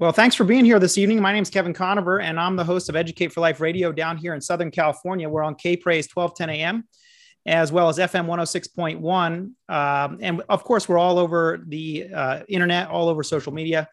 Well, 0.00 0.12
thanks 0.12 0.36
for 0.36 0.44
being 0.44 0.64
here 0.64 0.78
this 0.78 0.96
evening. 0.96 1.20
My 1.20 1.32
name 1.32 1.42
is 1.42 1.50
Kevin 1.50 1.74
Conover, 1.74 2.20
and 2.20 2.38
I'm 2.38 2.54
the 2.54 2.62
host 2.62 2.88
of 2.88 2.94
Educate 2.94 3.32
for 3.32 3.40
Life 3.40 3.60
Radio 3.60 3.90
down 3.90 4.16
here 4.16 4.32
in 4.32 4.40
Southern 4.40 4.70
California. 4.70 5.28
We're 5.28 5.42
on 5.42 5.56
K 5.56 5.76
Praise 5.76 6.08
1210 6.14 6.50
AM, 6.50 6.84
as 7.46 7.72
well 7.72 7.88
as 7.88 7.98
FM 7.98 8.26
106.1. 8.26 9.50
Um, 9.68 10.18
and 10.22 10.40
of 10.48 10.62
course, 10.62 10.88
we're 10.88 10.98
all 10.98 11.18
over 11.18 11.64
the 11.66 12.10
uh, 12.14 12.42
internet, 12.48 12.88
all 12.90 13.08
over 13.08 13.24
social 13.24 13.52
media. 13.52 13.88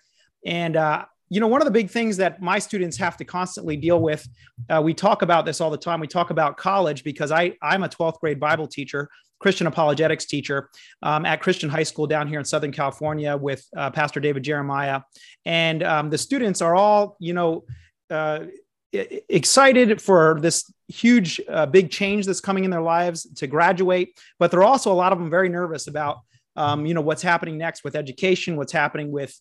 And, 0.45 0.75
uh, 0.75 1.05
you 1.29 1.39
know, 1.39 1.47
one 1.47 1.59
of 1.59 1.65
the 1.65 1.71
big 1.71 1.89
things 1.89 2.17
that 2.17 2.39
my 2.39 2.59
students 2.59 2.97
have 2.97 3.17
to 3.17 3.25
constantly 3.25 3.75
deal 3.75 3.99
with, 3.99 4.27
uh, 4.69 4.79
we 4.83 4.93
talk 4.93 5.23
about 5.23 5.43
this 5.43 5.59
all 5.59 5.71
the 5.71 5.77
time. 5.77 5.99
We 5.99 6.05
talk 6.05 6.29
about 6.29 6.55
college 6.55 7.03
because 7.03 7.31
I, 7.31 7.53
I'm 7.63 7.81
a 7.81 7.89
12th 7.89 8.19
grade 8.19 8.39
Bible 8.39 8.67
teacher. 8.67 9.09
Christian 9.45 9.67
apologetics 9.67 10.25
teacher 10.25 10.71
um, 11.03 11.23
at 11.23 11.39
Christian 11.39 11.69
High 11.69 11.83
School 11.83 12.07
down 12.07 12.27
here 12.27 12.39
in 12.39 12.45
Southern 12.45 12.71
California 12.71 13.37
with 13.37 13.63
uh, 13.77 13.91
Pastor 13.91 14.19
David 14.19 14.41
Jeremiah. 14.41 15.01
And 15.45 15.83
um, 15.83 16.09
the 16.09 16.17
students 16.17 16.63
are 16.63 16.73
all, 16.73 17.15
you 17.19 17.33
know, 17.33 17.63
uh, 18.09 18.45
excited 18.91 20.01
for 20.01 20.39
this 20.41 20.73
huge, 20.87 21.39
uh, 21.47 21.67
big 21.67 21.91
change 21.91 22.25
that's 22.25 22.41
coming 22.41 22.63
in 22.63 22.71
their 22.71 22.81
lives 22.81 23.31
to 23.35 23.45
graduate, 23.45 24.19
but 24.39 24.49
they're 24.49 24.63
also 24.63 24.91
a 24.91 24.97
lot 25.03 25.13
of 25.13 25.19
them 25.19 25.29
very 25.29 25.47
nervous 25.47 25.85
about, 25.85 26.21
um, 26.55 26.87
you 26.87 26.95
know, 26.95 27.01
what's 27.01 27.21
happening 27.21 27.55
next 27.55 27.83
with 27.83 27.95
education, 27.95 28.55
what's 28.55 28.73
happening 28.73 29.11
with 29.11 29.39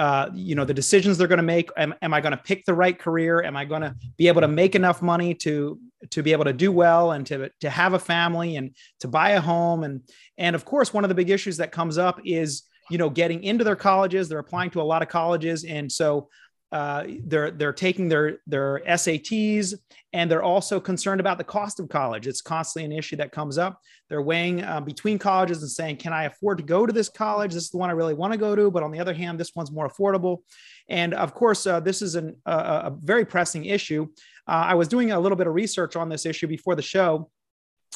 uh, 0.00 0.30
you 0.32 0.54
know 0.54 0.64
the 0.64 0.72
decisions 0.72 1.18
they're 1.18 1.28
going 1.28 1.36
to 1.36 1.42
make. 1.42 1.68
Am, 1.76 1.94
am 2.00 2.14
i 2.14 2.22
going 2.22 2.30
to 2.30 2.38
pick 2.38 2.64
the 2.64 2.72
right 2.72 2.98
career? 2.98 3.42
Am 3.42 3.54
i 3.54 3.66
going 3.66 3.82
to 3.82 3.94
be 4.16 4.28
able 4.28 4.40
to 4.40 4.48
make 4.48 4.74
enough 4.74 5.02
money 5.02 5.34
to 5.34 5.78
to 6.08 6.22
be 6.22 6.32
able 6.32 6.46
to 6.46 6.54
do 6.54 6.72
well 6.72 7.12
and 7.12 7.26
to 7.26 7.50
to 7.60 7.68
have 7.68 7.92
a 7.92 7.98
family 7.98 8.56
and 8.56 8.74
to 9.00 9.08
buy 9.08 9.32
a 9.32 9.40
home? 9.42 9.84
And 9.84 10.00
and 10.38 10.56
of 10.56 10.64
course 10.64 10.94
one 10.94 11.04
of 11.04 11.08
the 11.08 11.14
big 11.14 11.28
issues 11.28 11.58
that 11.58 11.70
comes 11.70 11.98
up 11.98 12.18
is 12.24 12.62
you 12.88 12.96
know 12.96 13.10
getting 13.10 13.44
into 13.44 13.62
their 13.62 13.76
colleges. 13.76 14.26
They're 14.26 14.38
applying 14.38 14.70
to 14.70 14.80
a 14.80 14.88
lot 14.90 15.02
of 15.02 15.08
colleges. 15.08 15.64
And 15.64 15.92
so 15.92 16.30
uh, 16.72 17.04
they're 17.24 17.50
they're 17.50 17.72
taking 17.72 18.08
their 18.08 18.38
their 18.46 18.80
SATs 18.86 19.74
and 20.12 20.30
they're 20.30 20.42
also 20.42 20.78
concerned 20.78 21.20
about 21.20 21.38
the 21.38 21.44
cost 21.44 21.80
of 21.80 21.88
college. 21.88 22.28
It's 22.28 22.40
constantly 22.40 22.84
an 22.84 22.96
issue 22.96 23.16
that 23.16 23.32
comes 23.32 23.58
up. 23.58 23.80
They're 24.08 24.22
weighing 24.22 24.62
uh, 24.62 24.80
between 24.80 25.18
colleges 25.18 25.62
and 25.62 25.70
saying, 25.70 25.96
"Can 25.96 26.12
I 26.12 26.24
afford 26.24 26.58
to 26.58 26.64
go 26.64 26.86
to 26.86 26.92
this 26.92 27.08
college? 27.08 27.54
This 27.54 27.64
is 27.64 27.70
the 27.70 27.78
one 27.78 27.90
I 27.90 27.94
really 27.94 28.14
want 28.14 28.32
to 28.32 28.38
go 28.38 28.54
to." 28.54 28.70
But 28.70 28.84
on 28.84 28.92
the 28.92 29.00
other 29.00 29.14
hand, 29.14 29.38
this 29.38 29.54
one's 29.54 29.72
more 29.72 29.88
affordable. 29.88 30.38
And 30.88 31.12
of 31.14 31.34
course, 31.34 31.66
uh, 31.66 31.80
this 31.80 32.02
is 32.02 32.14
an, 32.14 32.36
a, 32.46 32.92
very 33.00 33.24
pressing 33.24 33.64
issue. 33.64 34.08
Uh, 34.46 34.66
I 34.68 34.74
was 34.74 34.88
doing 34.88 35.10
a 35.10 35.18
little 35.18 35.36
bit 35.36 35.46
of 35.46 35.54
research 35.54 35.96
on 35.96 36.08
this 36.08 36.24
issue 36.24 36.46
before 36.46 36.76
the 36.76 36.82
show, 36.82 37.30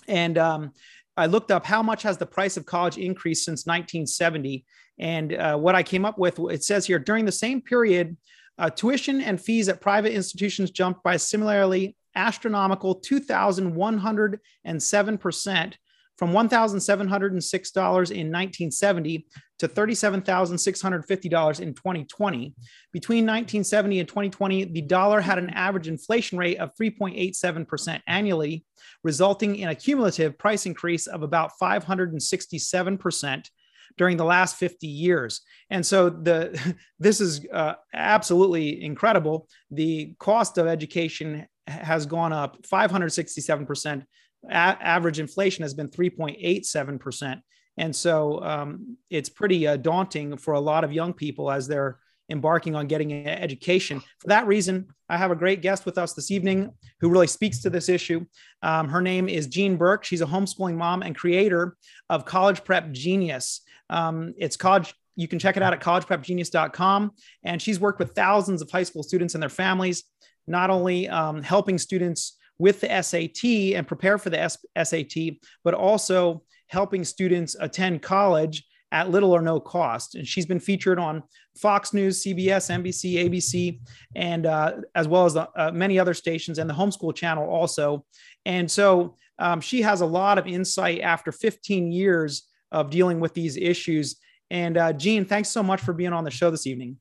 and 0.08 0.36
um, 0.36 0.72
I 1.16 1.26
looked 1.26 1.50
up 1.52 1.64
how 1.64 1.82
much 1.82 2.02
has 2.02 2.18
the 2.18 2.26
price 2.26 2.56
of 2.56 2.66
college 2.66 2.98
increased 2.98 3.44
since 3.44 3.66
1970. 3.66 4.64
And 4.98 5.32
uh, 5.32 5.56
what 5.56 5.74
I 5.74 5.82
came 5.82 6.04
up 6.04 6.18
with, 6.18 6.38
it 6.50 6.64
says 6.64 6.86
here 6.86 6.98
during 6.98 7.24
the 7.24 7.32
same 7.32 7.60
period. 7.60 8.16
Uh, 8.58 8.70
tuition 8.70 9.20
and 9.20 9.40
fees 9.40 9.68
at 9.68 9.80
private 9.80 10.12
institutions 10.12 10.70
jumped 10.70 11.02
by 11.02 11.16
similarly 11.16 11.96
astronomical 12.14 13.00
2,107% 13.00 15.74
from 16.16 16.30
$1,706 16.30 18.10
in 18.10 18.30
1970 18.30 19.26
to 19.58 19.68
$37,650 19.68 21.60
in 21.60 21.74
2020. 21.74 22.54
Between 22.92 23.24
1970 23.24 24.00
and 24.00 24.08
2020, 24.08 24.64
the 24.64 24.82
dollar 24.82 25.20
had 25.20 25.38
an 25.38 25.50
average 25.50 25.88
inflation 25.88 26.38
rate 26.38 26.58
of 26.58 26.70
3.87% 26.80 28.00
annually, 28.06 28.64
resulting 29.02 29.56
in 29.56 29.70
a 29.70 29.74
cumulative 29.74 30.38
price 30.38 30.66
increase 30.66 31.08
of 31.08 31.22
about 31.22 31.50
567% 31.60 33.48
during 33.96 34.16
the 34.16 34.24
last 34.24 34.56
50 34.56 34.86
years. 34.86 35.40
And 35.70 35.84
so 35.84 36.10
the 36.10 36.76
this 36.98 37.20
is 37.20 37.46
uh, 37.52 37.74
absolutely 37.92 38.82
incredible. 38.82 39.48
The 39.70 40.14
cost 40.18 40.58
of 40.58 40.66
education 40.66 41.46
has 41.66 42.06
gone 42.06 42.32
up 42.32 42.62
567%. 42.62 44.04
A- 44.48 44.52
average 44.52 45.18
inflation 45.20 45.62
has 45.62 45.74
been 45.74 45.88
3.87%. 45.88 47.40
And 47.76 47.94
so 47.94 48.42
um, 48.42 48.96
it's 49.10 49.28
pretty 49.28 49.66
uh, 49.66 49.76
daunting 49.76 50.36
for 50.36 50.54
a 50.54 50.60
lot 50.60 50.84
of 50.84 50.92
young 50.92 51.12
people 51.12 51.50
as 51.50 51.66
they're 51.66 51.98
embarking 52.30 52.74
on 52.74 52.86
getting 52.86 53.12
an 53.12 53.26
education. 53.26 54.00
For 54.18 54.28
that 54.28 54.46
reason, 54.46 54.86
I 55.08 55.16
have 55.16 55.30
a 55.30 55.36
great 55.36 55.60
guest 55.62 55.84
with 55.84 55.98
us 55.98 56.14
this 56.14 56.30
evening 56.30 56.72
who 57.00 57.10
really 57.10 57.26
speaks 57.26 57.60
to 57.60 57.70
this 57.70 57.88
issue. 57.88 58.24
Um, 58.62 58.88
her 58.88 59.02
name 59.02 59.28
is 59.28 59.46
Jean 59.46 59.76
Burk. 59.76 60.04
She's 60.04 60.22
a 60.22 60.26
homeschooling 60.26 60.76
mom 60.76 61.02
and 61.02 61.14
creator 61.14 61.76
of 62.08 62.24
College 62.24 62.64
Prep 62.64 62.92
Genius. 62.92 63.60
Um, 63.90 64.34
it's 64.38 64.56
college. 64.56 64.94
You 65.16 65.28
can 65.28 65.38
check 65.38 65.56
it 65.56 65.62
out 65.62 65.72
at 65.72 65.80
collegeprepgenius.com. 65.80 67.12
And 67.44 67.60
she's 67.60 67.78
worked 67.78 67.98
with 67.98 68.12
thousands 68.12 68.62
of 68.62 68.70
high 68.70 68.82
school 68.82 69.02
students 69.02 69.34
and 69.34 69.42
their 69.42 69.50
families, 69.50 70.04
not 70.46 70.70
only 70.70 71.08
um, 71.08 71.42
helping 71.42 71.78
students 71.78 72.36
with 72.58 72.80
the 72.80 73.02
SAT 73.02 73.76
and 73.76 73.86
prepare 73.86 74.18
for 74.18 74.30
the 74.30 74.48
SAT, 74.82 75.36
but 75.62 75.74
also 75.74 76.42
helping 76.68 77.04
students 77.04 77.54
attend 77.60 78.02
college 78.02 78.64
at 78.94 79.10
little 79.10 79.32
or 79.32 79.42
no 79.42 79.58
cost. 79.58 80.14
And 80.14 80.26
she's 80.26 80.46
been 80.46 80.60
featured 80.60 81.00
on 81.00 81.24
Fox 81.58 81.92
News, 81.92 82.22
CBS, 82.22 82.70
NBC, 82.70 83.28
ABC, 83.28 83.80
and 84.14 84.46
uh, 84.46 84.76
as 84.94 85.08
well 85.08 85.26
as 85.26 85.34
the, 85.34 85.48
uh, 85.56 85.72
many 85.72 85.98
other 85.98 86.14
stations 86.14 86.58
and 86.58 86.70
the 86.70 86.74
homeschool 86.74 87.12
channel 87.12 87.44
also. 87.50 88.06
And 88.46 88.70
so 88.70 89.16
um, 89.40 89.60
she 89.60 89.82
has 89.82 90.00
a 90.00 90.06
lot 90.06 90.38
of 90.38 90.46
insight 90.46 91.00
after 91.00 91.32
15 91.32 91.90
years 91.90 92.44
of 92.70 92.88
dealing 92.88 93.18
with 93.18 93.34
these 93.34 93.56
issues. 93.56 94.16
And 94.48 94.78
uh, 94.78 94.92
Jean, 94.92 95.24
thanks 95.24 95.48
so 95.48 95.62
much 95.62 95.80
for 95.80 95.92
being 95.92 96.12
on 96.12 96.22
the 96.22 96.30
show 96.30 96.52
this 96.52 96.66
evening. 96.66 96.96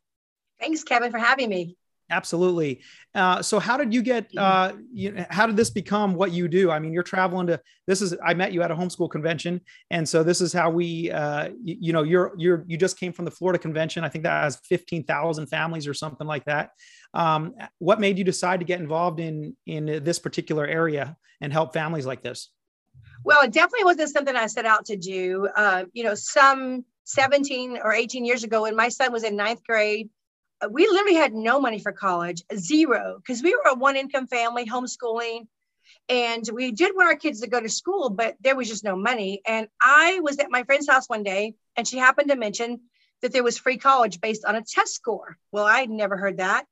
Thanks, 0.59 0.83
Kevin, 0.83 1.11
for 1.11 1.19
having 1.19 1.49
me. 1.49 1.77
Absolutely. 2.13 2.81
Uh, 3.15 3.41
so, 3.41 3.57
how 3.57 3.75
did 3.75 3.91
you 3.91 4.03
get? 4.03 4.29
Uh, 4.37 4.73
you, 4.93 5.25
how 5.31 5.47
did 5.47 5.55
this 5.55 5.71
become 5.71 6.13
what 6.13 6.31
you 6.31 6.47
do? 6.47 6.69
I 6.69 6.77
mean, 6.77 6.93
you're 6.93 7.01
traveling 7.01 7.47
to. 7.47 7.59
This 7.87 8.03
is. 8.03 8.15
I 8.23 8.35
met 8.35 8.53
you 8.53 8.61
at 8.61 8.69
a 8.69 8.75
homeschool 8.75 9.09
convention, 9.09 9.61
and 9.89 10.07
so 10.07 10.21
this 10.21 10.39
is 10.39 10.53
how 10.53 10.69
we. 10.69 11.09
Uh, 11.09 11.49
you, 11.63 11.77
you, 11.79 11.93
know, 11.93 12.03
you're 12.03 12.33
you're 12.37 12.65
you 12.67 12.77
just 12.77 12.99
came 12.99 13.13
from 13.13 13.25
the 13.25 13.31
Florida 13.31 13.57
convention. 13.57 14.03
I 14.03 14.09
think 14.09 14.25
that 14.25 14.43
has 14.43 14.57
fifteen 14.57 15.03
thousand 15.03 15.47
families 15.47 15.87
or 15.87 15.95
something 15.95 16.27
like 16.27 16.45
that. 16.45 16.69
Um, 17.15 17.55
what 17.79 17.99
made 17.99 18.19
you 18.19 18.23
decide 18.23 18.59
to 18.59 18.65
get 18.65 18.79
involved 18.79 19.19
in 19.19 19.57
in 19.65 20.03
this 20.03 20.19
particular 20.19 20.67
area 20.67 21.17
and 21.41 21.51
help 21.51 21.73
families 21.73 22.05
like 22.05 22.21
this? 22.21 22.49
Well, 23.23 23.41
it 23.43 23.51
definitely 23.51 23.85
wasn't 23.85 24.11
something 24.11 24.35
I 24.35 24.45
set 24.45 24.67
out 24.67 24.85
to 24.85 24.97
do. 24.97 25.47
Uh, 25.55 25.85
you 25.93 26.03
know, 26.03 26.13
some 26.13 26.85
17 27.05 27.79
or 27.83 27.91
18 27.91 28.23
years 28.23 28.43
ago, 28.43 28.61
when 28.63 28.75
my 28.75 28.89
son 28.89 29.11
was 29.11 29.23
in 29.23 29.35
ninth 29.35 29.63
grade, 29.65 30.09
we 30.71 30.87
literally 30.87 31.15
had 31.15 31.33
no 31.33 31.59
money 31.59 31.79
for 31.79 31.91
college, 31.91 32.43
zero, 32.55 33.17
because 33.17 33.41
we 33.41 33.51
were 33.51 33.71
a 33.71 33.75
one 33.75 33.95
income 33.95 34.27
family, 34.27 34.65
homeschooling. 34.65 35.47
And 36.09 36.47
we 36.53 36.71
did 36.71 36.95
want 36.95 37.07
our 37.07 37.15
kids 37.15 37.41
to 37.41 37.47
go 37.47 37.61
to 37.61 37.69
school, 37.69 38.09
but 38.09 38.35
there 38.41 38.55
was 38.55 38.67
just 38.67 38.83
no 38.83 38.95
money. 38.95 39.41
And 39.45 39.67
I 39.81 40.19
was 40.21 40.37
at 40.39 40.51
my 40.51 40.63
friend's 40.63 40.89
house 40.89 41.07
one 41.07 41.23
day, 41.23 41.55
and 41.77 41.87
she 41.87 41.97
happened 41.97 42.29
to 42.29 42.35
mention 42.35 42.81
that 43.21 43.31
there 43.31 43.43
was 43.43 43.57
free 43.57 43.77
college 43.77 44.19
based 44.19 44.43
on 44.43 44.55
a 44.55 44.61
test 44.61 44.93
score. 44.93 45.37
Well, 45.51 45.65
I'd 45.65 45.89
never 45.89 46.17
heard 46.17 46.37
that. 46.37 46.65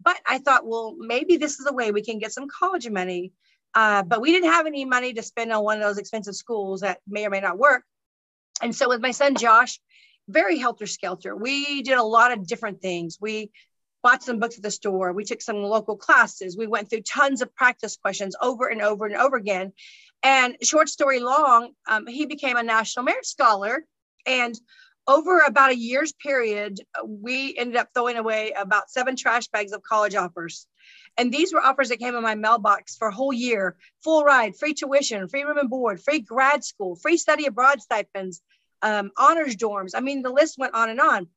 But 0.00 0.18
I 0.26 0.38
thought, 0.38 0.66
well, 0.66 0.94
maybe 0.98 1.36
this 1.36 1.58
is 1.58 1.66
a 1.66 1.72
way 1.72 1.90
we 1.90 2.02
can 2.02 2.18
get 2.18 2.32
some 2.32 2.48
college 2.48 2.88
money. 2.88 3.32
Uh, 3.74 4.02
but 4.02 4.20
we 4.20 4.32
didn't 4.32 4.52
have 4.52 4.66
any 4.66 4.84
money 4.84 5.12
to 5.14 5.22
spend 5.22 5.52
on 5.52 5.64
one 5.64 5.78
of 5.78 5.82
those 5.82 5.98
expensive 5.98 6.34
schools 6.34 6.80
that 6.80 7.00
may 7.06 7.26
or 7.26 7.30
may 7.30 7.40
not 7.40 7.58
work. 7.58 7.82
And 8.62 8.74
so 8.74 8.88
with 8.88 9.00
my 9.00 9.10
son 9.10 9.34
Josh, 9.34 9.80
very 10.28 10.58
helter 10.58 10.86
skelter. 10.86 11.36
We 11.36 11.82
did 11.82 11.98
a 11.98 12.02
lot 12.02 12.32
of 12.32 12.46
different 12.46 12.80
things. 12.80 13.18
We 13.20 13.50
bought 14.02 14.22
some 14.22 14.38
books 14.38 14.56
at 14.56 14.62
the 14.62 14.70
store. 14.70 15.12
We 15.12 15.24
took 15.24 15.42
some 15.42 15.56
local 15.56 15.96
classes. 15.96 16.56
We 16.56 16.66
went 16.66 16.90
through 16.90 17.02
tons 17.02 17.42
of 17.42 17.54
practice 17.54 17.96
questions 17.96 18.36
over 18.40 18.68
and 18.68 18.82
over 18.82 19.06
and 19.06 19.16
over 19.16 19.36
again. 19.36 19.72
And 20.22 20.56
short 20.62 20.88
story 20.88 21.20
long, 21.20 21.72
um, 21.88 22.06
he 22.06 22.26
became 22.26 22.56
a 22.56 22.62
National 22.62 23.04
Merit 23.04 23.26
Scholar. 23.26 23.84
And 24.26 24.58
over 25.08 25.40
about 25.40 25.70
a 25.70 25.76
year's 25.76 26.12
period, 26.12 26.80
we 27.04 27.56
ended 27.56 27.76
up 27.76 27.88
throwing 27.94 28.16
away 28.16 28.52
about 28.56 28.90
seven 28.90 29.16
trash 29.16 29.48
bags 29.48 29.72
of 29.72 29.82
college 29.82 30.14
offers. 30.14 30.66
And 31.16 31.32
these 31.32 31.52
were 31.52 31.64
offers 31.64 31.88
that 31.88 31.98
came 31.98 32.14
in 32.14 32.22
my 32.22 32.34
mailbox 32.34 32.96
for 32.96 33.08
a 33.08 33.14
whole 33.14 33.32
year 33.32 33.76
full 34.02 34.24
ride, 34.24 34.56
free 34.56 34.74
tuition, 34.74 35.28
free 35.28 35.44
room 35.44 35.58
and 35.58 35.70
board, 35.70 36.02
free 36.02 36.20
grad 36.20 36.64
school, 36.64 36.96
free 36.96 37.16
study 37.16 37.46
abroad 37.46 37.80
stipends, 37.80 38.42
um, 38.82 39.10
honors 39.16 39.56
dorms. 39.56 39.92
I 39.94 40.00
mean, 40.00 40.22
the 40.22 40.30
list 40.30 40.58
went 40.58 40.74
on 40.74 40.90
and 40.90 41.00
on. 41.00 41.28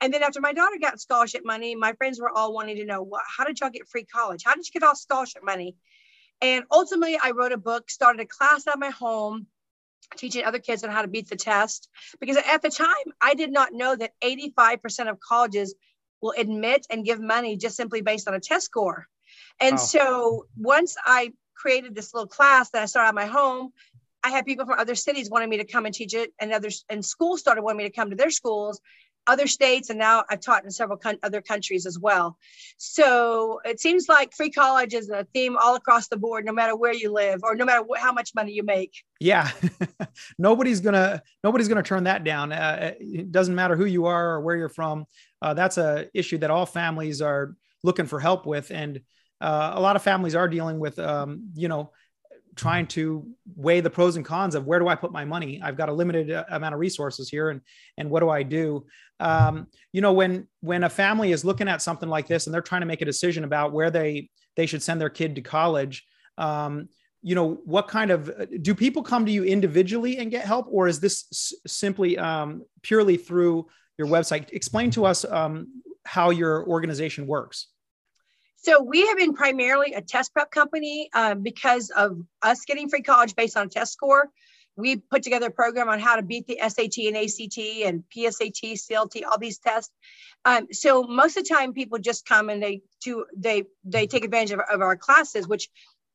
And 0.00 0.12
then 0.12 0.22
after 0.22 0.40
my 0.40 0.52
daughter 0.52 0.76
got 0.80 1.00
scholarship 1.00 1.44
money, 1.44 1.74
my 1.74 1.94
friends 1.94 2.20
were 2.20 2.30
all 2.30 2.52
wanting 2.52 2.76
to 2.76 2.84
know, 2.84 3.02
well, 3.02 3.22
how 3.36 3.44
did 3.44 3.58
y'all 3.60 3.70
get 3.70 3.88
free 3.88 4.04
college? 4.04 4.42
How 4.44 4.54
did 4.54 4.66
you 4.66 4.78
get 4.78 4.86
all 4.86 4.94
scholarship 4.94 5.42
money? 5.42 5.76
And 6.42 6.64
ultimately, 6.70 7.18
I 7.22 7.30
wrote 7.30 7.52
a 7.52 7.56
book, 7.56 7.90
started 7.90 8.20
a 8.20 8.26
class 8.26 8.66
at 8.66 8.78
my 8.78 8.90
home, 8.90 9.46
teaching 10.16 10.44
other 10.44 10.58
kids 10.58 10.84
on 10.84 10.90
how 10.90 11.02
to 11.02 11.08
beat 11.08 11.30
the 11.30 11.36
test. 11.36 11.88
Because 12.20 12.36
at 12.36 12.60
the 12.60 12.68
time, 12.68 12.94
I 13.22 13.34
did 13.34 13.50
not 13.50 13.72
know 13.72 13.96
that 13.96 14.12
85% 14.22 15.08
of 15.08 15.18
colleges 15.18 15.74
will 16.20 16.34
admit 16.36 16.86
and 16.90 17.04
give 17.04 17.20
money 17.20 17.56
just 17.56 17.76
simply 17.76 18.02
based 18.02 18.28
on 18.28 18.34
a 18.34 18.40
test 18.40 18.66
score. 18.66 19.06
And 19.60 19.72
wow. 19.72 19.82
so 19.82 20.46
once 20.56 20.96
I 21.04 21.32
created 21.54 21.94
this 21.94 22.12
little 22.12 22.28
class 22.28 22.70
that 22.70 22.82
I 22.82 22.86
started 22.86 23.08
at 23.08 23.14
my 23.14 23.26
home, 23.26 23.72
I 24.26 24.30
had 24.30 24.44
people 24.44 24.66
from 24.66 24.78
other 24.78 24.96
cities 24.96 25.30
wanting 25.30 25.50
me 25.50 25.58
to 25.58 25.64
come 25.64 25.86
and 25.86 25.94
teach 25.94 26.14
it, 26.14 26.32
and 26.40 26.52
others 26.52 26.84
and 26.90 27.04
schools 27.04 27.40
started 27.40 27.62
wanting 27.62 27.78
me 27.78 27.84
to 27.84 27.96
come 27.98 28.10
to 28.10 28.16
their 28.16 28.30
schools. 28.30 28.80
other 29.28 29.48
states, 29.48 29.90
and 29.90 29.98
now 29.98 30.22
I've 30.30 30.40
taught 30.40 30.64
in 30.64 30.70
several 30.70 30.98
con- 30.98 31.18
other 31.22 31.42
countries 31.42 31.84
as 31.84 31.98
well. 31.98 32.36
So 32.76 33.60
it 33.64 33.80
seems 33.80 34.08
like 34.08 34.32
free 34.32 34.50
college 34.50 34.94
is 34.94 35.10
a 35.10 35.26
theme 35.34 35.56
all 35.56 35.74
across 35.74 36.06
the 36.08 36.16
board, 36.16 36.44
no 36.44 36.52
matter 36.52 36.76
where 36.76 36.94
you 37.02 37.12
live 37.12 37.40
or 37.42 37.56
no 37.56 37.64
matter 37.64 37.84
wh- 37.88 38.00
how 38.00 38.12
much 38.12 38.30
money 38.36 38.52
you 38.52 38.62
make. 38.62 38.92
Yeah, 39.20 39.50
nobody's 40.38 40.80
gonna 40.80 41.22
nobody's 41.42 41.68
gonna 41.68 41.82
turn 41.82 42.04
that 42.04 42.22
down. 42.22 42.52
Uh, 42.52 42.92
it 43.00 43.32
doesn't 43.32 43.54
matter 43.54 43.74
who 43.76 43.86
you 43.86 44.06
are 44.06 44.26
or 44.34 44.40
where 44.42 44.56
you're 44.56 44.68
from. 44.80 45.06
Uh, 45.42 45.54
that's 45.54 45.78
a 45.78 46.06
issue 46.14 46.38
that 46.38 46.50
all 46.50 46.66
families 46.66 47.20
are 47.20 47.56
looking 47.82 48.06
for 48.06 48.20
help 48.20 48.46
with, 48.46 48.70
and 48.70 49.00
uh, 49.40 49.72
a 49.74 49.80
lot 49.80 49.96
of 49.96 50.02
families 50.02 50.34
are 50.34 50.48
dealing 50.48 50.78
with, 50.78 50.98
um, 50.98 51.50
you 51.54 51.68
know 51.68 51.90
trying 52.56 52.86
to 52.86 53.26
weigh 53.54 53.80
the 53.80 53.90
pros 53.90 54.16
and 54.16 54.24
cons 54.24 54.54
of 54.54 54.66
where 54.66 54.78
do 54.78 54.88
I 54.88 54.94
put 54.94 55.12
my 55.12 55.24
money? 55.24 55.60
I've 55.62 55.76
got 55.76 55.88
a 55.88 55.92
limited 55.92 56.30
uh, 56.30 56.44
amount 56.50 56.74
of 56.74 56.80
resources 56.80 57.28
here, 57.28 57.50
and 57.50 57.60
and 57.98 58.10
what 58.10 58.20
do 58.20 58.30
I 58.30 58.42
do? 58.42 58.86
Um, 59.20 59.68
you 59.92 60.00
know, 60.00 60.12
when 60.12 60.48
when 60.60 60.84
a 60.84 60.88
family 60.88 61.32
is 61.32 61.44
looking 61.44 61.68
at 61.68 61.82
something 61.82 62.08
like 62.08 62.26
this 62.26 62.46
and 62.46 62.54
they're 62.54 62.62
trying 62.62 62.80
to 62.80 62.86
make 62.86 63.02
a 63.02 63.04
decision 63.04 63.44
about 63.44 63.72
where 63.72 63.90
they 63.90 64.30
they 64.56 64.66
should 64.66 64.82
send 64.82 65.00
their 65.00 65.10
kid 65.10 65.34
to 65.36 65.42
college, 65.42 66.04
um, 66.38 66.88
you 67.22 67.34
know, 67.34 67.60
what 67.64 67.88
kind 67.88 68.10
of 68.10 68.30
do 68.62 68.74
people 68.74 69.02
come 69.02 69.26
to 69.26 69.32
you 69.32 69.44
individually 69.44 70.18
and 70.18 70.30
get 70.30 70.44
help, 70.44 70.66
or 70.70 70.88
is 70.88 71.00
this 71.00 71.26
s- 71.32 71.54
simply 71.66 72.18
um, 72.18 72.62
purely 72.82 73.16
through 73.16 73.66
your 73.98 74.08
website? 74.08 74.50
Explain 74.52 74.90
to 74.92 75.04
us 75.04 75.24
um, 75.24 75.82
how 76.04 76.30
your 76.30 76.66
organization 76.66 77.26
works. 77.26 77.68
So 78.66 78.82
we 78.82 79.06
have 79.06 79.16
been 79.16 79.32
primarily 79.32 79.92
a 79.92 80.02
test 80.02 80.32
prep 80.32 80.50
company 80.50 81.08
um, 81.14 81.44
because 81.44 81.90
of 81.90 82.18
us 82.42 82.64
getting 82.64 82.88
free 82.88 83.02
college 83.02 83.36
based 83.36 83.56
on 83.56 83.66
a 83.66 83.70
test 83.70 83.92
score. 83.92 84.28
We 84.74 84.96
put 84.96 85.22
together 85.22 85.46
a 85.46 85.52
program 85.52 85.88
on 85.88 86.00
how 86.00 86.16
to 86.16 86.22
beat 86.22 86.48
the 86.48 86.58
SAT 86.60 86.98
and 87.06 87.16
ACT 87.16 87.58
and 87.84 88.02
PSAT, 88.10 88.72
CLT, 88.72 89.22
all 89.24 89.38
these 89.38 89.58
tests. 89.58 89.92
Um, 90.44 90.66
so 90.72 91.04
most 91.04 91.36
of 91.36 91.44
the 91.44 91.54
time, 91.54 91.74
people 91.74 92.00
just 92.00 92.26
come 92.26 92.48
and 92.48 92.60
they 92.60 92.82
do 93.00 93.24
they 93.36 93.66
they 93.84 94.08
take 94.08 94.24
advantage 94.24 94.50
of, 94.50 94.60
of 94.68 94.80
our 94.80 94.96
classes, 94.96 95.46
which 95.46 95.68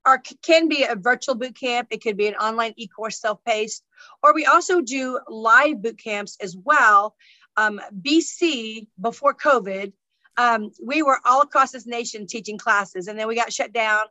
are 0.05 0.21
can 0.43 0.67
be 0.67 0.83
a 0.83 0.97
virtual 0.97 1.35
boot 1.35 1.57
camp. 1.57 1.87
It 1.89 2.03
could 2.03 2.17
be 2.17 2.27
an 2.27 2.35
online 2.35 2.73
e-course 2.75 3.21
self-paced, 3.21 3.81
or 4.21 4.33
we 4.33 4.45
also 4.45 4.81
do 4.81 5.21
live 5.29 5.81
boot 5.81 5.97
camps 5.97 6.35
as 6.41 6.57
well. 6.57 7.15
Um, 7.55 7.79
BC 8.01 8.87
before 8.99 9.33
COVID 9.33 9.93
um, 10.37 10.71
we 10.83 11.03
were 11.03 11.19
all 11.25 11.41
across 11.41 11.71
this 11.71 11.85
nation 11.85 12.27
teaching 12.27 12.57
classes, 12.57 13.07
and 13.07 13.17
then 13.17 13.27
we 13.27 13.35
got 13.35 13.51
shut 13.51 13.73
down. 13.73 14.05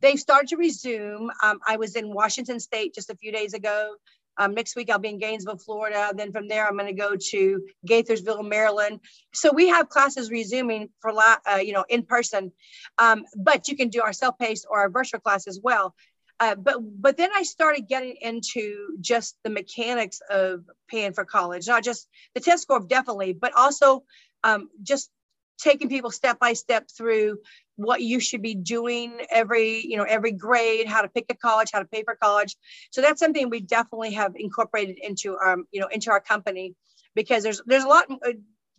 They've 0.00 0.18
started 0.18 0.48
to 0.48 0.56
resume. 0.56 1.30
Um, 1.42 1.60
I 1.66 1.76
was 1.76 1.96
in 1.96 2.12
Washington 2.12 2.60
State 2.60 2.94
just 2.94 3.10
a 3.10 3.16
few 3.16 3.32
days 3.32 3.54
ago. 3.54 3.94
Um, 4.36 4.54
next 4.54 4.74
week, 4.74 4.90
I'll 4.90 4.98
be 4.98 5.10
in 5.10 5.18
Gainesville, 5.18 5.58
Florida. 5.58 6.12
Then 6.14 6.32
from 6.32 6.48
there, 6.48 6.66
I'm 6.66 6.76
going 6.76 6.94
to 6.94 7.00
go 7.00 7.16
to 7.16 7.64
Gaithersville, 7.88 8.46
Maryland. 8.48 9.00
So 9.32 9.52
we 9.52 9.68
have 9.68 9.88
classes 9.88 10.30
resuming 10.30 10.88
for, 11.00 11.12
uh, 11.16 11.56
you 11.58 11.72
know, 11.72 11.84
in 11.88 12.02
person, 12.02 12.52
um, 12.98 13.24
but 13.36 13.68
you 13.68 13.76
can 13.76 13.88
do 13.88 14.02
our 14.02 14.12
self-paced 14.12 14.66
or 14.68 14.80
our 14.80 14.90
virtual 14.90 15.20
class 15.20 15.46
as 15.46 15.60
well. 15.62 15.94
Uh, 16.40 16.56
but 16.56 16.78
but 17.00 17.16
then 17.16 17.30
I 17.34 17.44
started 17.44 17.88
getting 17.88 18.16
into 18.20 18.96
just 19.00 19.36
the 19.44 19.50
mechanics 19.50 20.20
of 20.28 20.64
paying 20.88 21.12
for 21.12 21.24
college, 21.24 21.68
not 21.68 21.84
just 21.84 22.08
the 22.34 22.40
test 22.40 22.64
score, 22.64 22.80
definitely, 22.80 23.34
but 23.34 23.52
also 23.54 24.02
um, 24.42 24.68
just 24.82 25.10
taking 25.58 25.88
people 25.88 26.10
step 26.10 26.38
by 26.38 26.52
step 26.52 26.88
through 26.96 27.38
what 27.76 28.00
you 28.00 28.20
should 28.20 28.42
be 28.42 28.54
doing 28.54 29.18
every 29.30 29.84
you 29.84 29.96
know 29.96 30.04
every 30.04 30.32
grade 30.32 30.86
how 30.86 31.02
to 31.02 31.08
pick 31.08 31.26
a 31.28 31.34
college 31.34 31.70
how 31.72 31.80
to 31.80 31.84
pay 31.84 32.02
for 32.04 32.16
college. 32.16 32.56
So 32.90 33.00
that's 33.00 33.20
something 33.20 33.50
we 33.50 33.60
definitely 33.60 34.12
have 34.12 34.34
incorporated 34.36 34.98
into 34.98 35.36
our 35.36 35.58
you 35.72 35.80
know 35.80 35.88
into 35.88 36.10
our 36.10 36.20
company 36.20 36.74
because 37.14 37.42
there's 37.42 37.60
there's 37.66 37.84
a 37.84 37.88
lot 37.88 38.04
uh, 38.10 38.32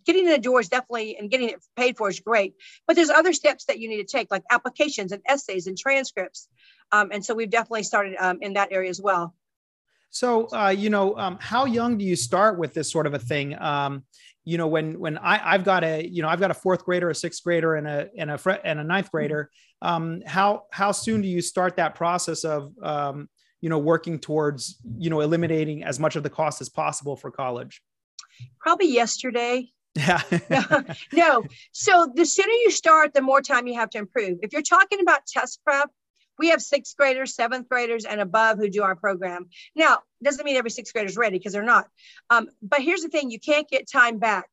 getting 0.06 0.25
in 0.25 0.31
the 0.31 0.38
door 0.38 0.60
is 0.60 0.69
definitely 0.69 1.18
and 1.18 1.30
getting 1.30 1.50
it 1.50 1.63
paid 1.75 1.98
for 1.98 2.10
is 2.10 2.19
great 2.19 2.54
but 2.88 2.95
there's 2.95 3.10
other 3.10 3.33
steps 3.33 3.66
that 3.66 3.80
you 3.80 3.89
need 3.89 3.98
to 3.98 4.18
take 4.18 4.30
like 4.31 4.44
applications 4.51 5.12
and 5.12 5.21
essays 5.28 5.68
and 5.68 5.78
transcripts. 5.78 6.48
Um, 6.92 7.10
and 7.12 7.25
so 7.25 7.33
we've 7.33 7.50
definitely 7.50 7.83
started 7.83 8.16
um, 8.19 8.38
in 8.42 8.54
that 8.54 8.71
area 8.71 8.89
as 8.89 9.01
well. 9.01 9.36
So 10.12 10.48
uh, 10.54 10.69
you 10.69 10.89
know 10.89 11.18
um, 11.18 11.38
how 11.42 11.66
young 11.66 11.98
do 11.98 12.06
you 12.06 12.16
start 12.16 12.57
with 12.57 12.74
this 12.74 12.89
sort 12.89 13.07
of 13.07 13.13
a 13.13 13.19
thing? 13.19 13.60
Um, 13.60 14.04
you 14.45 14.57
know 14.57 14.68
when 14.68 15.00
when 15.00 15.18
I, 15.18 15.53
i've 15.53 15.63
got 15.63 15.83
a 15.83 16.07
you 16.07 16.21
know 16.21 16.30
i've 16.30 16.39
got 16.39 16.51
a 16.51 16.53
fourth 16.53 16.86
grader 16.86 17.09
a 17.09 17.15
sixth 17.15 17.44
grader 17.44 17.75
and 17.75 17.88
a 17.88 18.09
and 18.18 18.31
a 18.31 18.59
and 18.63 18.80
a 18.80 18.83
ninth 18.83 19.07
mm-hmm. 19.07 19.18
grader 19.18 19.50
um, 19.81 20.21
how 20.25 20.63
how 20.71 20.92
soon 20.92 21.21
do 21.21 21.27
you 21.27 21.42
start 21.42 21.75
that 21.75 21.95
process 21.95 22.44
of 22.44 22.71
um, 22.81 23.30
you 23.62 23.69
know 23.69 23.77
working 23.77 24.19
towards 24.19 24.80
you 24.97 25.09
know 25.09 25.21
eliminating 25.21 25.83
as 25.83 26.00
much 26.00 26.15
of 26.15 26.24
the 26.24 26.30
cost 26.30 26.62
as 26.62 26.69
possible 26.69 27.15
for 27.15 27.31
college? 27.31 27.81
Probably 28.59 28.92
yesterday. 28.92 29.69
Yeah 29.95 30.21
no, 30.50 30.83
no. 31.13 31.44
So 31.71 32.12
the 32.13 32.25
sooner 32.25 32.51
you 32.51 32.71
start 32.71 33.13
the 33.13 33.21
more 33.21 33.42
time 33.42 33.68
you 33.68 33.75
have 33.75 33.89
to 33.92 33.97
improve. 33.97 34.39
If 34.42 34.53
you're 34.53 34.62
talking 34.62 35.00
about 35.01 35.25
test 35.27 35.62
prep 35.63 35.89
we 36.38 36.50
have 36.50 36.62
sixth 36.62 36.96
graders, 36.98 37.36
seventh 37.36 37.70
graders, 37.70 38.06
and 38.06 38.22
above 38.22 38.58
who 38.58 38.70
do 38.70 38.84
our 38.84 38.96
program. 38.96 39.50
Now, 39.76 40.00
doesn't 40.24 40.46
mean 40.46 40.58
every 40.58 40.72
sixth 40.72 40.94
grader 40.94 41.08
is 41.08 41.18
ready 41.18 41.38
because 41.38 41.54
they're 41.54 41.64
not. 41.64 41.88
Um, 42.30 42.50
but 42.62 42.82
here's 42.82 43.02
the 43.02 43.10
thing: 43.10 43.32
you 43.32 43.40
can't 43.40 43.70
get 43.70 43.90
time 43.90 44.20
back, 44.20 44.50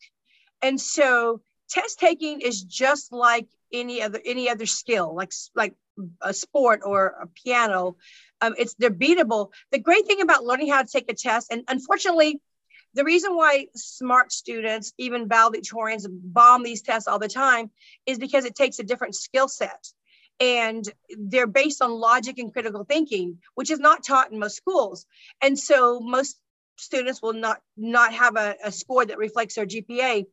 and 0.63 0.81
so 0.81 1.41
test 1.69 1.99
taking 1.99 2.41
is 2.41 2.63
just 2.63 3.13
like 3.13 3.49
any 3.73 4.03
other 4.03 4.21
any 4.25 4.49
other 4.49 4.67
skill, 4.67 5.15
like 5.15 5.33
like 5.55 5.75
a 6.21 6.33
sport 6.35 6.81
or 6.85 7.07
a 7.23 7.27
piano. 7.27 7.97
Um, 8.41 8.55
it's 8.59 8.75
they're 8.75 8.91
beatable. 8.91 9.51
The 9.71 9.79
great 9.79 10.07
thing 10.07 10.21
about 10.21 10.45
learning 10.45 10.71
how 10.71 10.83
to 10.83 10.89
take 10.89 11.11
a 11.11 11.15
test, 11.15 11.49
and 11.51 11.65
unfortunately, 11.69 12.41
the 12.95 13.05
reason 13.05 13.35
why 13.35 13.69
smart 13.75 14.33
students, 14.33 14.93
even 14.99 15.29
valedictorians, 15.29 16.07
bomb 16.09 16.63
these 16.63 16.83
tests 16.83 17.09
all 17.09 17.19
the 17.19 17.29
time 17.29 17.71
is 18.07 18.19
because 18.19 18.45
it 18.45 18.55
takes 18.55 18.79
a 18.79 18.85
different 18.85 19.15
skill 19.15 19.49
set 19.49 19.87
and 20.43 20.85
they're 21.17 21.47
based 21.47 21.81
on 21.81 21.93
logic 21.93 22.39
and 22.39 22.53
critical 22.53 22.85
thinking 22.85 23.39
which 23.55 23.71
is 23.71 23.79
not 23.79 24.05
taught 24.05 24.33
in 24.33 24.41
most 24.41 24.57
schools. 24.57 25.07
And 25.41 25.57
so 25.57 26.01
most 26.01 26.37
students 26.77 27.23
will 27.23 27.35
not 27.35 27.61
not 27.77 28.13
have 28.13 28.37
a, 28.37 28.57
a 28.65 28.73
score 28.73 29.07
that 29.07 29.19
reflects 29.19 29.55
their 29.55 29.67
gpa 29.67 30.25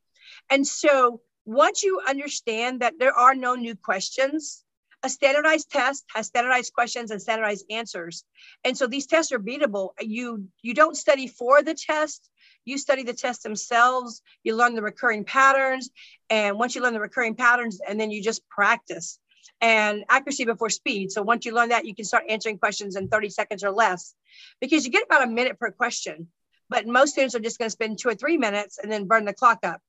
and 0.49 0.65
so 0.65 1.21
once 1.45 1.83
you 1.83 2.01
understand 2.07 2.79
that 2.79 2.93
there 2.97 3.13
are 3.13 3.35
no 3.35 3.55
new 3.55 3.75
questions 3.75 4.63
a 5.03 5.09
standardized 5.09 5.69
test 5.69 6.03
has 6.13 6.27
standardized 6.27 6.73
questions 6.73 7.11
and 7.11 7.21
standardized 7.21 7.65
answers. 7.69 8.25
And 8.65 8.77
so 8.77 8.85
these 8.85 9.07
tests 9.07 9.31
are 9.31 9.39
beatable. 9.39 9.91
You 10.01 10.49
you 10.61 10.73
don't 10.73 10.97
study 10.97 11.27
for 11.27 11.61
the 11.61 11.73
test. 11.73 12.29
You 12.65 12.77
study 12.77 13.03
the 13.03 13.13
tests 13.13 13.43
themselves. 13.43 14.21
You 14.43 14.57
learn 14.57 14.75
the 14.75 14.81
recurring 14.81 15.23
patterns. 15.23 15.89
And 16.29 16.59
once 16.59 16.75
you 16.75 16.81
learn 16.81 16.93
the 16.93 16.99
recurring 16.99 17.35
patterns 17.35 17.79
and 17.87 17.97
then 17.97 18.11
you 18.11 18.21
just 18.21 18.47
practice 18.49 19.19
and 19.61 20.03
accuracy 20.09 20.45
before 20.45 20.69
speed. 20.69 21.11
So 21.11 21.21
once 21.21 21.45
you 21.45 21.53
learn 21.53 21.69
that, 21.69 21.85
you 21.85 21.95
can 21.95 22.05
start 22.05 22.23
answering 22.29 22.57
questions 22.57 22.95
in 22.95 23.07
30 23.07 23.29
seconds 23.29 23.63
or 23.63 23.71
less 23.71 24.15
because 24.61 24.85
you 24.85 24.91
get 24.91 25.05
about 25.05 25.23
a 25.23 25.27
minute 25.27 25.59
per 25.59 25.71
question. 25.71 26.27
But 26.69 26.87
most 26.87 27.11
students 27.11 27.35
are 27.35 27.39
just 27.39 27.57
going 27.57 27.67
to 27.67 27.71
spend 27.71 27.97
two 27.97 28.09
or 28.09 28.15
three 28.15 28.37
minutes 28.37 28.77
and 28.77 28.91
then 28.91 29.07
burn 29.07 29.25
the 29.25 29.33
clock 29.33 29.59
up. 29.63 29.81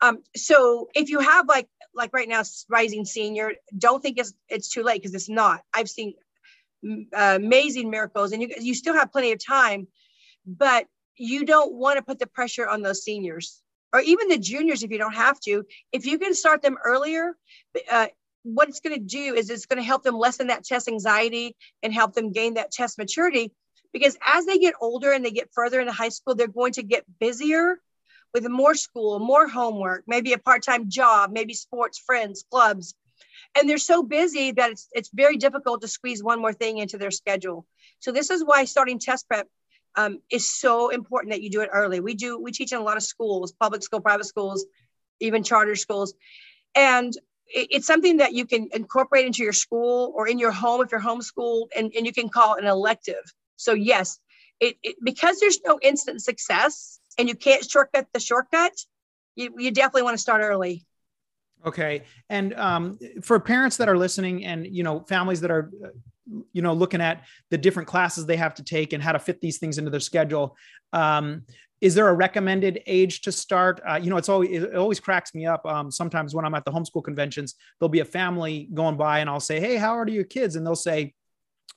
Um, 0.00 0.22
so 0.34 0.88
if 0.94 1.08
you 1.08 1.20
have 1.20 1.48
like 1.48 1.68
like 1.94 2.12
right 2.12 2.28
now 2.28 2.42
rising 2.68 3.04
senior, 3.04 3.52
don't 3.76 4.02
think 4.02 4.18
it's 4.18 4.34
it's 4.48 4.68
too 4.68 4.82
late 4.82 5.00
because 5.02 5.14
it's 5.14 5.28
not. 5.28 5.62
I've 5.72 5.88
seen 5.88 6.14
uh, 6.84 7.34
amazing 7.36 7.90
miracles, 7.90 8.32
and 8.32 8.42
you 8.42 8.48
you 8.60 8.74
still 8.74 8.94
have 8.94 9.12
plenty 9.12 9.32
of 9.32 9.44
time, 9.44 9.86
but 10.44 10.86
you 11.16 11.46
don't 11.46 11.72
want 11.72 11.96
to 11.96 12.02
put 12.02 12.18
the 12.18 12.26
pressure 12.26 12.68
on 12.68 12.82
those 12.82 13.02
seniors 13.02 13.62
or 13.92 14.00
even 14.00 14.28
the 14.28 14.38
juniors 14.38 14.82
if 14.82 14.90
you 14.90 14.98
don't 14.98 15.14
have 15.14 15.40
to. 15.40 15.64
If 15.92 16.04
you 16.04 16.18
can 16.18 16.34
start 16.34 16.60
them 16.60 16.76
earlier, 16.84 17.34
uh, 17.90 18.08
what 18.46 18.68
it's 18.68 18.80
going 18.80 18.98
to 18.98 19.04
do 19.04 19.34
is 19.34 19.50
it's 19.50 19.66
going 19.66 19.78
to 19.78 19.86
help 19.86 20.04
them 20.04 20.16
lessen 20.16 20.46
that 20.48 20.64
test 20.64 20.88
anxiety 20.88 21.56
and 21.82 21.92
help 21.92 22.14
them 22.14 22.32
gain 22.32 22.54
that 22.54 22.70
test 22.70 22.96
maturity. 22.96 23.52
Because 23.92 24.16
as 24.24 24.46
they 24.46 24.58
get 24.58 24.74
older 24.80 25.10
and 25.10 25.24
they 25.24 25.30
get 25.30 25.50
further 25.52 25.80
into 25.80 25.92
high 25.92 26.10
school 26.10 26.34
they're 26.34 26.46
going 26.46 26.74
to 26.74 26.82
get 26.82 27.04
busier 27.18 27.80
with 28.34 28.46
more 28.48 28.74
school 28.74 29.18
more 29.18 29.48
homework 29.48 30.04
maybe 30.06 30.32
a 30.32 30.38
part-time 30.38 30.90
job 30.90 31.30
maybe 31.32 31.54
sports 31.54 31.98
friends 31.98 32.44
clubs. 32.50 32.94
And 33.58 33.68
they're 33.68 33.78
so 33.78 34.02
busy 34.02 34.52
that 34.52 34.72
it's, 34.72 34.88
it's 34.92 35.10
very 35.12 35.38
difficult 35.38 35.80
to 35.80 35.88
squeeze 35.88 36.22
one 36.22 36.40
more 36.40 36.52
thing 36.52 36.78
into 36.78 36.98
their 36.98 37.10
schedule. 37.10 37.66
So 38.00 38.12
this 38.12 38.30
is 38.30 38.44
why 38.44 38.64
starting 38.64 38.98
test 38.98 39.26
prep 39.28 39.48
um, 39.94 40.18
is 40.30 40.48
so 40.48 40.90
important 40.90 41.32
that 41.32 41.40
you 41.42 41.48
do 41.48 41.62
it 41.62 41.70
early. 41.72 42.00
We 42.00 42.14
do 42.14 42.38
we 42.38 42.52
teach 42.52 42.72
in 42.72 42.78
a 42.78 42.82
lot 42.82 42.98
of 42.98 43.02
schools 43.02 43.52
public 43.52 43.82
school 43.82 44.00
private 44.00 44.26
schools 44.26 44.66
even 45.20 45.42
charter 45.42 45.74
schools. 45.74 46.14
And 46.74 47.12
it's 47.48 47.86
something 47.86 48.18
that 48.18 48.32
you 48.32 48.46
can 48.46 48.68
incorporate 48.72 49.26
into 49.26 49.42
your 49.42 49.52
school 49.52 50.12
or 50.14 50.28
in 50.28 50.38
your 50.38 50.52
home 50.52 50.82
if 50.82 50.90
you're 50.90 51.00
homeschooled 51.00 51.68
and, 51.76 51.92
and 51.96 52.04
you 52.04 52.12
can 52.12 52.28
call 52.28 52.54
an 52.54 52.66
elective. 52.66 53.22
So 53.56 53.72
yes 53.72 54.18
it, 54.60 54.76
it, 54.82 54.96
because 55.02 55.38
there's 55.40 55.60
no 55.64 55.78
instant 55.82 56.22
success 56.22 57.00
and 57.18 57.28
you 57.28 57.34
can't 57.34 57.68
shortcut 57.68 58.06
the 58.12 58.20
shortcut 58.20 58.72
you, 59.34 59.54
you 59.58 59.70
definitely 59.70 60.02
want 60.02 60.14
to 60.14 60.22
start 60.22 60.40
early 60.42 60.84
Okay. 61.64 62.02
And 62.30 62.54
um, 62.54 62.98
for 63.22 63.40
parents 63.40 63.76
that 63.78 63.88
are 63.88 63.96
listening 63.96 64.44
and, 64.44 64.66
you 64.66 64.82
know, 64.82 65.00
families 65.00 65.40
that 65.40 65.50
are, 65.50 65.70
you 66.52 66.62
know, 66.62 66.72
looking 66.72 67.00
at 67.00 67.24
the 67.50 67.58
different 67.58 67.88
classes 67.88 68.26
they 68.26 68.36
have 68.36 68.54
to 68.54 68.64
take 68.64 68.92
and 68.92 69.02
how 69.02 69.12
to 69.12 69.18
fit 69.18 69.40
these 69.40 69.58
things 69.58 69.78
into 69.78 69.90
their 69.90 70.00
schedule, 70.00 70.56
um, 70.92 71.42
is 71.80 71.94
there 71.94 72.08
a 72.08 72.14
recommended 72.14 72.82
age 72.86 73.20
to 73.22 73.32
start? 73.32 73.80
Uh, 73.88 73.96
you 73.96 74.10
know, 74.10 74.16
it's 74.16 74.28
always, 74.28 74.62
it 74.62 74.74
always 74.76 74.98
cracks 74.98 75.34
me 75.34 75.44
up. 75.46 75.64
Um, 75.66 75.90
sometimes 75.90 76.34
when 76.34 76.44
I'm 76.44 76.54
at 76.54 76.64
the 76.64 76.72
homeschool 76.72 77.04
conventions, 77.04 77.54
there'll 77.78 77.90
be 77.90 78.00
a 78.00 78.04
family 78.04 78.68
going 78.72 78.96
by 78.96 79.18
and 79.18 79.28
I'll 79.28 79.40
say, 79.40 79.60
Hey, 79.60 79.76
how 79.76 79.98
old 79.98 80.08
are 80.08 80.12
your 80.12 80.24
kids? 80.24 80.56
And 80.56 80.66
they'll 80.66 80.74
say, 80.74 81.14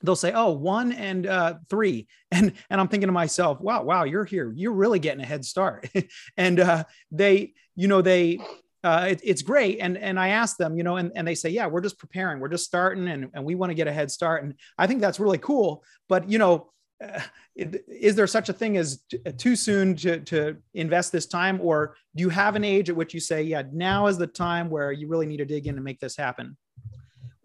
they'll 0.03 0.15
say, 0.15 0.31
"Oh, 0.33 0.51
one 0.51 0.91
and 0.91 1.27
uh, 1.27 1.55
three," 1.69 2.07
and 2.31 2.53
and 2.69 2.81
I'm 2.81 2.87
thinking 2.87 3.07
to 3.07 3.13
myself, 3.13 3.59
"Wow, 3.59 3.83
wow, 3.83 4.03
you're 4.03 4.25
here. 4.25 4.51
You're 4.55 4.73
really 4.73 4.99
getting 4.99 5.21
a 5.21 5.25
head 5.25 5.45
start." 5.45 5.89
and 6.37 6.59
uh, 6.59 6.83
they, 7.11 7.53
you 7.75 7.87
know, 7.87 8.01
they. 8.01 8.39
Uh, 8.83 9.07
it, 9.09 9.21
it's 9.23 9.41
great. 9.41 9.79
And, 9.81 9.97
and 9.97 10.19
I 10.19 10.29
ask 10.29 10.57
them, 10.57 10.77
you 10.77 10.83
know, 10.83 10.97
and, 10.97 11.11
and 11.15 11.27
they 11.27 11.35
say, 11.35 11.49
yeah, 11.49 11.67
we're 11.67 11.81
just 11.81 11.97
preparing, 11.97 12.39
we're 12.39 12.49
just 12.49 12.65
starting 12.65 13.07
and, 13.07 13.29
and 13.33 13.43
we 13.43 13.55
want 13.55 13.71
to 13.71 13.73
get 13.73 13.87
a 13.87 13.93
head 13.93 14.09
start. 14.09 14.43
And 14.43 14.53
I 14.77 14.87
think 14.87 15.01
that's 15.01 15.19
really 15.19 15.37
cool. 15.37 15.83
But, 16.07 16.29
you 16.29 16.37
know, 16.37 16.71
uh, 17.03 17.21
is 17.55 18.15
there 18.15 18.27
such 18.27 18.49
a 18.49 18.53
thing 18.53 18.75
as 18.77 19.03
t- 19.09 19.19
too 19.37 19.55
soon 19.55 19.95
to, 19.95 20.19
to 20.19 20.57
invest 20.73 21.11
this 21.11 21.25
time 21.25 21.59
or 21.61 21.95
do 22.13 22.21
you 22.21 22.27
have 22.27 22.57
an 22.57 22.65
age 22.65 22.89
at 22.89 22.95
which 22.95 23.13
you 23.13 23.21
say 23.21 23.41
yeah 23.41 23.63
now 23.71 24.07
is 24.07 24.17
the 24.17 24.27
time 24.27 24.69
where 24.69 24.91
you 24.91 25.07
really 25.07 25.25
need 25.25 25.37
to 25.37 25.45
dig 25.45 25.65
in 25.65 25.75
and 25.75 25.83
make 25.85 25.97
this 26.01 26.17
happen 26.17 26.57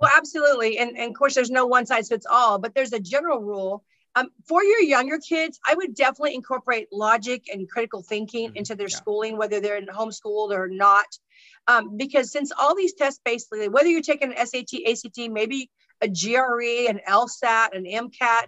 well, 0.04 0.12
absolutely. 0.14 0.78
And, 0.78 0.98
and 0.98 1.10
of 1.10 1.14
course, 1.16 1.34
there's 1.34 1.50
no 1.50 1.66
one 1.66 1.86
size 1.86 2.08
fits 2.08 2.26
all, 2.28 2.58
but 2.58 2.74
there's 2.74 2.92
a 2.92 3.00
general 3.00 3.40
rule. 3.40 3.84
Um, 4.16 4.28
for 4.47 4.62
your 4.62 4.80
younger 4.80 5.18
kids, 5.18 5.59
I 5.66 5.75
would 5.75 5.94
definitely 5.94 6.35
incorporate 6.35 6.88
logic 6.92 7.47
and 7.52 7.68
critical 7.68 8.02
thinking 8.02 8.49
mm-hmm. 8.49 8.56
into 8.56 8.75
their 8.75 8.88
yeah. 8.88 8.97
schooling, 8.97 9.37
whether 9.37 9.61
they're 9.61 9.76
in 9.76 9.87
homeschooled 9.87 10.50
or 10.50 10.68
not. 10.68 11.06
Um, 11.66 11.97
because 11.97 12.30
since 12.30 12.52
all 12.56 12.75
these 12.75 12.94
tests, 12.94 13.21
basically, 13.25 13.68
whether 13.68 13.88
you're 13.88 14.02
taking 14.02 14.33
an 14.33 14.47
SAT, 14.47 14.80
ACT, 14.87 15.30
maybe 15.30 15.71
a 16.00 16.09
GRE, 16.09 16.88
an 16.88 17.00
LSAT, 17.09 17.75
an 17.75 17.85
MCAT, 17.85 18.47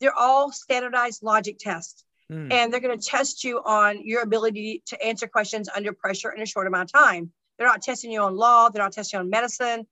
they're 0.00 0.16
all 0.16 0.52
standardized 0.52 1.22
logic 1.22 1.58
tests. 1.58 2.04
Mm. 2.30 2.52
And 2.52 2.72
they're 2.72 2.80
going 2.80 2.98
to 2.98 3.06
test 3.06 3.44
you 3.44 3.62
on 3.64 4.04
your 4.04 4.22
ability 4.22 4.82
to 4.86 5.02
answer 5.02 5.28
questions 5.28 5.68
under 5.74 5.92
pressure 5.92 6.30
in 6.30 6.42
a 6.42 6.46
short 6.46 6.66
amount 6.66 6.92
of 6.92 7.00
time. 7.00 7.30
They're 7.56 7.68
not 7.68 7.82
testing 7.82 8.10
you 8.10 8.20
on 8.20 8.36
law, 8.36 8.68
they're 8.68 8.82
not 8.82 8.92
testing 8.92 9.18
you 9.18 9.22
on 9.22 9.30
medicine, 9.30 9.86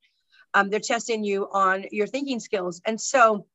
um, 0.52 0.69
they're 0.69 0.81
testing 0.81 1.25
you 1.25 1.49
on 1.50 1.87
your 1.93 2.07
thinking 2.07 2.40
skills. 2.40 2.83
And 2.85 3.00
so 3.00 3.47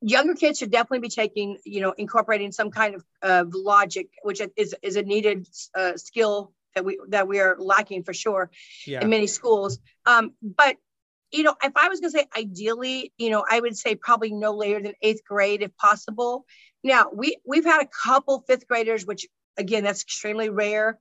younger 0.00 0.34
kids 0.34 0.58
should 0.58 0.70
definitely 0.70 1.00
be 1.00 1.08
taking, 1.08 1.58
you 1.64 1.80
know, 1.80 1.92
incorporating 1.96 2.52
some 2.52 2.70
kind 2.70 2.94
of, 2.94 3.04
of 3.22 3.54
logic, 3.54 4.08
which 4.22 4.40
is, 4.56 4.74
is 4.82 4.96
a 4.96 5.02
needed 5.02 5.48
uh, 5.74 5.96
skill 5.96 6.52
that 6.74 6.84
we 6.84 7.00
that 7.08 7.26
we 7.26 7.40
are 7.40 7.56
lacking 7.58 8.04
for 8.04 8.14
sure 8.14 8.50
yeah. 8.86 9.00
in 9.02 9.10
many 9.10 9.26
schools. 9.26 9.78
Um, 10.06 10.32
but 10.40 10.76
you 11.32 11.42
know, 11.44 11.54
if 11.62 11.72
I 11.76 11.88
was 11.88 12.00
going 12.00 12.12
to 12.12 12.18
say 12.18 12.26
ideally, 12.36 13.12
you 13.16 13.30
know, 13.30 13.44
I 13.48 13.60
would 13.60 13.76
say 13.76 13.94
probably 13.94 14.32
no 14.32 14.54
later 14.56 14.82
than 14.82 14.94
eighth 15.02 15.22
grade 15.24 15.62
if 15.62 15.76
possible. 15.76 16.44
Now 16.82 17.10
we 17.12 17.36
we've 17.44 17.64
had 17.64 17.82
a 17.82 17.88
couple 17.88 18.44
fifth 18.46 18.66
graders, 18.66 19.04
which 19.04 19.26
again 19.56 19.84
that's 19.84 20.02
extremely 20.02 20.48
rare 20.48 20.98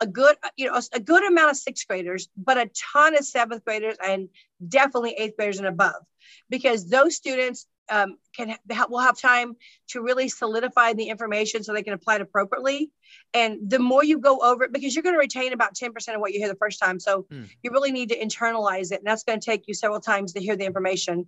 a 0.00 0.06
good, 0.06 0.34
you 0.56 0.66
know, 0.66 0.80
a 0.92 1.00
good 1.00 1.24
amount 1.24 1.52
of 1.52 1.56
sixth 1.56 1.86
graders, 1.86 2.28
but 2.36 2.58
a 2.58 2.68
ton 2.92 3.16
of 3.16 3.24
seventh 3.24 3.64
graders 3.64 3.96
and 4.04 4.28
definitely 4.66 5.12
eighth 5.12 5.36
graders 5.36 5.58
and 5.58 5.68
above, 5.68 6.02
because 6.50 6.88
those 6.88 7.14
students 7.14 7.66
um, 7.88 8.16
can 8.34 8.56
will 8.88 9.00
have 9.00 9.18
time 9.18 9.56
to 9.88 10.02
really 10.02 10.28
solidify 10.28 10.92
the 10.92 11.08
information 11.08 11.62
so 11.62 11.72
they 11.72 11.82
can 11.82 11.92
apply 11.92 12.16
it 12.16 12.20
appropriately. 12.20 12.90
And 13.34 13.58
the 13.68 13.78
more 13.78 14.04
you 14.04 14.18
go 14.18 14.38
over 14.38 14.64
it, 14.64 14.72
because 14.72 14.94
you're 14.94 15.02
going 15.02 15.14
to 15.14 15.18
retain 15.18 15.52
about 15.52 15.74
10% 15.74 16.14
of 16.14 16.20
what 16.20 16.32
you 16.32 16.38
hear 16.38 16.48
the 16.48 16.54
first 16.54 16.80
time. 16.80 16.98
So 16.98 17.26
mm. 17.30 17.48
you 17.62 17.70
really 17.70 17.92
need 17.92 18.08
to 18.10 18.18
internalize 18.18 18.92
it. 18.92 19.00
And 19.00 19.06
that's 19.06 19.24
going 19.24 19.38
to 19.38 19.44
take 19.44 19.68
you 19.68 19.74
several 19.74 20.00
times 20.00 20.32
to 20.32 20.40
hear 20.40 20.56
the 20.56 20.64
information 20.64 21.26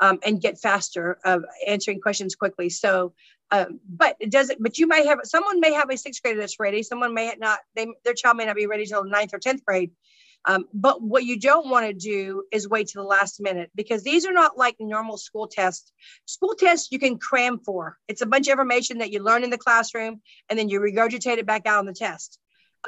um, 0.00 0.18
and 0.24 0.40
get 0.40 0.58
faster 0.58 1.18
of 1.24 1.44
answering 1.66 2.00
questions 2.00 2.34
quickly. 2.34 2.70
So 2.70 3.12
um, 3.52 3.78
but 3.88 4.16
it 4.18 4.32
doesn't 4.32 4.60
but 4.60 4.76
you 4.76 4.88
may 4.88 5.06
have 5.06 5.20
someone 5.22 5.60
may 5.60 5.72
have 5.72 5.88
a 5.88 5.96
sixth 5.96 6.20
grader 6.20 6.40
that's 6.40 6.58
ready 6.58 6.82
someone 6.82 7.14
may 7.14 7.32
not 7.38 7.60
they 7.76 7.86
their 8.04 8.12
child 8.12 8.36
may 8.36 8.44
not 8.44 8.56
be 8.56 8.66
ready 8.66 8.84
till 8.86 9.04
ninth 9.04 9.32
or 9.32 9.38
10th 9.38 9.64
grade 9.64 9.92
um, 10.46 10.66
but 10.72 11.02
what 11.02 11.24
you 11.24 11.38
don't 11.38 11.68
want 11.68 11.86
to 11.86 11.92
do 11.92 12.44
is 12.52 12.68
wait 12.68 12.88
to 12.88 12.98
the 12.98 13.04
last 13.04 13.40
minute 13.40 13.70
because 13.74 14.04
these 14.04 14.24
are 14.24 14.32
not 14.32 14.56
like 14.56 14.76
normal 14.78 15.18
school 15.18 15.48
tests. 15.48 15.92
School 16.24 16.54
tests 16.54 16.92
you 16.92 17.00
can 17.00 17.18
cram 17.18 17.58
for. 17.58 17.98
It's 18.06 18.22
a 18.22 18.26
bunch 18.26 18.46
of 18.46 18.52
information 18.52 18.98
that 18.98 19.10
you 19.10 19.22
learn 19.22 19.42
in 19.42 19.50
the 19.50 19.58
classroom 19.58 20.20
and 20.48 20.58
then 20.58 20.68
you 20.68 20.80
regurgitate 20.80 21.38
it 21.38 21.46
back 21.46 21.66
out 21.66 21.80
on 21.80 21.86
the 21.86 21.92
test. 21.92 22.38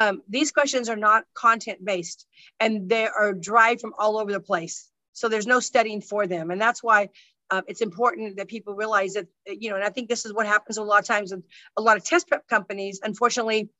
Um, 0.00 0.23
these 0.29 0.53
questions 0.53 0.88
are 0.88 0.97
not 0.97 1.25
content 1.35 1.85
based 1.85 2.27
and 2.61 2.88
they 2.88 3.07
are 3.09 3.35
derived 3.35 3.81
from 3.81 3.95
all 3.99 4.19
over 4.19 4.31
the 4.31 4.41
place. 4.41 4.88
So 5.12 5.29
there's 5.29 5.49
no 5.49 5.59
studying 5.59 6.00
for 6.00 6.29
them 6.29 6.53
and 6.53 6.61
that's 6.61 6.83
why 6.83 7.09
um, 7.50 7.62
it's 7.67 7.81
important 7.81 8.37
that 8.37 8.47
people 8.47 8.75
realize 8.75 9.15
that 9.15 9.27
you 9.47 9.71
know 9.71 9.77
and 9.77 9.85
i 9.85 9.88
think 9.88 10.07
this 10.07 10.27
is 10.27 10.35
what 10.35 10.47
happens 10.47 10.77
a 10.77 10.83
lot 10.83 11.00
of 11.00 11.07
times 11.07 11.33
with 11.33 11.43
a 11.79 11.81
lot 11.81 11.97
of 11.97 12.05
test 12.05 12.29
prep 12.29 12.47
companies 12.47 13.00
unfortunately 13.03 13.71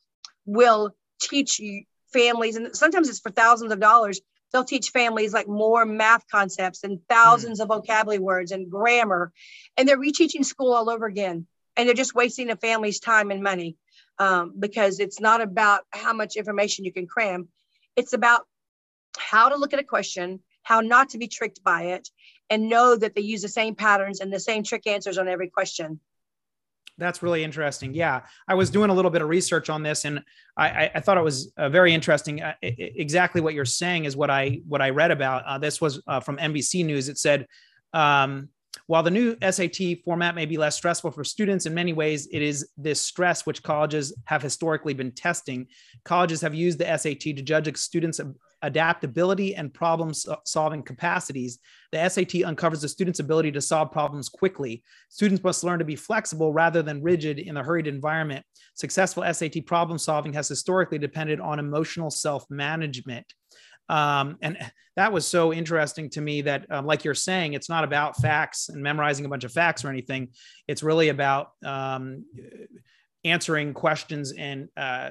will 0.47 0.95
teach 1.21 1.61
families 2.12 2.57
and 2.57 2.75
sometimes 2.77 3.09
it's 3.09 3.21
for 3.21 3.31
thousands 3.31 3.73
of 3.73 3.81
dollars 3.81 4.21
they'll 4.53 4.65
teach 4.65 4.91
families 4.91 5.33
like 5.33 5.47
more 5.47 5.85
math 5.85 6.25
concepts 6.31 6.85
and 6.85 7.00
thousands 7.09 7.61
mm. 7.61 7.62
of 7.62 7.69
vocabulary 7.69 8.19
words 8.19 8.50
and 8.50 8.71
grammar 8.71 9.33
and 9.77 9.88
they're 9.88 10.00
reteaching 10.00 10.45
school 10.45 10.73
all 10.73 10.91
over 10.91 11.07
again 11.07 11.47
and 11.77 11.87
they're 11.87 11.95
just 11.95 12.15
wasting 12.15 12.50
a 12.50 12.57
family's 12.57 13.00
time 13.00 13.31
and 13.31 13.43
money 13.43 13.77
um, 14.19 14.53
because 14.59 14.99
it's 14.99 15.21
not 15.21 15.41
about 15.41 15.83
how 15.91 16.12
much 16.12 16.37
information 16.37 16.85
you 16.85 16.93
can 16.93 17.07
cram 17.07 17.49
it's 17.97 18.12
about 18.12 18.43
how 19.17 19.49
to 19.49 19.57
look 19.57 19.73
at 19.73 19.81
a 19.81 19.85
question 19.85 20.41
how 20.69 20.81
not 20.81 21.09
to 21.09 21.19
be 21.19 21.29
tricked 21.29 21.65
by 21.65 21.83
it 21.85 22.11
and 22.50 22.69
know 22.69 22.95
that 22.95 23.15
they 23.15 23.23
use 23.23 23.41
the 23.43 23.49
same 23.49 23.75
patterns 23.75 24.21
and 24.21 24.31
the 24.31 24.38
same 24.38 24.62
trick 24.62 24.87
answers 24.87 25.17
on 25.17 25.27
every 25.27 25.49
question. 25.49 26.00
That's 26.99 27.23
really 27.23 27.45
interesting. 27.45 27.95
Yeah, 27.95 28.23
I 28.49 28.55
was 28.55 28.71
doing 28.71 28.90
a 28.90 28.95
little 28.95 29.11
bit 29.11 29.23
of 29.23 29.28
research 29.28 29.71
on 29.71 29.83
this, 29.83 30.05
and 30.05 30.23
I, 30.57 30.90
I 30.95 31.00
thought 31.00 31.17
it 31.17 31.23
was 31.23 31.52
uh, 31.57 31.69
very 31.69 31.95
interesting. 31.95 32.43
Uh, 32.43 32.55
exactly 32.61 33.40
what 33.40 33.55
you're 33.55 33.64
saying 33.64 34.05
is 34.05 34.17
what 34.17 34.31
I 34.31 34.61
what 34.67 34.83
I 34.83 34.90
read 34.90 35.12
about. 35.12 35.45
Uh, 35.47 35.59
this 35.59 35.81
was 35.81 36.02
uh, 36.09 36.19
from 36.19 36.37
NBC 36.38 36.85
News. 36.85 37.09
It 37.09 37.17
said, 37.17 37.47
um, 37.93 38.49
while 38.87 39.02
the 39.02 39.11
new 39.11 39.37
SAT 39.49 40.02
format 40.05 40.35
may 40.35 40.45
be 40.45 40.57
less 40.57 40.75
stressful 40.75 41.12
for 41.12 41.23
students 41.23 41.67
in 41.67 41.75
many 41.75 41.93
ways, 41.93 42.26
it 42.33 42.43
is 42.43 42.69
this 42.76 43.00
stress 43.00 43.47
which 43.47 43.62
colleges 43.62 44.14
have 44.25 44.43
historically 44.43 44.95
been 44.95 45.12
testing. 45.12 45.69
Colleges 46.05 46.40
have 46.40 46.55
used 46.55 46.78
the 46.78 46.99
SAT 46.99 47.21
to 47.21 47.43
judge 47.43 47.75
students' 47.76 48.21
adaptability 48.62 49.55
and 49.55 49.73
problem 49.73 50.12
solving 50.45 50.83
capacities. 50.83 51.59
The 51.93 52.09
SAT 52.09 52.45
uncovers 52.45 52.83
the 52.83 52.88
student's 52.88 53.21
ability 53.21 53.53
to 53.53 53.61
solve 53.61 53.93
problems 53.93 54.29
quickly. 54.29 54.83
Students 55.09 55.43
must 55.43 55.65
learn 55.65 55.79
to 55.79 55.85
be 55.85 55.97
flexible 55.97 56.53
rather 56.53 56.83
than 56.83 57.03
rigid 57.03 57.38
in 57.38 57.57
a 57.57 57.62
hurried 57.62 57.87
environment. 57.87 58.45
Successful 58.75 59.25
SAT 59.33 59.67
problem 59.67 59.99
solving 59.99 60.33
has 60.33 60.49
historically 60.49 60.99
depended 60.99 61.41
on 61.41 61.59
emotional 61.59 62.11
self 62.11 62.45
management. 62.50 63.27
Um, 63.88 64.37
and 64.43 64.59
that 64.97 65.12
was 65.12 65.27
so 65.27 65.53
interesting 65.53 66.11
to 66.11 66.21
me 66.21 66.43
that, 66.43 66.67
um, 66.71 66.85
like 66.85 67.05
you're 67.05 67.15
saying, 67.15 67.55
it's 67.55 67.69
not 67.69 67.85
about 67.85 68.21
facts 68.21 68.69
and 68.69 68.83
memorizing 68.83 69.25
a 69.25 69.29
bunch 69.29 69.45
of 69.45 69.53
facts 69.53 69.85
or 69.85 69.88
anything. 69.88 70.29
It's 70.67 70.83
really 70.83 71.09
about 71.09 71.53
um, 71.65 72.25
answering 73.25 73.75
questions 73.75 74.33
and 74.33 74.69
uh, 74.77 75.11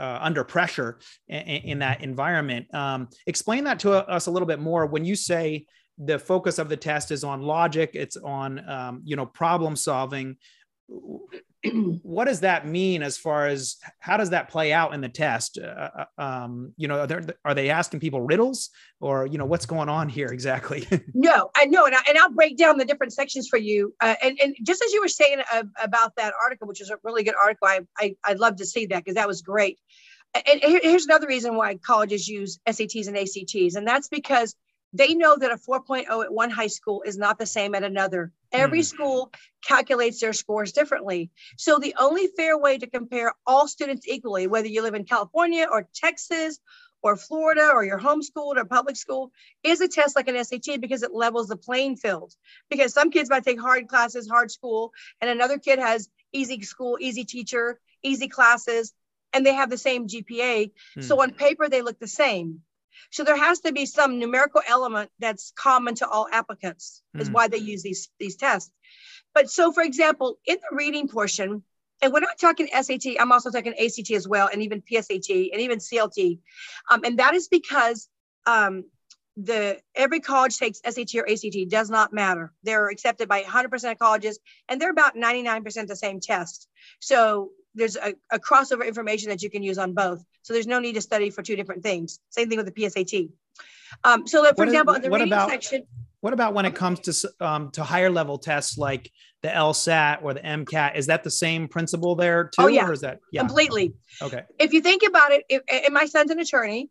uh, 0.00 0.18
under 0.20 0.42
pressure 0.42 0.98
in, 1.28 1.40
in 1.40 1.78
that 1.80 2.02
environment. 2.02 2.72
Um, 2.74 3.08
explain 3.26 3.64
that 3.64 3.78
to 3.80 3.92
us 3.92 4.26
a 4.26 4.30
little 4.30 4.48
bit 4.48 4.58
more. 4.58 4.86
When 4.86 5.04
you 5.04 5.14
say 5.14 5.66
the 5.98 6.18
focus 6.18 6.58
of 6.58 6.68
the 6.68 6.76
test 6.76 7.10
is 7.10 7.22
on 7.22 7.42
logic, 7.42 7.90
it's 7.94 8.16
on 8.16 8.68
um, 8.68 9.02
you 9.04 9.16
know 9.16 9.26
problem 9.26 9.76
solving. 9.76 10.36
what 12.02 12.24
does 12.24 12.40
that 12.40 12.66
mean 12.66 13.02
as 13.02 13.18
far 13.18 13.46
as 13.46 13.76
how 13.98 14.16
does 14.16 14.30
that 14.30 14.48
play 14.48 14.72
out 14.72 14.94
in 14.94 15.00
the 15.00 15.08
test? 15.08 15.58
Uh, 15.58 15.90
uh 16.18 16.22
um, 16.22 16.72
you 16.76 16.88
know, 16.88 17.04
are, 17.04 17.22
are, 17.44 17.54
they 17.54 17.70
asking 17.70 18.00
people 18.00 18.22
riddles 18.22 18.70
or, 19.00 19.26
you 19.26 19.36
know, 19.36 19.44
what's 19.44 19.66
going 19.66 19.88
on 19.88 20.08
here 20.08 20.28
exactly? 20.28 20.86
no, 21.14 21.50
I 21.56 21.66
know. 21.66 21.84
And, 21.86 21.94
I, 21.94 22.00
and 22.08 22.18
I'll 22.18 22.32
break 22.32 22.56
down 22.56 22.78
the 22.78 22.84
different 22.84 23.12
sections 23.12 23.48
for 23.48 23.58
you. 23.58 23.94
Uh, 24.00 24.14
and, 24.22 24.38
and 24.40 24.56
just 24.62 24.82
as 24.82 24.92
you 24.92 25.00
were 25.00 25.08
saying 25.08 25.42
uh, 25.52 25.64
about 25.82 26.16
that 26.16 26.32
article, 26.42 26.66
which 26.66 26.80
is 26.80 26.90
a 26.90 26.96
really 27.04 27.24
good 27.24 27.36
article, 27.40 27.68
I, 27.68 27.80
I, 27.98 28.14
I'd 28.24 28.38
love 28.38 28.56
to 28.56 28.66
see 28.66 28.86
that 28.86 29.04
because 29.04 29.16
that 29.16 29.28
was 29.28 29.42
great. 29.42 29.78
And 30.34 30.60
here's 30.62 31.06
another 31.06 31.26
reason 31.26 31.56
why 31.56 31.74
colleges 31.76 32.28
use 32.28 32.60
SATs 32.68 33.08
and 33.08 33.16
ACTs. 33.16 33.74
And 33.74 33.86
that's 33.86 34.08
because 34.08 34.54
they 34.92 35.14
know 35.14 35.36
that 35.36 35.52
a 35.52 35.56
4.0 35.56 36.24
at 36.24 36.32
one 36.32 36.50
high 36.50 36.66
school 36.66 37.02
is 37.02 37.16
not 37.16 37.38
the 37.38 37.46
same 37.46 37.74
at 37.74 37.84
another. 37.84 38.32
Every 38.52 38.80
mm. 38.80 38.84
school 38.84 39.32
calculates 39.64 40.20
their 40.20 40.32
scores 40.32 40.72
differently. 40.72 41.30
So 41.56 41.78
the 41.78 41.94
only 41.98 42.26
fair 42.36 42.58
way 42.58 42.78
to 42.78 42.88
compare 42.88 43.32
all 43.46 43.68
students 43.68 44.08
equally, 44.08 44.46
whether 44.46 44.66
you 44.66 44.82
live 44.82 44.94
in 44.94 45.04
California 45.04 45.66
or 45.70 45.88
Texas 45.94 46.58
or 47.02 47.16
Florida 47.16 47.70
or 47.72 47.84
you're 47.84 48.00
homeschooled 48.00 48.56
or 48.56 48.64
public 48.64 48.96
school, 48.96 49.30
is 49.62 49.80
a 49.80 49.88
test 49.88 50.16
like 50.16 50.28
an 50.28 50.44
SAT 50.44 50.80
because 50.80 51.02
it 51.02 51.14
levels 51.14 51.48
the 51.48 51.56
playing 51.56 51.96
field. 51.96 52.34
Because 52.68 52.92
some 52.92 53.10
kids 53.10 53.30
might 53.30 53.44
take 53.44 53.60
hard 53.60 53.88
classes, 53.88 54.28
hard 54.28 54.50
school, 54.50 54.92
and 55.20 55.30
another 55.30 55.58
kid 55.58 55.78
has 55.78 56.08
easy 56.32 56.60
school, 56.62 56.98
easy 57.00 57.24
teacher, 57.24 57.78
easy 58.02 58.28
classes, 58.28 58.92
and 59.32 59.46
they 59.46 59.54
have 59.54 59.70
the 59.70 59.78
same 59.78 60.08
GPA. 60.08 60.72
Mm. 60.98 61.04
So 61.04 61.22
on 61.22 61.30
paper, 61.30 61.68
they 61.68 61.82
look 61.82 62.00
the 62.00 62.08
same 62.08 62.62
So 63.10 63.24
there 63.24 63.36
has 63.36 63.60
to 63.60 63.72
be 63.72 63.86
some 63.86 64.18
numerical 64.18 64.62
element 64.68 65.10
that's 65.18 65.52
common 65.56 65.94
to 65.96 66.08
all 66.08 66.28
applicants, 66.30 67.02
is 67.18 67.30
mm. 67.30 67.32
why 67.32 67.48
they 67.48 67.58
use 67.58 67.82
these, 67.82 68.08
these 68.18 68.36
tests. 68.36 68.70
But 69.34 69.50
so, 69.50 69.72
for 69.72 69.82
example, 69.82 70.38
in 70.46 70.56
the 70.56 70.76
reading 70.76 71.08
portion, 71.08 71.62
and 72.02 72.12
we're 72.12 72.20
not 72.20 72.38
talking 72.40 72.68
SAT, 72.68 73.20
I'm 73.20 73.32
also 73.32 73.50
talking 73.50 73.74
ACT 73.74 74.10
as 74.12 74.26
well, 74.26 74.48
and 74.52 74.62
even 74.62 74.82
PSAT 74.82 75.50
and 75.52 75.60
even 75.60 75.78
CLT. 75.78 76.38
Um, 76.90 77.04
and 77.04 77.18
that 77.18 77.34
is 77.34 77.48
because 77.48 78.08
um, 78.46 78.84
the 79.36 79.78
every 79.94 80.20
college 80.20 80.56
takes 80.56 80.80
SAT 80.84 81.14
or 81.16 81.28
ACT 81.30 81.68
does 81.68 81.90
not 81.90 82.12
matter. 82.12 82.52
They're 82.62 82.88
accepted 82.88 83.28
by 83.28 83.42
100% 83.42 83.92
of 83.92 83.98
colleges, 83.98 84.38
and 84.68 84.80
they're 84.80 84.90
about 84.90 85.14
99% 85.14 85.86
the 85.86 85.96
same 85.96 86.20
test. 86.20 86.68
So 87.00 87.50
there's 87.74 87.96
a, 87.96 88.14
a, 88.30 88.38
crossover 88.38 88.86
information 88.86 89.28
that 89.28 89.42
you 89.42 89.50
can 89.50 89.62
use 89.62 89.78
on 89.78 89.92
both. 89.92 90.24
So 90.42 90.52
there's 90.52 90.66
no 90.66 90.78
need 90.78 90.94
to 90.94 91.00
study 91.00 91.30
for 91.30 91.42
two 91.42 91.56
different 91.56 91.82
things. 91.82 92.18
Same 92.30 92.48
thing 92.48 92.58
with 92.58 92.66
the 92.66 92.72
PSAT. 92.72 93.30
Um, 94.04 94.26
so, 94.26 94.44
for 94.44 94.52
what 94.56 94.68
example, 94.68 94.94
is, 94.94 94.98
in 94.98 95.02
the 95.02 95.10
reading 95.10 95.32
about, 95.32 95.50
section. 95.50 95.86
What 96.20 96.32
about 96.32 96.54
when 96.54 96.66
it 96.66 96.74
comes 96.74 97.00
to 97.00 97.30
um, 97.40 97.70
to 97.72 97.82
higher 97.82 98.10
level 98.10 98.38
tests 98.38 98.76
like 98.76 99.10
the 99.42 99.48
LSAT 99.48 100.22
or 100.22 100.34
the 100.34 100.40
MCAT? 100.40 100.96
Is 100.96 101.06
that 101.06 101.24
the 101.24 101.30
same 101.30 101.66
principle 101.66 102.14
there 102.14 102.44
too? 102.44 102.62
Oh 102.62 102.66
yeah, 102.68 102.86
or 102.86 102.92
is 102.92 103.00
that 103.00 103.20
yeah. 103.32 103.40
completely? 103.40 103.94
Okay. 104.22 104.42
If 104.58 104.72
you 104.72 104.80
think 104.80 105.02
about 105.06 105.32
it, 105.32 105.44
if, 105.48 105.62
and 105.68 105.94
my 105.94 106.04
son's 106.04 106.30
an 106.30 106.38
attorney, 106.38 106.90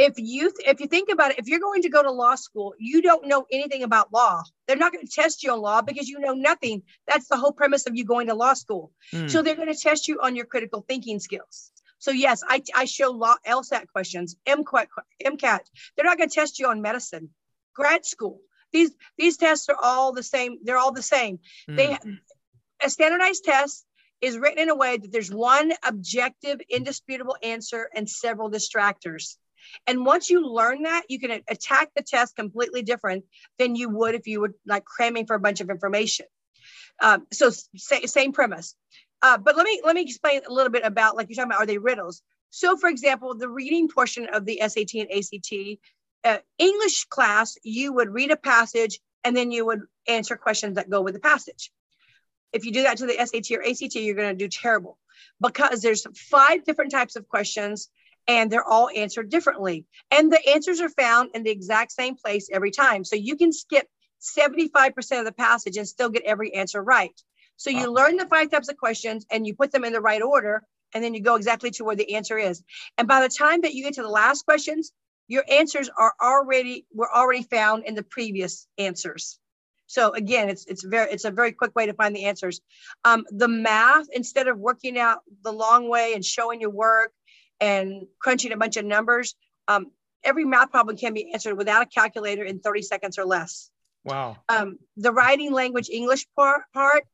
if 0.00 0.14
you 0.16 0.50
if 0.66 0.80
you 0.80 0.86
think 0.86 1.10
about 1.12 1.32
it 1.32 1.38
if 1.38 1.46
you're 1.46 1.60
going 1.60 1.82
to 1.82 1.90
go 1.90 2.02
to 2.02 2.10
law 2.10 2.34
school 2.34 2.74
you 2.78 3.02
don't 3.02 3.26
know 3.26 3.44
anything 3.52 3.82
about 3.82 4.12
law. 4.12 4.42
They're 4.66 4.76
not 4.76 4.92
going 4.92 5.06
to 5.06 5.12
test 5.12 5.42
you 5.42 5.52
on 5.52 5.60
law 5.60 5.82
because 5.82 6.08
you 6.08 6.20
know 6.20 6.32
nothing. 6.32 6.82
That's 7.06 7.28
the 7.28 7.36
whole 7.36 7.52
premise 7.52 7.86
of 7.86 7.96
you 7.96 8.04
going 8.04 8.28
to 8.28 8.34
law 8.34 8.54
school. 8.54 8.92
Mm. 9.12 9.30
so 9.30 9.42
they're 9.42 9.56
going 9.56 9.72
to 9.72 9.78
test 9.78 10.08
you 10.08 10.20
on 10.22 10.36
your 10.36 10.46
critical 10.46 10.84
thinking 10.88 11.18
skills. 11.18 11.70
So 11.98 12.10
yes 12.12 12.42
i, 12.48 12.62
I 12.74 12.86
show 12.86 13.10
law 13.10 13.36
lsat 13.46 13.88
questions 13.92 14.36
MCAT, 14.46 14.86
MCAT 15.24 15.60
they're 15.96 16.06
not 16.06 16.16
going 16.16 16.30
to 16.30 16.34
test 16.34 16.58
you 16.58 16.68
on 16.68 16.80
medicine. 16.80 17.30
Grad 17.74 18.06
school. 18.06 18.40
These 18.72 18.92
these 19.18 19.36
tests 19.36 19.68
are 19.68 19.80
all 19.80 20.12
the 20.12 20.22
same 20.22 20.58
they're 20.64 20.78
all 20.78 20.92
the 20.92 21.02
same. 21.02 21.40
Mm. 21.68 21.76
they 21.76 21.98
a 22.82 22.88
standardized 22.88 23.44
test 23.44 23.84
is 24.22 24.38
written 24.38 24.58
in 24.58 24.70
a 24.70 24.74
way 24.74 24.96
that 24.96 25.12
there's 25.12 25.32
one 25.32 25.72
objective 25.82 26.58
indisputable 26.68 27.36
answer 27.42 27.88
and 27.94 28.08
several 28.08 28.50
distractors 28.50 29.36
and 29.86 30.04
once 30.04 30.30
you 30.30 30.46
learn 30.46 30.82
that, 30.82 31.04
you 31.08 31.18
can 31.18 31.42
attack 31.48 31.90
the 31.94 32.02
test 32.02 32.36
completely 32.36 32.82
different 32.82 33.24
than 33.58 33.76
you 33.76 33.88
would 33.88 34.14
if 34.14 34.26
you 34.26 34.40
were 34.40 34.54
like 34.66 34.84
cramming 34.84 35.26
for 35.26 35.34
a 35.34 35.40
bunch 35.40 35.60
of 35.60 35.70
information. 35.70 36.26
Um, 37.00 37.26
so 37.32 37.50
same 37.76 38.32
premise. 38.32 38.74
Uh, 39.22 39.38
but 39.38 39.56
let 39.56 39.64
me 39.64 39.80
let 39.84 39.94
me 39.94 40.02
explain 40.02 40.40
a 40.48 40.52
little 40.52 40.72
bit 40.72 40.84
about 40.84 41.16
like 41.16 41.28
you're 41.28 41.36
talking 41.36 41.50
about 41.50 41.62
are 41.62 41.66
they 41.66 41.78
riddles? 41.78 42.22
So 42.50 42.76
for 42.76 42.88
example, 42.88 43.34
the 43.34 43.48
reading 43.48 43.88
portion 43.88 44.28
of 44.32 44.44
the 44.44 44.60
SAT 44.66 44.94
and 44.94 45.10
ACT 45.12 45.78
uh, 46.24 46.38
English 46.58 47.04
class, 47.06 47.56
you 47.62 47.92
would 47.92 48.10
read 48.10 48.30
a 48.30 48.36
passage 48.36 49.00
and 49.24 49.36
then 49.36 49.50
you 49.50 49.66
would 49.66 49.80
answer 50.08 50.36
questions 50.36 50.76
that 50.76 50.90
go 50.90 51.00
with 51.00 51.14
the 51.14 51.20
passage. 51.20 51.70
If 52.52 52.64
you 52.64 52.72
do 52.72 52.82
that 52.82 52.98
to 52.98 53.06
the 53.06 53.14
SAT 53.14 53.56
or 53.56 53.62
ACT, 53.62 53.94
you're 53.94 54.16
going 54.16 54.36
to 54.36 54.44
do 54.44 54.48
terrible 54.48 54.98
because 55.40 55.82
there's 55.82 56.06
five 56.16 56.64
different 56.64 56.90
types 56.90 57.16
of 57.16 57.28
questions 57.28 57.88
and 58.26 58.50
they're 58.50 58.64
all 58.64 58.88
answered 58.94 59.30
differently. 59.30 59.86
And 60.10 60.32
the 60.32 60.48
answers 60.48 60.80
are 60.80 60.88
found 60.88 61.30
in 61.34 61.42
the 61.42 61.50
exact 61.50 61.92
same 61.92 62.16
place 62.16 62.48
every 62.52 62.70
time. 62.70 63.04
So 63.04 63.16
you 63.16 63.36
can 63.36 63.52
skip 63.52 63.86
75% 64.20 65.18
of 65.18 65.24
the 65.24 65.32
passage 65.32 65.76
and 65.76 65.88
still 65.88 66.10
get 66.10 66.22
every 66.24 66.54
answer 66.54 66.82
right. 66.82 67.18
So 67.56 67.70
you 67.70 67.92
learn 67.92 68.16
the 68.16 68.26
five 68.26 68.50
types 68.50 68.70
of 68.70 68.78
questions 68.78 69.26
and 69.30 69.46
you 69.46 69.54
put 69.54 69.70
them 69.70 69.84
in 69.84 69.92
the 69.92 70.00
right 70.00 70.22
order, 70.22 70.62
and 70.94 71.04
then 71.04 71.12
you 71.12 71.20
go 71.20 71.34
exactly 71.34 71.70
to 71.72 71.84
where 71.84 71.96
the 71.96 72.14
answer 72.14 72.38
is. 72.38 72.62
And 72.96 73.06
by 73.06 73.20
the 73.20 73.28
time 73.28 73.60
that 73.62 73.74
you 73.74 73.84
get 73.84 73.94
to 73.94 74.02
the 74.02 74.08
last 74.08 74.44
questions, 74.44 74.92
your 75.28 75.44
answers 75.48 75.90
are 75.96 76.14
already 76.20 76.86
were 76.92 77.10
already 77.14 77.42
found 77.42 77.84
in 77.84 77.94
the 77.94 78.02
previous 78.02 78.66
answers. 78.78 79.38
So 79.86 80.12
again, 80.12 80.48
it's 80.48 80.66
it's 80.66 80.82
very 80.82 81.12
it's 81.12 81.24
a 81.24 81.30
very 81.30 81.52
quick 81.52 81.76
way 81.76 81.86
to 81.86 81.92
find 81.92 82.16
the 82.16 82.24
answers. 82.24 82.60
Um, 83.04 83.24
the 83.30 83.48
math 83.48 84.06
instead 84.12 84.48
of 84.48 84.58
working 84.58 84.98
out 84.98 85.18
the 85.42 85.52
long 85.52 85.88
way 85.88 86.14
and 86.14 86.24
showing 86.24 86.60
your 86.60 86.70
work 86.70 87.12
and 87.60 88.06
crunching 88.18 88.52
a 88.52 88.56
bunch 88.56 88.76
of 88.76 88.84
numbers. 88.84 89.34
Um, 89.68 89.90
every 90.24 90.44
math 90.44 90.70
problem 90.70 90.96
can 90.96 91.14
be 91.14 91.32
answered 91.32 91.56
without 91.56 91.82
a 91.82 91.86
calculator 91.86 92.44
in 92.44 92.60
30 92.60 92.82
seconds 92.82 93.18
or 93.18 93.24
less. 93.24 93.70
Wow. 94.04 94.38
Um, 94.48 94.78
the 94.96 95.12
writing 95.12 95.52
language 95.52 95.90
English 95.90 96.26
part, 96.36 96.62
part 96.72 97.04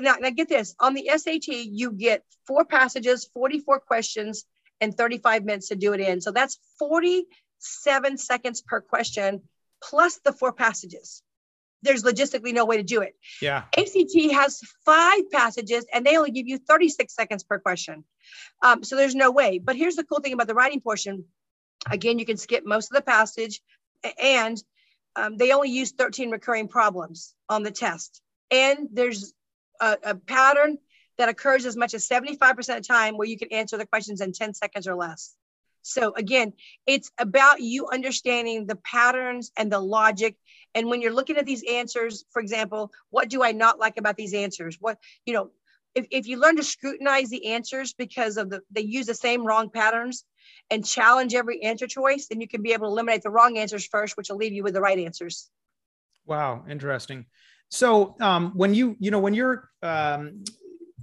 now, 0.00 0.16
now 0.18 0.30
get 0.30 0.48
this 0.48 0.74
on 0.80 0.94
the 0.94 1.10
SAT, 1.14 1.48
you 1.48 1.92
get 1.92 2.24
four 2.46 2.64
passages, 2.64 3.28
44 3.32 3.80
questions, 3.80 4.44
and 4.80 4.96
35 4.96 5.44
minutes 5.44 5.68
to 5.68 5.76
do 5.76 5.92
it 5.92 6.00
in. 6.00 6.20
So 6.20 6.32
that's 6.32 6.58
47 6.78 8.18
seconds 8.18 8.62
per 8.62 8.80
question 8.80 9.42
plus 9.82 10.18
the 10.24 10.32
four 10.32 10.52
passages 10.52 11.22
there's 11.84 12.02
logistically 12.02 12.52
no 12.52 12.64
way 12.64 12.76
to 12.76 12.82
do 12.82 13.02
it. 13.02 13.14
Yeah. 13.40 13.64
ACT 13.76 14.32
has 14.32 14.60
five 14.84 15.30
passages 15.30 15.86
and 15.92 16.04
they 16.04 16.16
only 16.16 16.30
give 16.30 16.48
you 16.48 16.58
36 16.58 17.14
seconds 17.14 17.44
per 17.44 17.58
question. 17.58 18.04
Um, 18.62 18.82
so 18.82 18.96
there's 18.96 19.14
no 19.14 19.30
way. 19.30 19.58
But 19.58 19.76
here's 19.76 19.96
the 19.96 20.04
cool 20.04 20.20
thing 20.20 20.32
about 20.32 20.48
the 20.48 20.54
writing 20.54 20.80
portion. 20.80 21.24
Again, 21.90 22.18
you 22.18 22.26
can 22.26 22.36
skip 22.36 22.64
most 22.64 22.90
of 22.90 22.96
the 22.96 23.02
passage 23.02 23.60
and 24.20 24.62
um, 25.16 25.36
they 25.36 25.52
only 25.52 25.70
use 25.70 25.92
13 25.92 26.30
recurring 26.30 26.68
problems 26.68 27.34
on 27.48 27.62
the 27.62 27.70
test. 27.70 28.20
And 28.50 28.88
there's 28.92 29.32
a, 29.80 29.96
a 30.04 30.14
pattern 30.14 30.78
that 31.18 31.28
occurs 31.28 31.64
as 31.66 31.76
much 31.76 31.94
as 31.94 32.08
75% 32.08 32.58
of 32.58 32.66
the 32.66 32.80
time 32.80 33.16
where 33.16 33.28
you 33.28 33.38
can 33.38 33.52
answer 33.52 33.76
the 33.76 33.86
questions 33.86 34.20
in 34.20 34.32
10 34.32 34.54
seconds 34.54 34.88
or 34.88 34.96
less. 34.96 35.34
So 35.84 36.14
again, 36.14 36.54
it's 36.86 37.10
about 37.18 37.60
you 37.60 37.88
understanding 37.88 38.66
the 38.66 38.76
patterns 38.76 39.52
and 39.56 39.70
the 39.70 39.78
logic. 39.78 40.36
And 40.74 40.88
when 40.88 41.02
you're 41.02 41.12
looking 41.12 41.36
at 41.36 41.44
these 41.44 41.62
answers, 41.70 42.24
for 42.30 42.40
example, 42.40 42.90
what 43.10 43.28
do 43.28 43.44
I 43.44 43.52
not 43.52 43.78
like 43.78 43.98
about 43.98 44.16
these 44.16 44.32
answers? 44.32 44.78
What, 44.80 44.98
you 45.26 45.34
know, 45.34 45.50
if, 45.94 46.06
if 46.10 46.26
you 46.26 46.38
learn 46.38 46.56
to 46.56 46.64
scrutinize 46.64 47.28
the 47.28 47.48
answers 47.48 47.92
because 47.92 48.38
of 48.38 48.48
the 48.48 48.62
they 48.70 48.80
use 48.80 49.06
the 49.06 49.14
same 49.14 49.46
wrong 49.46 49.68
patterns 49.68 50.24
and 50.70 50.84
challenge 50.84 51.34
every 51.34 51.62
answer 51.62 51.86
choice, 51.86 52.28
then 52.28 52.40
you 52.40 52.48
can 52.48 52.62
be 52.62 52.72
able 52.72 52.86
to 52.86 52.92
eliminate 52.92 53.22
the 53.22 53.30
wrong 53.30 53.58
answers 53.58 53.86
first, 53.86 54.16
which 54.16 54.30
will 54.30 54.38
leave 54.38 54.54
you 54.54 54.62
with 54.62 54.74
the 54.74 54.80
right 54.80 54.98
answers. 54.98 55.50
Wow, 56.24 56.64
interesting. 56.68 57.26
So 57.68 58.16
um, 58.20 58.52
when 58.54 58.72
you, 58.72 58.96
you 58.98 59.10
know, 59.10 59.18
when 59.18 59.34
you're 59.34 59.68
um, 59.82 60.44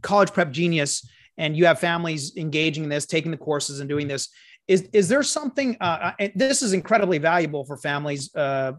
college 0.01 0.33
prep 0.33 0.51
genius 0.51 1.07
and 1.37 1.55
you 1.55 1.65
have 1.67 1.79
families 1.79 2.35
engaging 2.35 2.83
in 2.83 2.89
this, 2.89 3.05
taking 3.05 3.31
the 3.31 3.37
courses 3.37 3.79
and 3.79 3.87
doing 3.87 4.07
this, 4.07 4.29
is 4.71 4.87
is 4.93 5.09
there 5.09 5.21
something? 5.21 5.75
Uh, 5.81 6.13
uh 6.19 6.27
this 6.33 6.61
is 6.61 6.71
incredibly 6.71 7.17
valuable 7.17 7.65
for 7.65 7.75
families, 7.75 8.33
uh, 8.35 8.71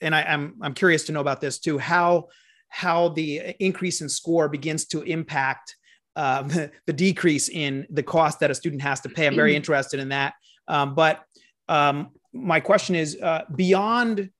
and 0.00 0.14
I, 0.14 0.22
I'm 0.22 0.54
I'm 0.62 0.74
curious 0.74 1.04
to 1.06 1.12
know 1.12 1.20
about 1.20 1.40
this 1.40 1.58
too. 1.58 1.78
How 1.78 2.28
how 2.68 3.08
the 3.08 3.56
increase 3.58 4.00
in 4.02 4.08
score 4.08 4.48
begins 4.48 4.84
to 4.86 5.02
impact 5.02 5.74
uh, 6.14 6.42
the 6.86 6.92
decrease 6.92 7.48
in 7.48 7.86
the 7.90 8.02
cost 8.02 8.38
that 8.40 8.50
a 8.50 8.54
student 8.54 8.82
has 8.82 9.00
to 9.00 9.08
pay. 9.08 9.26
I'm 9.26 9.34
very 9.34 9.56
interested 9.56 9.98
in 9.98 10.10
that. 10.10 10.34
Um, 10.68 10.94
but 10.94 11.24
um, 11.68 12.10
my 12.32 12.60
question 12.60 12.94
is 12.94 13.18
uh, 13.20 13.42
beyond 13.56 14.30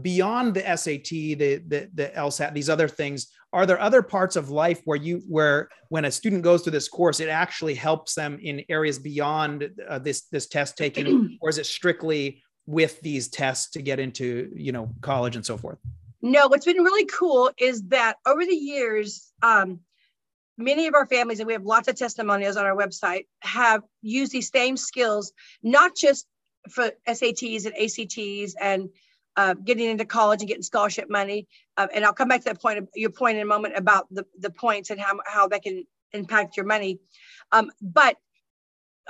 beyond 0.00 0.54
the 0.54 0.62
SAT, 0.76 1.10
the, 1.10 1.62
the 1.66 1.90
the 1.92 2.12
LSAT, 2.16 2.54
these 2.54 2.70
other 2.70 2.88
things 2.88 3.28
are 3.52 3.66
there 3.66 3.80
other 3.80 4.02
parts 4.02 4.36
of 4.36 4.50
life 4.50 4.80
where 4.84 4.96
you 4.96 5.22
where 5.28 5.68
when 5.90 6.06
a 6.06 6.10
student 6.10 6.42
goes 6.42 6.62
through 6.62 6.72
this 6.72 6.88
course 6.88 7.20
it 7.20 7.28
actually 7.28 7.74
helps 7.74 8.14
them 8.14 8.38
in 8.42 8.64
areas 8.68 8.98
beyond 8.98 9.70
uh, 9.88 9.98
this 9.98 10.22
this 10.32 10.46
test 10.46 10.76
taking 10.76 11.36
or 11.42 11.50
is 11.50 11.58
it 11.58 11.66
strictly 11.66 12.42
with 12.66 13.00
these 13.00 13.28
tests 13.28 13.70
to 13.70 13.82
get 13.82 13.98
into 13.98 14.50
you 14.54 14.72
know 14.72 14.94
college 15.00 15.36
and 15.36 15.44
so 15.44 15.56
forth? 15.56 15.78
No 16.22 16.48
what's 16.48 16.64
been 16.64 16.82
really 16.82 17.06
cool 17.06 17.50
is 17.58 17.82
that 17.88 18.16
over 18.26 18.44
the 18.44 18.54
years 18.54 19.32
um, 19.42 19.80
many 20.56 20.86
of 20.86 20.94
our 20.94 21.06
families 21.06 21.40
and 21.40 21.46
we 21.46 21.52
have 21.52 21.64
lots 21.64 21.88
of 21.88 21.96
testimonials 21.96 22.56
on 22.56 22.64
our 22.64 22.76
website 22.76 23.26
have 23.40 23.82
used 24.00 24.32
these 24.32 24.50
same 24.50 24.76
skills 24.76 25.32
not 25.62 25.94
just 25.94 26.26
for 26.70 26.90
sats 27.08 27.66
and 27.66 27.74
acts 27.76 28.54
and 28.60 28.88
uh, 29.36 29.54
getting 29.54 29.88
into 29.88 30.04
college 30.04 30.40
and 30.40 30.48
getting 30.48 30.62
scholarship 30.62 31.08
money. 31.08 31.46
Uh, 31.76 31.88
and 31.94 32.04
I'll 32.04 32.12
come 32.12 32.28
back 32.28 32.40
to 32.40 32.44
that 32.46 32.60
point, 32.60 32.88
your 32.94 33.10
point 33.10 33.36
in 33.36 33.42
a 33.42 33.46
moment 33.46 33.76
about 33.76 34.06
the, 34.10 34.26
the 34.38 34.50
points 34.50 34.90
and 34.90 35.00
how, 35.00 35.18
how 35.26 35.48
that 35.48 35.62
can 35.62 35.84
impact 36.12 36.56
your 36.56 36.66
money. 36.66 37.00
Um, 37.50 37.70
but 37.80 38.16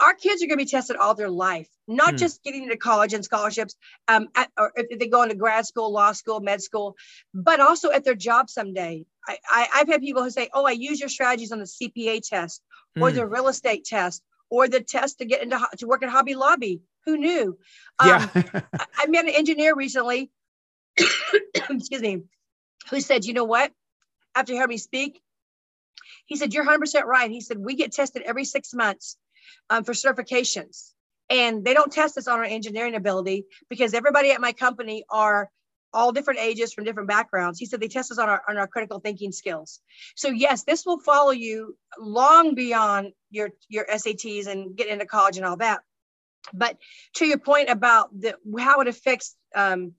our 0.00 0.14
kids 0.14 0.42
are 0.42 0.46
going 0.46 0.58
to 0.58 0.64
be 0.64 0.70
tested 0.70 0.96
all 0.96 1.14
their 1.14 1.30
life, 1.30 1.68
not 1.86 2.14
mm. 2.14 2.18
just 2.18 2.42
getting 2.42 2.64
into 2.64 2.76
college 2.76 3.12
and 3.12 3.24
scholarships, 3.24 3.74
um, 4.08 4.28
at, 4.34 4.50
or 4.56 4.72
if 4.74 4.98
they 4.98 5.06
go 5.06 5.22
into 5.22 5.34
grad 5.34 5.66
school, 5.66 5.92
law 5.92 6.12
school, 6.12 6.40
med 6.40 6.62
school, 6.62 6.96
but 7.34 7.60
also 7.60 7.90
at 7.90 8.04
their 8.04 8.14
job 8.14 8.48
someday. 8.48 9.04
I, 9.28 9.38
I, 9.50 9.78
have 9.78 9.88
had 9.88 10.00
people 10.00 10.22
who 10.22 10.30
say, 10.30 10.48
"Oh, 10.52 10.64
I 10.64 10.72
use 10.72 10.98
your 10.98 11.08
strategies 11.08 11.52
on 11.52 11.60
the 11.60 11.64
CPA 11.66 12.26
test, 12.26 12.62
or 13.00 13.10
mm. 13.10 13.14
the 13.14 13.26
real 13.26 13.48
estate 13.48 13.84
test, 13.84 14.22
or 14.50 14.66
the 14.66 14.80
test 14.80 15.18
to 15.18 15.24
get 15.24 15.42
into 15.42 15.60
to 15.78 15.86
work 15.86 16.02
at 16.02 16.08
Hobby 16.08 16.34
Lobby." 16.34 16.80
Who 17.04 17.16
knew? 17.16 17.58
Yeah. 18.04 18.28
Um, 18.34 18.62
I 18.96 19.06
met 19.06 19.24
an 19.24 19.30
engineer 19.30 19.74
recently, 19.74 20.30
excuse 20.98 22.00
me, 22.00 22.22
who 22.90 23.00
said, 23.00 23.24
you 23.24 23.34
know 23.34 23.44
what? 23.44 23.72
After 24.34 24.52
he 24.52 24.58
heard 24.58 24.68
me 24.68 24.78
speak, 24.78 25.20
he 26.26 26.36
said, 26.36 26.54
you're 26.54 26.64
100% 26.64 27.04
right. 27.04 27.30
He 27.30 27.40
said, 27.40 27.58
we 27.58 27.74
get 27.74 27.92
tested 27.92 28.22
every 28.22 28.44
six 28.44 28.72
months 28.72 29.16
um, 29.68 29.84
for 29.84 29.92
certifications. 29.92 30.92
And 31.28 31.64
they 31.64 31.74
don't 31.74 31.92
test 31.92 32.18
us 32.18 32.28
on 32.28 32.38
our 32.38 32.44
engineering 32.44 32.94
ability 32.94 33.46
because 33.68 33.94
everybody 33.94 34.30
at 34.32 34.40
my 34.40 34.52
company 34.52 35.04
are 35.10 35.50
all 35.94 36.12
different 36.12 36.40
ages 36.40 36.72
from 36.72 36.84
different 36.84 37.08
backgrounds. 37.08 37.58
He 37.58 37.66
said 37.66 37.80
they 37.80 37.88
test 37.88 38.10
us 38.10 38.18
on 38.18 38.28
our 38.28 38.42
on 38.48 38.56
our 38.56 38.66
critical 38.66 38.98
thinking 39.00 39.32
skills. 39.32 39.80
So 40.16 40.28
yes, 40.28 40.64
this 40.64 40.84
will 40.86 40.98
follow 41.00 41.30
you 41.30 41.76
long 41.98 42.54
beyond 42.54 43.12
your 43.30 43.50
your 43.68 43.86
SATs 43.86 44.46
and 44.46 44.76
get 44.76 44.88
into 44.88 45.06
college 45.06 45.36
and 45.36 45.46
all 45.46 45.56
that. 45.58 45.80
But 46.52 46.76
to 47.14 47.26
your 47.26 47.38
point 47.38 47.68
about 47.68 48.08
the 48.18 48.36
how 48.58 48.80
it 48.80 48.88
affects 48.88 49.36
um, 49.54 49.92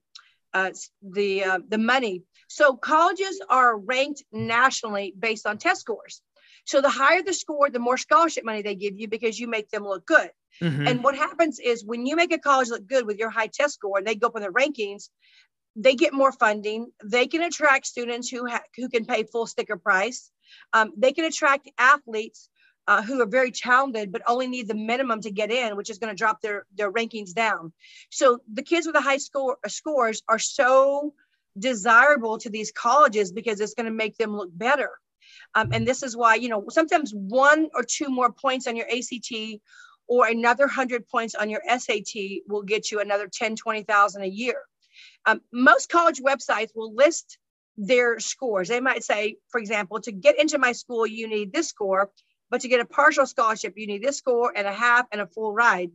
uh, 0.52 0.70
the 1.02 1.44
uh, 1.44 1.58
the 1.68 1.78
money. 1.78 2.22
So 2.48 2.76
colleges 2.76 3.40
are 3.48 3.76
ranked 3.76 4.22
nationally 4.32 5.14
based 5.18 5.46
on 5.46 5.58
test 5.58 5.80
scores. 5.80 6.22
So 6.66 6.80
the 6.80 6.90
higher 6.90 7.22
the 7.22 7.34
score, 7.34 7.68
the 7.68 7.78
more 7.78 7.98
scholarship 7.98 8.44
money 8.44 8.62
they 8.62 8.74
give 8.74 8.98
you 8.98 9.08
because 9.08 9.38
you 9.38 9.48
make 9.48 9.70
them 9.70 9.84
look 9.84 10.06
good. 10.06 10.30
Mm-hmm. 10.62 10.86
And 10.86 11.04
what 11.04 11.16
happens 11.16 11.58
is 11.58 11.84
when 11.84 12.06
you 12.06 12.16
make 12.16 12.32
a 12.32 12.38
college 12.38 12.68
look 12.68 12.86
good 12.86 13.06
with 13.06 13.18
your 13.18 13.30
high 13.30 13.48
test 13.48 13.74
score 13.74 13.98
and 13.98 14.06
they 14.06 14.14
go 14.14 14.28
up 14.28 14.36
in 14.36 14.42
the 14.42 14.48
rankings, 14.48 15.08
they 15.76 15.94
get 15.94 16.12
more 16.12 16.32
funding. 16.32 16.90
They 17.04 17.26
can 17.26 17.42
attract 17.42 17.86
students 17.86 18.28
who 18.28 18.46
ha- 18.46 18.62
who 18.76 18.88
can 18.88 19.04
pay 19.04 19.24
full 19.24 19.46
sticker 19.46 19.76
price. 19.76 20.30
Um, 20.72 20.92
they 20.96 21.12
can 21.12 21.24
attract 21.24 21.68
athletes 21.78 22.48
uh, 22.86 23.02
who 23.02 23.20
are 23.20 23.26
very 23.26 23.50
talented 23.50 24.12
but 24.12 24.22
only 24.26 24.46
need 24.46 24.68
the 24.68 24.74
minimum 24.74 25.20
to 25.22 25.30
get 25.30 25.50
in, 25.50 25.76
which 25.76 25.90
is 25.90 25.98
going 25.98 26.10
to 26.10 26.16
drop 26.16 26.40
their 26.40 26.66
their 26.76 26.92
rankings 26.92 27.32
down. 27.32 27.72
So 28.10 28.38
the 28.52 28.62
kids 28.62 28.86
with 28.86 28.94
the 28.94 29.00
high 29.00 29.18
score 29.18 29.56
uh, 29.64 29.68
scores 29.68 30.22
are 30.28 30.38
so 30.38 31.14
desirable 31.58 32.38
to 32.38 32.50
these 32.50 32.72
colleges 32.72 33.32
because 33.32 33.60
it's 33.60 33.74
going 33.74 33.86
to 33.86 33.92
make 33.92 34.16
them 34.16 34.36
look 34.36 34.50
better. 34.52 34.90
Um, 35.54 35.70
and 35.72 35.86
this 35.86 36.02
is 36.02 36.16
why 36.16 36.34
you 36.34 36.48
know 36.48 36.64
sometimes 36.68 37.12
one 37.14 37.68
or 37.74 37.82
two 37.82 38.08
more 38.08 38.32
points 38.32 38.66
on 38.66 38.76
your 38.76 38.86
ACT 38.90 39.60
or 40.06 40.26
another 40.26 40.64
100 40.64 41.08
points 41.08 41.34
on 41.34 41.48
your 41.48 41.62
SAT 41.66 42.42
will 42.46 42.62
get 42.62 42.90
you 42.90 43.00
another 43.00 43.28
10, 43.32 43.56
20,000 43.56 44.22
a 44.22 44.26
year. 44.26 44.60
Um, 45.26 45.40
most 45.52 45.88
college 45.88 46.20
websites 46.20 46.70
will 46.74 46.94
list 46.94 47.38
their 47.76 48.20
scores. 48.20 48.68
They 48.68 48.80
might 48.80 49.02
say, 49.02 49.36
for 49.48 49.58
example, 49.58 50.00
to 50.02 50.12
get 50.12 50.38
into 50.38 50.58
my 50.58 50.72
school, 50.72 51.06
you 51.06 51.28
need 51.28 51.52
this 51.52 51.68
score, 51.68 52.10
but 52.54 52.60
to 52.60 52.68
get 52.68 52.78
a 52.78 52.84
partial 52.84 53.26
scholarship, 53.26 53.74
you 53.76 53.88
need 53.88 54.00
this 54.00 54.18
score 54.18 54.52
and 54.54 54.64
a 54.64 54.72
half 54.72 55.06
and 55.10 55.20
a 55.20 55.26
full 55.26 55.52
ride. 55.52 55.90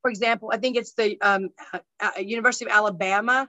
For 0.00 0.08
example, 0.08 0.52
I 0.54 0.58
think 0.58 0.76
it's 0.76 0.94
the 0.94 1.20
um, 1.20 1.48
uh, 1.72 1.80
uh 1.98 2.20
University 2.20 2.66
of 2.66 2.70
Alabama. 2.70 3.48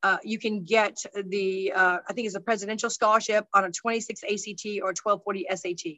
Uh, 0.00 0.18
you 0.22 0.38
can 0.38 0.62
get 0.62 1.02
the, 1.12 1.72
uh, 1.72 1.98
I 2.08 2.12
think 2.12 2.26
it's 2.26 2.36
a 2.36 2.40
presidential 2.40 2.88
scholarship 2.88 3.48
on 3.52 3.64
a 3.64 3.72
26 3.72 4.22
ACT 4.22 4.66
or 4.80 4.94
1240 4.94 5.46
SAT. 5.56 5.92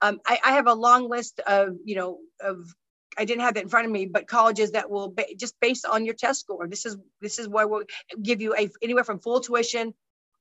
Um, 0.00 0.18
I, 0.26 0.40
I, 0.44 0.52
have 0.54 0.66
a 0.66 0.74
long 0.74 1.08
list 1.08 1.38
of, 1.46 1.76
you 1.84 1.94
know, 1.94 2.18
of 2.40 2.74
I 3.16 3.24
didn't 3.24 3.42
have 3.42 3.56
it 3.56 3.62
in 3.62 3.68
front 3.68 3.86
of 3.86 3.92
me, 3.92 4.06
but 4.06 4.26
colleges 4.26 4.72
that 4.72 4.90
will 4.90 5.14
just 5.36 5.54
based 5.60 5.86
on 5.86 6.04
your 6.04 6.14
test 6.14 6.40
score. 6.40 6.66
This 6.66 6.86
is 6.86 6.96
this 7.20 7.38
is 7.38 7.46
where 7.46 7.68
we'll 7.68 7.84
give 8.20 8.42
you 8.42 8.56
a 8.56 8.68
anywhere 8.82 9.04
from 9.04 9.20
full 9.20 9.38
tuition 9.38 9.94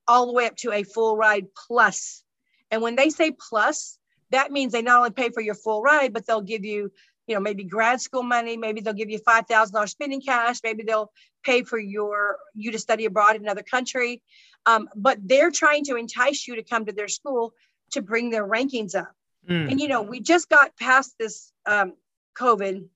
all 0.08 0.26
the 0.26 0.34
way 0.34 0.48
up 0.48 0.56
to 0.58 0.72
a 0.72 0.82
full 0.82 1.16
ride 1.16 1.46
plus. 1.68 2.24
And 2.72 2.82
when 2.82 2.96
they 2.96 3.10
say 3.10 3.32
plus, 3.32 4.00
that 4.32 4.52
means 4.52 4.72
they 4.72 4.82
not 4.82 4.98
only 4.98 5.12
pay 5.12 5.30
for 5.30 5.42
your 5.42 5.56
full 5.56 5.82
ride, 5.82 6.14
but 6.14 6.26
they'll 6.26 6.42
give 6.42 6.66
you, 6.66 6.92
you 7.28 7.36
know, 7.36 7.42
maybe 7.42 7.64
grad 7.64 8.02
school 8.02 8.24
money. 8.24 8.58
Maybe 8.58 8.82
they'll 8.82 8.94
give 8.94 9.10
you 9.10 9.20
five 9.20 9.48
thousand 9.48 9.74
dollars 9.74 9.92
spending 9.92 10.22
cash. 10.22 10.60
Maybe 10.64 10.84
they'll 10.84 11.12
pay 11.44 11.64
for 11.64 11.80
your 11.80 12.38
you 12.54 12.72
to 12.72 12.80
study 12.80 13.06
abroad 13.06 13.36
in 13.36 13.44
another 13.44 13.64
country. 13.64 14.22
Um, 14.66 14.90
but 14.96 15.18
they're 15.24 15.52
trying 15.52 15.86
to 15.86 15.96
entice 15.96 16.48
you 16.48 16.56
to 16.56 16.64
come 16.64 16.86
to 16.86 16.92
their 16.92 17.08
school 17.08 17.54
to 17.92 18.02
bring 18.02 18.30
their 18.30 18.48
rankings 18.48 18.96
up. 18.96 19.12
Mm. 19.50 19.72
And 19.72 19.82
you 19.82 19.88
know, 19.88 20.02
we 20.02 20.20
just 20.20 20.50
got 20.50 20.78
past 20.78 21.16
this 21.20 21.52
um, 21.66 21.94
COVID. 22.38 22.88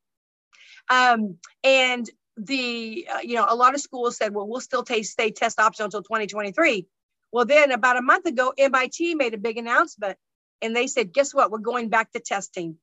Um, 0.90 1.38
and 1.64 2.10
the, 2.38 3.08
uh, 3.12 3.20
you 3.24 3.36
know, 3.36 3.46
a 3.48 3.56
lot 3.56 3.74
of 3.74 3.82
schools 3.82 4.18
said, 4.18 4.34
well, 4.34 4.48
we'll 4.48 4.62
still 4.62 4.84
take 4.84 5.06
stay 5.06 5.32
test 5.32 5.60
optional 5.60 5.86
until 5.86 6.04
2023. 6.04 6.86
Well, 7.32 7.46
then 7.46 7.72
about 7.72 7.98
a 7.98 8.02
month 8.02 8.26
ago, 8.26 8.54
MIT 8.58 9.16
made 9.16 9.34
a 9.34 9.38
big 9.38 9.58
announcement 9.58 10.18
and 10.62 10.76
they 10.76 10.88
said, 10.88 11.14
guess 11.14 11.34
what? 11.34 11.52
We're 11.52 11.60
going 11.60 11.90
back 11.90 12.12
to 12.12 12.20
testing 12.20 12.78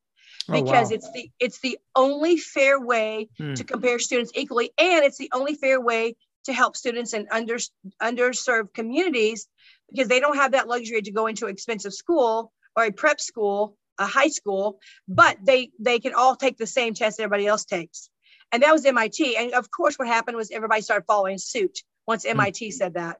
because 0.46 0.68
oh, 0.68 0.72
wow. 0.72 0.88
it's 0.90 1.12
the 1.12 1.30
it's 1.38 1.60
the 1.60 1.78
only 1.94 2.36
fair 2.36 2.80
way 2.80 3.28
hmm. 3.38 3.54
to 3.54 3.64
compare 3.64 3.98
students 3.98 4.32
equally 4.34 4.70
and 4.76 5.04
it's 5.04 5.18
the 5.18 5.30
only 5.32 5.54
fair 5.54 5.80
way 5.80 6.16
to 6.44 6.52
help 6.52 6.76
students 6.76 7.12
in 7.12 7.28
under 7.30 7.58
underserved 8.02 8.72
communities 8.74 9.46
because 9.90 10.08
they 10.08 10.18
don't 10.18 10.36
have 10.36 10.52
that 10.52 10.66
luxury 10.66 11.02
to 11.02 11.12
go 11.12 11.26
into 11.26 11.46
expensive 11.46 11.92
school 11.92 12.50
or 12.74 12.84
a 12.84 12.90
prep 12.90 13.20
school 13.20 13.76
a 13.98 14.06
high 14.06 14.28
school, 14.28 14.78
but 15.08 15.38
they 15.42 15.70
they 15.78 15.98
can 15.98 16.14
all 16.14 16.36
take 16.36 16.58
the 16.58 16.66
same 16.66 16.94
test 16.94 17.20
everybody 17.20 17.46
else 17.46 17.64
takes. 17.64 18.10
And 18.50 18.62
that 18.62 18.72
was 18.72 18.84
MIT. 18.84 19.36
And 19.36 19.52
of 19.52 19.70
course, 19.70 19.98
what 19.98 20.08
happened 20.08 20.36
was 20.36 20.50
everybody 20.50 20.82
started 20.82 21.06
following 21.06 21.38
suit 21.38 21.78
once 22.06 22.24
MIT 22.26 22.68
mm. 22.68 22.72
said 22.72 22.94
that. 22.94 23.18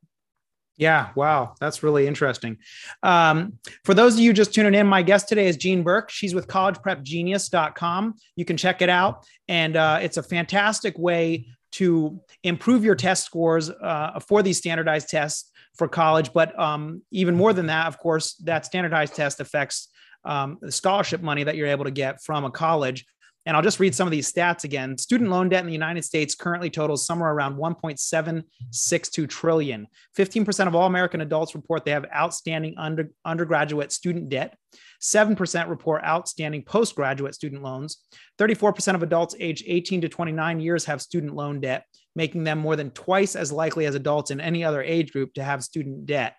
Yeah, 0.76 1.10
wow, 1.14 1.54
that's 1.60 1.82
really 1.82 2.06
interesting. 2.06 2.56
Um, 3.02 3.58
for 3.84 3.94
those 3.94 4.14
of 4.14 4.20
you 4.20 4.32
just 4.32 4.54
tuning 4.54 4.74
in, 4.74 4.86
my 4.86 5.02
guest 5.02 5.28
today 5.28 5.46
is 5.46 5.56
Jean 5.56 5.82
Burk. 5.82 6.10
She's 6.10 6.34
with 6.34 6.48
collegeprepgenius.com. 6.48 8.14
You 8.36 8.44
can 8.44 8.56
check 8.56 8.82
it 8.82 8.88
out, 8.88 9.26
and 9.48 9.76
uh, 9.76 9.98
it's 10.02 10.16
a 10.16 10.22
fantastic 10.22 10.98
way 10.98 11.46
to 11.72 12.20
improve 12.42 12.84
your 12.84 12.94
test 12.94 13.24
scores 13.24 13.70
uh, 13.70 14.18
for 14.26 14.42
these 14.42 14.58
standardized 14.58 15.08
tests 15.08 15.50
for 15.76 15.88
college. 15.88 16.32
But 16.32 16.58
um, 16.58 17.02
even 17.10 17.34
more 17.34 17.52
than 17.52 17.66
that, 17.66 17.86
of 17.86 17.98
course, 17.98 18.34
that 18.44 18.66
standardized 18.66 19.14
test 19.14 19.40
affects 19.40 19.88
um, 20.24 20.58
the 20.60 20.72
scholarship 20.72 21.22
money 21.22 21.44
that 21.44 21.56
you're 21.56 21.68
able 21.68 21.84
to 21.84 21.90
get 21.90 22.22
from 22.22 22.44
a 22.44 22.50
college. 22.50 23.06
And 23.44 23.56
I'll 23.56 23.62
just 23.62 23.80
read 23.80 23.94
some 23.94 24.06
of 24.06 24.12
these 24.12 24.32
stats 24.32 24.64
again. 24.64 24.96
Student 24.96 25.30
loan 25.30 25.48
debt 25.48 25.60
in 25.60 25.66
the 25.66 25.72
United 25.72 26.04
States 26.04 26.34
currently 26.34 26.70
totals 26.70 27.04
somewhere 27.04 27.32
around 27.32 27.56
1.762 27.56 29.28
trillion. 29.28 29.88
15% 30.16 30.66
of 30.68 30.74
all 30.74 30.86
American 30.86 31.22
adults 31.22 31.54
report 31.54 31.84
they 31.84 31.90
have 31.90 32.06
outstanding 32.14 32.74
under, 32.78 33.10
undergraduate 33.24 33.90
student 33.90 34.28
debt. 34.28 34.56
7% 35.02 35.68
report 35.68 36.04
outstanding 36.04 36.62
postgraduate 36.62 37.34
student 37.34 37.62
loans. 37.62 37.98
34% 38.38 38.94
of 38.94 39.02
adults 39.02 39.34
aged 39.40 39.64
18 39.66 40.02
to 40.02 40.08
29 40.08 40.60
years 40.60 40.84
have 40.84 41.02
student 41.02 41.34
loan 41.34 41.60
debt, 41.60 41.84
making 42.14 42.44
them 42.44 42.58
more 42.58 42.76
than 42.76 42.92
twice 42.92 43.34
as 43.34 43.50
likely 43.50 43.86
as 43.86 43.96
adults 43.96 44.30
in 44.30 44.40
any 44.40 44.62
other 44.62 44.82
age 44.82 45.12
group 45.12 45.34
to 45.34 45.42
have 45.42 45.64
student 45.64 46.06
debt. 46.06 46.36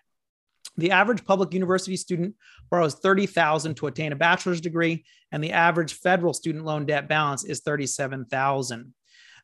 The 0.76 0.90
average 0.90 1.24
public 1.24 1.54
university 1.54 1.96
student 1.96 2.34
borrows 2.70 2.94
30,000 2.94 3.74
to 3.76 3.86
attain 3.86 4.12
a 4.12 4.16
bachelor's 4.16 4.60
degree, 4.60 5.04
and 5.32 5.42
the 5.42 5.52
average 5.52 5.94
federal 5.94 6.34
student 6.34 6.64
loan 6.64 6.86
debt 6.86 7.08
balance 7.08 7.44
is 7.44 7.60
37,000. 7.60 8.92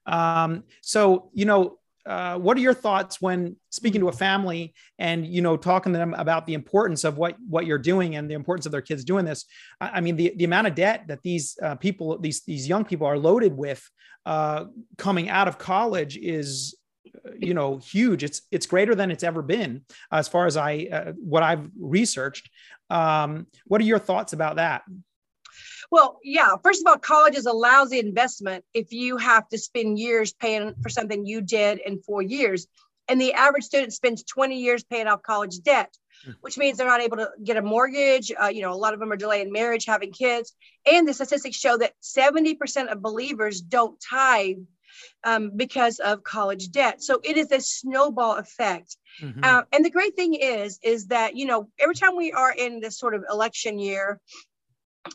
Um, 0.06 0.64
so, 0.82 1.30
you 1.34 1.44
know, 1.44 1.78
uh, 2.06 2.38
what 2.38 2.56
are 2.56 2.60
your 2.60 2.74
thoughts 2.74 3.20
when 3.20 3.56
speaking 3.68 4.00
to 4.00 4.08
a 4.08 4.12
family 4.12 4.74
and 4.98 5.26
you 5.26 5.42
know 5.42 5.56
talking 5.56 5.92
to 5.92 5.98
them 5.98 6.14
about 6.14 6.46
the 6.46 6.54
importance 6.54 7.04
of 7.04 7.18
what 7.18 7.36
what 7.46 7.66
you're 7.66 7.78
doing 7.78 8.16
and 8.16 8.28
the 8.28 8.34
importance 8.34 8.64
of 8.64 8.72
their 8.72 8.80
kids 8.80 9.04
doing 9.04 9.24
this 9.24 9.44
i, 9.82 9.90
I 9.90 10.00
mean 10.00 10.16
the, 10.16 10.32
the 10.36 10.44
amount 10.44 10.66
of 10.66 10.74
debt 10.74 11.04
that 11.08 11.22
these 11.22 11.58
uh, 11.62 11.74
people 11.74 12.18
these 12.18 12.42
these 12.44 12.66
young 12.66 12.86
people 12.86 13.06
are 13.06 13.18
loaded 13.18 13.54
with 13.54 13.86
uh, 14.24 14.64
coming 14.96 15.28
out 15.28 15.46
of 15.46 15.58
college 15.58 16.16
is 16.16 16.74
you 17.38 17.54
know 17.54 17.78
huge. 17.78 18.24
It's 18.24 18.42
it's 18.50 18.66
greater 18.66 18.94
than 18.94 19.10
it's 19.10 19.24
ever 19.24 19.42
been 19.42 19.82
as 20.10 20.28
far 20.28 20.46
as 20.46 20.56
i 20.56 20.88
uh, 20.92 21.12
what 21.12 21.42
i've 21.42 21.68
researched. 21.78 22.50
Um, 22.88 23.46
what 23.66 23.80
are 23.80 23.84
your 23.84 23.98
thoughts 23.98 24.32
about 24.32 24.56
that? 24.56 24.82
Well 25.90 26.18
yeah 26.22 26.54
first 26.62 26.82
of 26.82 26.90
all 26.90 26.98
college 26.98 27.36
is 27.36 27.46
a 27.46 27.52
lousy 27.52 27.98
investment 27.98 28.64
if 28.74 28.92
you 28.92 29.16
have 29.16 29.48
to 29.48 29.58
spend 29.58 29.98
years 29.98 30.32
paying 30.32 30.74
for 30.82 30.88
something 30.88 31.26
you 31.26 31.40
did 31.40 31.78
in 31.78 32.02
four 32.02 32.22
years 32.22 32.66
and 33.08 33.20
the 33.20 33.32
average 33.32 33.64
student 33.64 33.92
spends 33.92 34.22
20 34.22 34.56
years 34.60 34.84
paying 34.84 35.08
off 35.08 35.22
college 35.22 35.58
debt 35.60 35.92
hmm. 36.24 36.32
which 36.42 36.56
means 36.56 36.78
they're 36.78 36.86
not 36.86 37.00
able 37.00 37.16
to 37.16 37.28
get 37.42 37.56
a 37.56 37.62
mortgage 37.62 38.30
uh, 38.40 38.46
you 38.46 38.62
know 38.62 38.72
a 38.72 38.74
lot 38.74 38.94
of 38.94 39.00
them 39.00 39.10
are 39.10 39.16
delaying 39.16 39.50
marriage 39.50 39.84
having 39.84 40.12
kids 40.12 40.54
and 40.90 41.08
the 41.08 41.12
statistics 41.12 41.56
show 41.56 41.76
that 41.76 41.92
70% 42.02 42.86
of 42.86 43.02
believers 43.02 43.60
don't 43.60 44.00
tithe 44.00 44.58
um, 45.24 45.53
because 45.57 45.98
of 45.98 46.22
college 46.22 46.70
debt. 46.70 47.03
So 47.03 47.20
it 47.22 47.37
is 47.37 47.50
a 47.53 47.61
snowball 47.61 48.37
effect. 48.37 48.96
Mm-hmm. 49.20 49.40
Uh, 49.42 49.62
and 49.72 49.85
the 49.85 49.90
great 49.90 50.16
thing 50.16 50.35
is, 50.35 50.79
is 50.83 51.07
that, 51.09 51.37
you 51.37 51.46
know, 51.46 51.68
every 51.79 51.94
time 51.94 52.16
we 52.16 52.33
are 52.33 52.53
in 52.53 52.81
this 52.81 52.98
sort 52.98 53.14
of 53.14 53.24
election 53.31 53.79
year, 53.79 54.20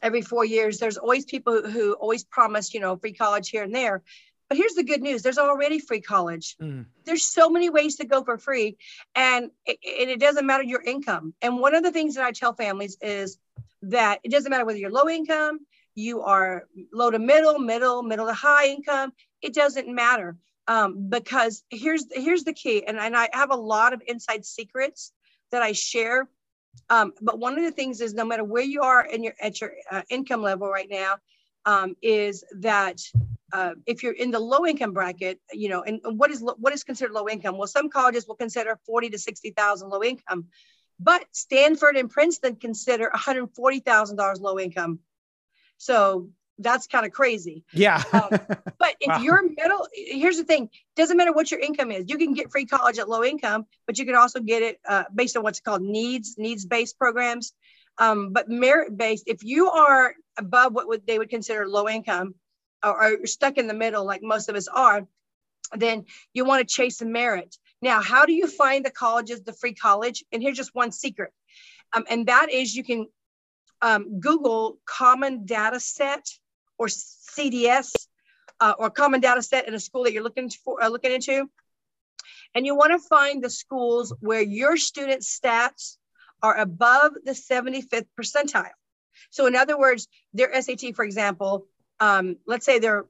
every 0.01 0.21
four 0.21 0.45
years, 0.45 0.79
there's 0.79 0.97
always 0.97 1.25
people 1.25 1.61
who, 1.61 1.69
who 1.69 1.93
always 1.93 2.23
promise, 2.23 2.73
you 2.73 2.79
know, 2.79 2.97
free 2.97 3.13
college 3.13 3.49
here 3.49 3.63
and 3.63 3.73
there. 3.73 4.03
But 4.47 4.57
here's 4.57 4.73
the 4.73 4.83
good 4.83 5.01
news 5.01 5.23
there's 5.23 5.37
already 5.37 5.79
free 5.79 6.01
college. 6.01 6.55
Mm. 6.61 6.85
There's 7.05 7.25
so 7.25 7.49
many 7.49 7.69
ways 7.69 7.95
to 7.97 8.05
go 8.05 8.23
for 8.23 8.37
free, 8.37 8.77
and 9.15 9.49
it, 9.65 9.79
it, 9.81 10.19
doesn't 10.19 10.45
matter 10.45 10.63
your 10.63 10.81
income. 10.81 11.33
And 11.41 11.59
one 11.59 11.73
of 11.73 11.83
the 11.83 11.91
things 11.91 12.15
that 12.15 12.25
I 12.25 12.31
tell 12.31 12.53
families 12.53 12.97
is 13.01 13.39
that 13.83 14.19
it 14.23 14.31
doesn't 14.31 14.49
matter 14.49 14.65
whether 14.65 14.77
you're 14.77 14.91
low 14.91 15.09
income, 15.09 15.59
you 15.95 16.21
are 16.21 16.67
low 16.93 17.09
to 17.09 17.19
middle, 17.19 17.57
middle, 17.57 18.03
middle 18.03 18.27
to 18.27 18.33
high 18.33 18.67
income 18.67 19.11
it 19.41 19.53
doesn't 19.53 19.93
matter 19.93 20.37
um, 20.67 21.09
because 21.09 21.63
here's 21.69 22.05
here's 22.11 22.43
the 22.43 22.53
key 22.53 22.85
and, 22.85 22.97
and 22.97 23.15
i 23.15 23.29
have 23.33 23.51
a 23.51 23.55
lot 23.55 23.93
of 23.93 24.01
inside 24.07 24.45
secrets 24.45 25.11
that 25.51 25.61
i 25.61 25.71
share 25.71 26.27
um, 26.89 27.13
but 27.21 27.39
one 27.39 27.57
of 27.57 27.63
the 27.63 27.71
things 27.71 28.01
is 28.01 28.13
no 28.13 28.25
matter 28.25 28.43
where 28.43 28.63
you 28.63 28.81
are 28.81 29.05
in 29.05 29.23
your 29.23 29.33
at 29.41 29.61
your 29.61 29.71
uh, 29.91 30.01
income 30.09 30.41
level 30.41 30.69
right 30.69 30.89
now 30.89 31.15
um, 31.65 31.95
is 32.01 32.43
that 32.59 33.01
uh, 33.53 33.71
if 33.85 34.03
you're 34.03 34.13
in 34.13 34.31
the 34.31 34.39
low 34.39 34.65
income 34.65 34.91
bracket, 34.91 35.39
you 35.53 35.69
know, 35.69 35.81
and, 35.83 36.01
what 36.03 36.31
is 36.31 36.43
what 36.57 36.73
is 36.73 36.83
considered 36.83 37.13
low 37.13 37.29
income? 37.29 37.57
Well, 37.57 37.67
some 37.67 37.89
colleges 37.89 38.27
will 38.27 38.35
consider 38.35 38.77
40 38.85 39.11
to 39.11 39.17
60,000 39.17 39.89
low 39.89 40.03
income, 40.03 40.47
but 40.99 41.23
Stanford 41.31 41.95
and 41.95 42.09
Princeton 42.09 42.55
consider 42.55 43.09
$140,000 43.15 44.41
low 44.41 44.59
income. 44.59 44.99
So 45.77 46.29
that's 46.59 46.87
kind 46.87 47.05
of 47.05 47.11
crazy. 47.11 47.63
Yeah. 47.73 48.01
um, 48.13 48.29
but 48.29 48.95
if 48.99 49.07
wow. 49.07 49.19
you're 49.19 49.43
middle, 49.43 49.87
here's 49.93 50.37
the 50.37 50.43
thing: 50.43 50.69
doesn't 50.95 51.17
matter 51.17 51.33
what 51.33 51.51
your 51.51 51.59
income 51.59 51.91
is. 51.91 52.05
You 52.07 52.17
can 52.17 52.33
get 52.33 52.51
free 52.51 52.65
college 52.65 52.97
at 52.97 53.09
low 53.09 53.23
income, 53.23 53.65
but 53.85 53.97
you 53.97 54.05
can 54.05 54.15
also 54.15 54.39
get 54.39 54.63
it 54.63 54.79
uh, 54.87 55.03
based 55.13 55.35
on 55.37 55.43
what's 55.43 55.59
called 55.59 55.81
needs 55.81 56.35
needs 56.37 56.65
based 56.65 56.97
programs. 56.97 57.53
Um, 57.97 58.33
but 58.33 58.49
merit 58.49 58.97
based, 58.97 59.23
if 59.25 59.43
you 59.43 59.69
are 59.69 60.15
above 60.37 60.73
what 60.73 60.87
would, 60.87 61.07
they 61.07 61.17
would 61.17 61.29
consider 61.29 61.67
low 61.67 61.87
income, 61.87 62.35
or, 62.83 63.21
or 63.21 63.25
stuck 63.25 63.57
in 63.57 63.67
the 63.67 63.73
middle, 63.73 64.05
like 64.05 64.21
most 64.21 64.49
of 64.49 64.55
us 64.55 64.67
are, 64.67 65.07
then 65.73 66.05
you 66.33 66.45
want 66.45 66.67
to 66.67 66.73
chase 66.73 66.97
the 66.97 67.05
merit. 67.05 67.55
Now, 67.81 68.01
how 68.01 68.25
do 68.25 68.33
you 68.33 68.47
find 68.47 68.83
the 68.83 68.91
colleges, 68.91 69.43
the 69.43 69.53
free 69.53 69.73
college? 69.73 70.23
And 70.31 70.41
here's 70.41 70.57
just 70.57 70.75
one 70.75 70.91
secret, 70.91 71.31
um, 71.93 72.03
and 72.09 72.27
that 72.27 72.51
is 72.51 72.75
you 72.75 72.83
can 72.83 73.07
um, 73.81 74.19
Google 74.19 74.77
Common 74.85 75.45
Data 75.45 75.79
Set 75.79 76.27
or 76.77 76.87
CDS 76.87 78.07
uh, 78.59 78.73
or 78.77 78.89
Common 78.89 79.21
Data 79.21 79.41
Set 79.41 79.67
in 79.67 79.73
a 79.73 79.79
school 79.79 80.03
that 80.03 80.13
you're 80.13 80.23
looking 80.23 80.49
for, 80.49 80.81
uh, 80.83 80.87
looking 80.87 81.11
into, 81.11 81.49
and 82.53 82.65
you 82.65 82.75
want 82.75 82.91
to 82.91 83.07
find 83.07 83.43
the 83.43 83.49
schools 83.49 84.13
where 84.19 84.41
your 84.41 84.77
student 84.77 85.21
stats 85.21 85.97
are 86.41 86.57
above 86.57 87.13
the 87.23 87.31
75th 87.31 88.07
percentile. 88.19 88.69
So, 89.29 89.45
in 89.47 89.55
other 89.55 89.77
words, 89.77 90.07
their 90.33 90.61
SAT, 90.61 90.95
for 90.95 91.03
example, 91.03 91.67
um, 91.99 92.37
let's 92.45 92.65
say 92.65 92.79
they're 92.79 93.05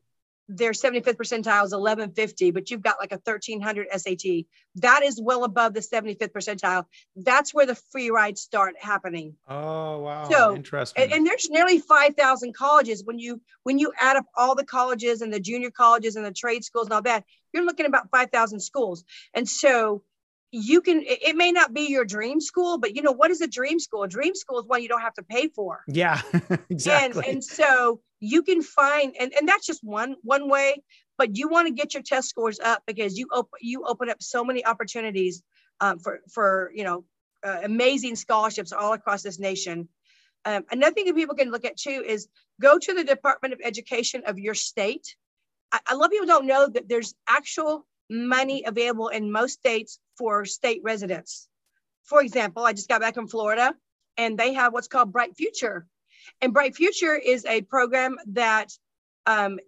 their 0.47 0.71
75th 0.71 1.15
percentile 1.15 1.65
is 1.65 1.73
1150, 1.73 2.51
but 2.51 2.69
you've 2.69 2.81
got 2.81 2.97
like 2.99 3.11
a 3.11 3.21
1300 3.23 3.87
SAT. 3.95 4.45
That 4.75 5.03
is 5.03 5.19
well 5.21 5.43
above 5.43 5.73
the 5.73 5.79
75th 5.79 6.31
percentile. 6.31 6.85
That's 7.15 7.53
where 7.53 7.65
the 7.65 7.75
free 7.75 8.09
rides 8.11 8.41
start 8.41 8.75
happening. 8.79 9.35
Oh 9.47 9.99
wow! 9.99 10.29
So 10.29 10.55
interesting. 10.55 11.03
And, 11.03 11.13
and 11.13 11.27
there's 11.27 11.49
nearly 11.49 11.79
5,000 11.79 12.55
colleges. 12.55 13.03
When 13.03 13.17
you 13.17 13.41
when 13.63 13.79
you 13.79 13.91
add 13.99 14.17
up 14.17 14.25
all 14.35 14.55
the 14.55 14.65
colleges 14.65 15.21
and 15.21 15.33
the 15.33 15.39
junior 15.39 15.71
colleges 15.71 16.15
and 16.15 16.25
the 16.25 16.31
trade 16.31 16.63
schools 16.63 16.87
and 16.87 16.93
all 16.93 17.01
that, 17.03 17.23
you're 17.53 17.65
looking 17.65 17.85
about 17.85 18.11
5,000 18.11 18.59
schools. 18.59 19.03
And 19.33 19.49
so 19.49 20.03
you 20.51 20.81
can 20.81 21.03
it 21.05 21.35
may 21.35 21.51
not 21.51 21.73
be 21.73 21.89
your 21.89 22.05
dream 22.05 22.39
school 22.39 22.77
but 22.77 22.95
you 22.95 23.01
know 23.01 23.11
what 23.11 23.29
is 23.29 23.41
a 23.41 23.47
dream 23.47 23.77
school 23.77 24.03
a 24.03 24.07
dream 24.07 24.33
school 24.33 24.59
is 24.59 24.65
one 24.65 24.81
you 24.81 24.87
don't 24.87 25.01
have 25.01 25.13
to 25.13 25.23
pay 25.23 25.49
for 25.49 25.83
yeah 25.87 26.21
exactly 26.69 27.23
and, 27.25 27.35
and 27.35 27.43
so 27.43 27.99
you 28.25 28.43
can 28.43 28.61
find 28.61 29.15
and, 29.19 29.33
and 29.33 29.47
that's 29.47 29.65
just 29.65 29.83
one 29.83 30.15
one 30.23 30.49
way 30.49 30.81
but 31.17 31.37
you 31.37 31.47
want 31.47 31.67
to 31.67 31.73
get 31.73 31.93
your 31.93 32.03
test 32.03 32.29
scores 32.29 32.59
up 32.59 32.83
because 32.87 33.17
you 33.17 33.27
open 33.31 33.59
you 33.61 33.83
open 33.85 34.09
up 34.09 34.21
so 34.21 34.43
many 34.43 34.65
opportunities 34.65 35.43
um, 35.81 35.99
for 35.99 36.21
for 36.31 36.71
you 36.73 36.83
know 36.83 37.03
uh, 37.45 37.61
amazing 37.63 38.15
scholarships 38.15 38.71
all 38.71 38.93
across 38.93 39.21
this 39.21 39.39
nation 39.39 39.87
um, 40.45 40.63
another 40.71 40.93
thing 40.93 41.05
that 41.05 41.15
people 41.15 41.35
can 41.35 41.51
look 41.51 41.65
at 41.65 41.77
too 41.77 42.03
is 42.05 42.27
go 42.61 42.77
to 42.77 42.93
the 42.93 43.03
department 43.03 43.53
of 43.53 43.59
education 43.63 44.23
of 44.25 44.39
your 44.39 44.53
state 44.53 45.15
I, 45.71 45.79
a 45.91 45.95
lot 45.95 46.05
of 46.05 46.11
people 46.11 46.27
don't 46.27 46.47
know 46.47 46.67
that 46.67 46.87
there's 46.87 47.13
actual 47.27 47.85
money 48.09 48.63
available 48.65 49.09
in 49.09 49.31
most 49.31 49.53
states 49.53 49.99
for 50.17 50.45
state 50.45 50.81
residents. 50.83 51.47
For 52.03 52.21
example, 52.21 52.63
I 52.63 52.73
just 52.73 52.87
got 52.87 53.01
back 53.01 53.15
from 53.15 53.27
Florida 53.27 53.73
and 54.17 54.37
they 54.37 54.53
have 54.53 54.73
what's 54.73 54.87
called 54.87 55.11
Bright 55.11 55.35
Future. 55.35 55.87
And 56.41 56.53
Bright 56.53 56.75
Future 56.75 57.15
is 57.15 57.45
a 57.45 57.61
program 57.61 58.17
that 58.27 58.71
um, 59.25 59.59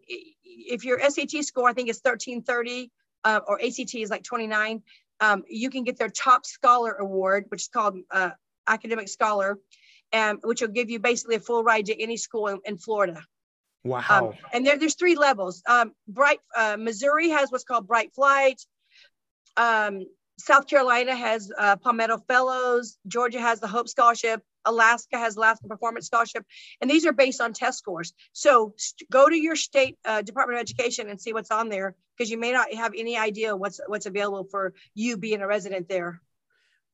if 0.45 0.85
your 0.85 0.99
SAT 1.09 1.43
score, 1.43 1.69
I 1.69 1.73
think 1.73 1.89
is 1.89 1.99
1330 2.01 2.91
uh, 3.23 3.39
or 3.47 3.61
ACT 3.61 3.95
is 3.95 4.09
like 4.09 4.23
29, 4.23 4.81
um, 5.19 5.43
you 5.49 5.69
can 5.69 5.83
get 5.83 5.97
their 5.97 6.09
top 6.09 6.45
scholar 6.45 6.93
award, 6.93 7.45
which 7.49 7.61
is 7.61 7.67
called 7.67 7.97
uh, 8.11 8.31
academic 8.67 9.09
scholar, 9.09 9.59
um, 10.13 10.39
which 10.43 10.61
will 10.61 10.67
give 10.67 10.89
you 10.89 10.99
basically 10.99 11.35
a 11.35 11.39
full 11.39 11.63
ride 11.63 11.87
to 11.87 12.01
any 12.01 12.17
school 12.17 12.47
in, 12.47 12.59
in 12.65 12.77
Florida. 12.77 13.21
Wow. 13.83 14.03
Um, 14.09 14.33
and 14.53 14.65
there, 14.65 14.77
there's 14.77 14.95
three 14.95 15.15
levels. 15.15 15.63
Um, 15.67 15.93
Bright 16.07 16.39
uh, 16.55 16.77
Missouri 16.77 17.29
has 17.29 17.51
what's 17.51 17.63
called 17.63 17.87
Bright 17.87 18.13
Flight. 18.13 18.61
Um, 19.55 20.05
South 20.39 20.67
Carolina 20.67 21.15
has 21.15 21.51
uh, 21.57 21.77
Palmetto 21.77 22.19
Fellows. 22.27 22.97
Georgia 23.07 23.39
has 23.39 23.59
the 23.59 23.67
Hope 23.67 23.87
Scholarship. 23.87 24.41
Alaska 24.67 25.17
has 25.17 25.35
Alaska 25.35 25.67
Performance 25.67 26.05
Scholarship. 26.05 26.45
And 26.81 26.89
these 26.89 27.05
are 27.05 27.13
based 27.13 27.41
on 27.41 27.53
test 27.53 27.79
scores. 27.79 28.13
So 28.33 28.73
go 29.11 29.29
to 29.29 29.35
your 29.35 29.55
state 29.55 29.97
uh, 30.05 30.21
Department 30.21 30.59
of 30.59 30.61
Education 30.61 31.09
and 31.09 31.19
see 31.19 31.33
what's 31.33 31.51
on 31.51 31.69
there 31.69 31.95
because 32.15 32.29
you 32.29 32.37
may 32.37 32.51
not 32.51 32.73
have 32.73 32.93
any 32.97 33.17
idea 33.17 33.55
what's 33.55 33.79
what's 33.87 34.05
available 34.05 34.47
for 34.49 34.73
you 34.93 35.17
being 35.17 35.41
a 35.41 35.47
resident 35.47 35.87
there. 35.87 36.21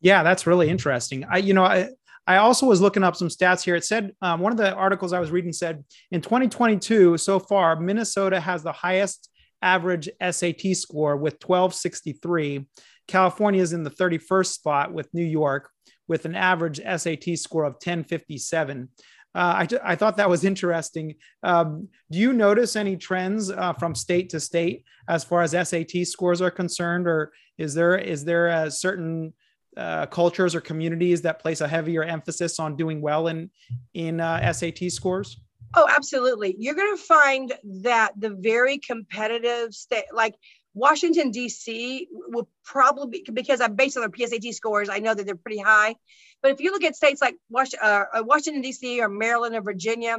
Yeah, 0.02 0.24
that's 0.24 0.46
really 0.46 0.70
interesting. 0.70 1.24
I, 1.30 1.38
you 1.38 1.54
know, 1.54 1.64
I, 1.64 1.90
I 2.28 2.38
also 2.38 2.66
was 2.66 2.82
looking 2.82 3.04
up 3.04 3.16
some 3.16 3.30
stats 3.30 3.64
here. 3.64 3.76
It 3.76 3.86
said 3.86 4.12
um, 4.22 4.40
one 4.40 4.52
of 4.52 4.58
the 4.58 4.74
articles 4.74 5.14
I 5.14 5.20
was 5.20 5.32
reading 5.32 5.54
said 5.54 5.84
in 6.12 6.22
2022 6.22 7.18
so 7.18 7.40
far, 7.40 7.80
Minnesota 7.80 8.40
has 8.40 8.64
the 8.64 8.72
highest 8.72 9.30
average 9.62 10.10
SAT 10.22 10.76
score 10.76 11.16
with 11.16 11.36
1263. 11.36 12.68
California 13.08 13.62
is 13.62 13.74
in 13.74 13.84
the 13.84 13.90
31st 13.90 14.48
spot 14.48 14.94
with 14.94 15.14
New 15.14 15.26
York 15.26 15.70
with 16.08 16.26
an 16.26 16.36
average 16.36 16.80
SAT 16.80 17.38
score 17.38 17.64
of 17.64 17.74
1057. 17.74 18.90
Uh, 19.36 19.66
I, 19.84 19.96
thought 19.96 20.18
that 20.18 20.30
was 20.30 20.44
interesting. 20.44 21.16
Um, 21.42 21.88
do 22.12 22.20
you 22.20 22.34
notice 22.34 22.76
any 22.76 22.98
trends 22.98 23.50
uh, 23.50 23.74
from 23.74 23.96
state 23.96 24.30
to 24.30 24.40
state 24.40 24.86
as 25.08 25.24
far 25.24 25.42
as 25.42 25.52
SAT 25.52 26.06
scores 26.06 26.40
are 26.40 26.52
concerned, 26.52 27.08
or 27.08 27.32
is 27.58 27.74
there 27.74 27.98
is 27.98 28.24
there 28.24 28.48
a 28.48 28.70
certain 28.70 29.34
uh, 29.76 30.06
cultures 30.06 30.54
or 30.54 30.62
communities 30.62 31.24
that 31.24 31.40
place 31.40 31.62
a 31.62 31.68
heavier 31.68 32.04
emphasis 32.04 32.60
on 32.60 32.76
doing 32.76 33.02
well 33.02 33.28
in 33.28 33.50
in 33.96 34.20
uh, 34.20 34.54
SAT 34.54 34.92
scores? 34.92 35.40
Oh, 35.76 35.88
absolutely. 35.90 36.56
You're 36.60 36.76
going 36.76 36.96
to 36.96 37.04
find 37.04 37.54
that 37.82 38.12
the 38.16 38.38
very 38.40 38.78
competitive 38.78 39.74
state, 39.74 40.06
like 40.14 40.36
Washington 40.74 41.32
D.C., 41.32 42.08
will 42.12 42.50
probably 42.64 43.24
because 43.32 43.62
I'm 43.62 43.76
based 43.76 43.98
on 43.98 44.02
their 44.02 44.10
PSAT 44.10 44.54
scores. 44.54 44.90
I 44.90 45.00
know 45.00 45.14
that 45.14 45.26
they're 45.26 45.36
pretty 45.36 45.60
high, 45.60 45.96
but 46.42 46.52
if 46.52 46.62
you 46.62 46.72
look 46.72 46.84
at 46.84 46.96
states 46.96 47.22
like 47.22 47.36
uh, 47.54 47.86
uh, 47.86 48.24
Washington 48.24 48.62
D.C. 48.62 49.02
or 49.02 49.10
Maryland 49.10 49.56
or 49.56 49.62
Virginia, 49.62 50.18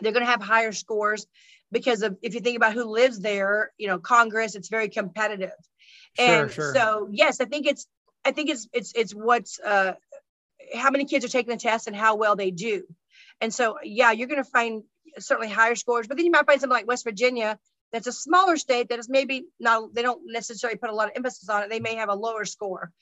they're 0.00 0.12
going 0.12 0.24
to 0.24 0.30
have 0.30 0.42
higher 0.42 0.72
scores 0.72 1.26
because 1.70 2.02
of 2.02 2.16
if 2.22 2.34
you 2.34 2.40
think 2.40 2.56
about 2.56 2.72
who 2.72 2.84
lives 2.84 3.20
there. 3.20 3.72
You 3.78 3.88
know, 3.88 3.98
Congress. 3.98 4.56
It's 4.56 4.68
very 4.68 4.88
competitive, 4.88 5.52
sure, 6.18 6.26
and 6.26 6.50
sure. 6.50 6.74
so 6.74 7.08
yes, 7.10 7.40
I 7.40 7.44
think 7.44 7.66
it's 7.66 7.86
I 8.24 8.32
think 8.32 8.50
it's 8.50 8.68
it's 8.72 8.92
it's 8.94 9.12
what's 9.12 9.60
uh, 9.60 9.94
how 10.74 10.90
many 10.90 11.04
kids 11.04 11.24
are 11.24 11.28
taking 11.28 11.52
the 11.52 11.60
test 11.60 11.86
and 11.86 11.94
how 11.94 12.16
well 12.16 12.34
they 12.34 12.50
do. 12.50 12.82
And 13.40 13.54
so 13.54 13.78
yeah, 13.84 14.10
you're 14.10 14.28
going 14.28 14.42
to 14.42 14.50
find 14.50 14.82
certainly 15.18 15.48
higher 15.48 15.76
scores, 15.76 16.08
but 16.08 16.16
then 16.16 16.26
you 16.26 16.32
might 16.32 16.46
find 16.46 16.60
something 16.60 16.76
like 16.76 16.88
West 16.88 17.04
Virginia 17.04 17.58
that's 17.92 18.06
a 18.06 18.12
smaller 18.12 18.56
state 18.56 18.88
that 18.88 18.98
is 18.98 19.08
maybe 19.08 19.44
not 19.60 19.94
they 19.94 20.02
don't 20.02 20.22
necessarily 20.26 20.78
put 20.78 20.90
a 20.90 20.94
lot 20.94 21.08
of 21.08 21.16
emphasis 21.16 21.48
on 21.48 21.62
it. 21.62 21.70
They 21.70 21.80
may 21.80 21.96
have 21.96 22.08
a 22.08 22.14
lower 22.14 22.44
score, 22.44 22.92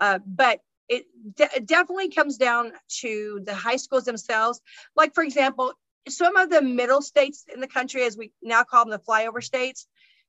uh, 0.00 0.18
but 0.26 0.60
it, 0.88 1.06
de- 1.36 1.56
it 1.56 1.66
definitely 1.66 2.10
comes 2.10 2.36
down 2.36 2.72
to 3.00 3.40
the 3.44 3.54
high 3.54 3.76
schools 3.76 4.04
themselves. 4.04 4.60
Like 4.96 5.14
for 5.14 5.22
example, 5.22 5.72
some 6.08 6.36
of 6.36 6.50
the 6.50 6.62
middle 6.62 7.02
states 7.02 7.44
in 7.52 7.60
the 7.60 7.68
country, 7.68 8.02
as 8.02 8.16
we 8.16 8.32
now 8.42 8.64
call 8.64 8.84
them 8.84 8.90
the 8.90 8.98
flyover 8.98 9.42
states, 9.42 9.86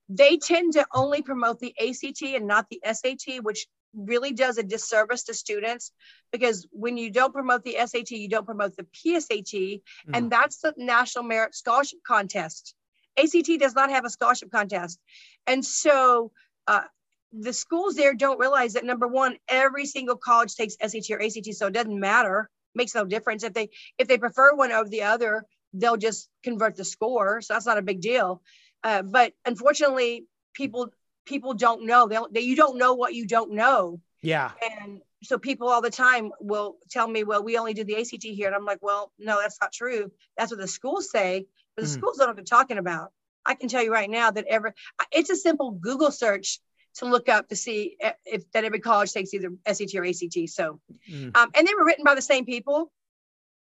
they 0.10 0.38
tend 0.38 0.74
to 0.74 0.86
only 0.94 1.22
promote 1.22 1.60
the 1.60 1.76
ACT 1.80 2.22
and 2.22 2.48
not 2.48 2.68
the 2.70 2.82
SAT, 2.86 3.44
which 3.44 3.68
really 3.96 4.34
does 4.34 4.58
a 4.58 4.64
disservice 4.64 5.24
to 5.24 5.34
students 5.34 5.92
because 6.32 6.68
when 6.72 6.98
you 6.98 7.12
don't 7.12 7.34
promote 7.34 7.64
the 7.64 7.78
SAT, 7.86 8.12
you 8.12 8.28
don't 8.28 8.46
promote 8.46 8.76
the 8.76 8.84
PSAT, 8.84 9.54
mm. 9.54 9.82
and 10.14 10.32
that's 10.32 10.60
the 10.60 10.74
National 10.78 11.24
Merit 11.24 11.56
Scholarship 11.56 12.00
Contest. 12.06 12.76
ACT 13.18 13.60
does 13.60 13.76
not 13.76 13.90
have 13.90 14.06
a 14.06 14.10
scholarship 14.10 14.52
contest. 14.52 15.00
And 15.48 15.64
so 15.64 16.32
uh, 16.68 16.84
the 17.32 17.54
schools 17.54 17.96
there 17.96 18.14
don't 18.14 18.40
realize 18.40 18.74
that 18.74 18.86
number 18.86 19.08
one, 19.08 19.38
every 19.48 19.86
single 19.86 20.16
college 20.16 20.56
takes 20.56 20.76
SAT 20.80 21.12
or 21.12 21.22
ACT, 21.22 21.54
so 21.54 21.68
it 21.68 21.74
doesn't 21.74 22.00
matter, 22.00 22.50
makes 22.76 22.96
no 22.96 23.06
difference. 23.06 23.44
If 23.44 23.54
they 23.54 23.70
if 23.98 24.08
they 24.08 24.18
prefer 24.18 24.56
one 24.56 24.72
over 24.72 24.90
the 24.90 25.04
other, 25.04 25.46
they'll 25.74 25.98
just 25.98 26.30
convert 26.44 26.76
the 26.76 26.86
score. 26.86 27.42
So 27.42 27.54
that's 27.54 27.66
not 27.66 27.78
a 27.78 27.82
big 27.82 28.02
deal. 28.02 28.42
Uh, 28.84 29.02
but 29.02 29.34
unfortunately, 29.46 30.26
people 30.54 30.94
people 31.26 31.54
don't 31.54 31.86
know. 31.86 32.08
They, 32.08 32.18
they 32.32 32.42
you 32.42 32.56
don't 32.56 32.78
know 32.78 32.94
what 32.94 33.14
you 33.14 33.26
don't 33.26 33.54
know. 33.54 34.00
Yeah. 34.22 34.52
And 34.82 35.02
so 35.24 35.38
people 35.38 35.70
all 35.70 35.82
the 35.82 35.90
time 35.90 36.32
will 36.40 36.78
tell 36.90 37.08
me, 37.08 37.24
well, 37.24 37.44
we 37.44 37.58
only 37.58 37.74
do 37.74 37.84
the 37.84 37.98
ACT 37.98 38.24
here. 38.24 38.48
And 38.48 38.56
I'm 38.56 38.66
like, 38.66 38.80
well, 38.82 39.12
no, 39.18 39.40
that's 39.42 39.60
not 39.60 39.72
true. 39.72 40.12
That's 40.38 40.52
what 40.52 40.60
the 40.60 40.68
schools 40.68 41.12
say, 41.12 41.46
but 41.76 41.86
the 41.86 41.90
mm. 41.90 41.94
schools 41.94 42.18
don't 42.18 42.28
what 42.28 42.36
they're 42.36 42.46
talking 42.46 42.78
about. 42.78 43.12
I 43.46 43.56
can 43.56 43.70
tell 43.70 43.84
you 43.84 43.92
right 43.92 44.10
now 44.10 44.32
that 44.32 44.46
every 44.46 44.72
it's 45.12 45.30
a 45.30 45.36
simple 45.36 45.72
Google 45.72 46.12
search 46.12 46.60
to 46.96 47.06
look 47.06 47.28
up 47.28 47.50
to 47.50 47.56
see 47.56 47.98
if 48.26 48.50
that 48.52 48.64
every 48.64 48.80
college 48.80 49.12
takes 49.12 49.34
either 49.34 49.50
SAT 49.68 49.96
or 49.96 50.06
ACT. 50.06 50.50
So, 50.50 50.80
mm. 51.10 51.36
um, 51.36 51.50
and 51.56 51.68
they 51.68 51.74
were 51.76 51.86
written 51.86 52.04
by 52.04 52.16
the 52.16 52.22
same 52.22 52.46
people. 52.46 52.92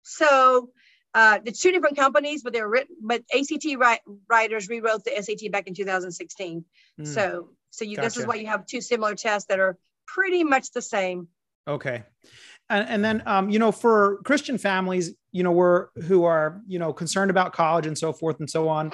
So 0.04 0.69
Uh, 1.15 1.39
it's 1.45 1.62
two 1.62 1.71
different 1.71 1.95
companies, 1.95 2.41
but 2.41 2.54
they're 2.54 2.67
written. 2.67 2.95
But 3.02 3.23
ACT 3.34 3.65
write, 3.78 4.02
writers 4.28 4.67
rewrote 4.67 5.04
the 5.04 5.12
SAT 5.21 5.52
back 5.52 5.67
in 5.67 5.76
2016. 5.76 6.65
Mm. 6.99 7.08
So, 7.08 7.49
so 7.69 7.86
you, 7.86 7.97
gotcha. 7.97 8.08
this 8.08 8.17
is 8.17 8.26
why 8.26 8.36
you 8.36 8.47
have 8.47 8.65
two 8.65 8.82
similar 8.82 9.15
tests 9.15 9.47
that 9.49 9.60
are 9.60 9.78
pretty 10.08 10.43
much 10.43 10.71
the 10.71 10.82
same. 10.82 11.28
Okay, 11.67 12.04
and, 12.73 12.89
and 12.89 13.05
then 13.05 13.23
um, 13.25 13.49
you 13.49 13.59
know, 13.59 13.71
for 13.71 14.19
Christian 14.23 14.57
families, 14.57 15.12
you 15.31 15.43
know, 15.43 15.51
we're 15.51 15.88
who 16.07 16.23
are 16.23 16.62
you 16.67 16.79
know 16.79 16.91
concerned 16.91 17.31
about 17.31 17.53
college 17.53 17.86
and 17.86 17.97
so 17.97 18.12
forth 18.12 18.39
and 18.39 18.49
so 18.49 18.67
on. 18.67 18.91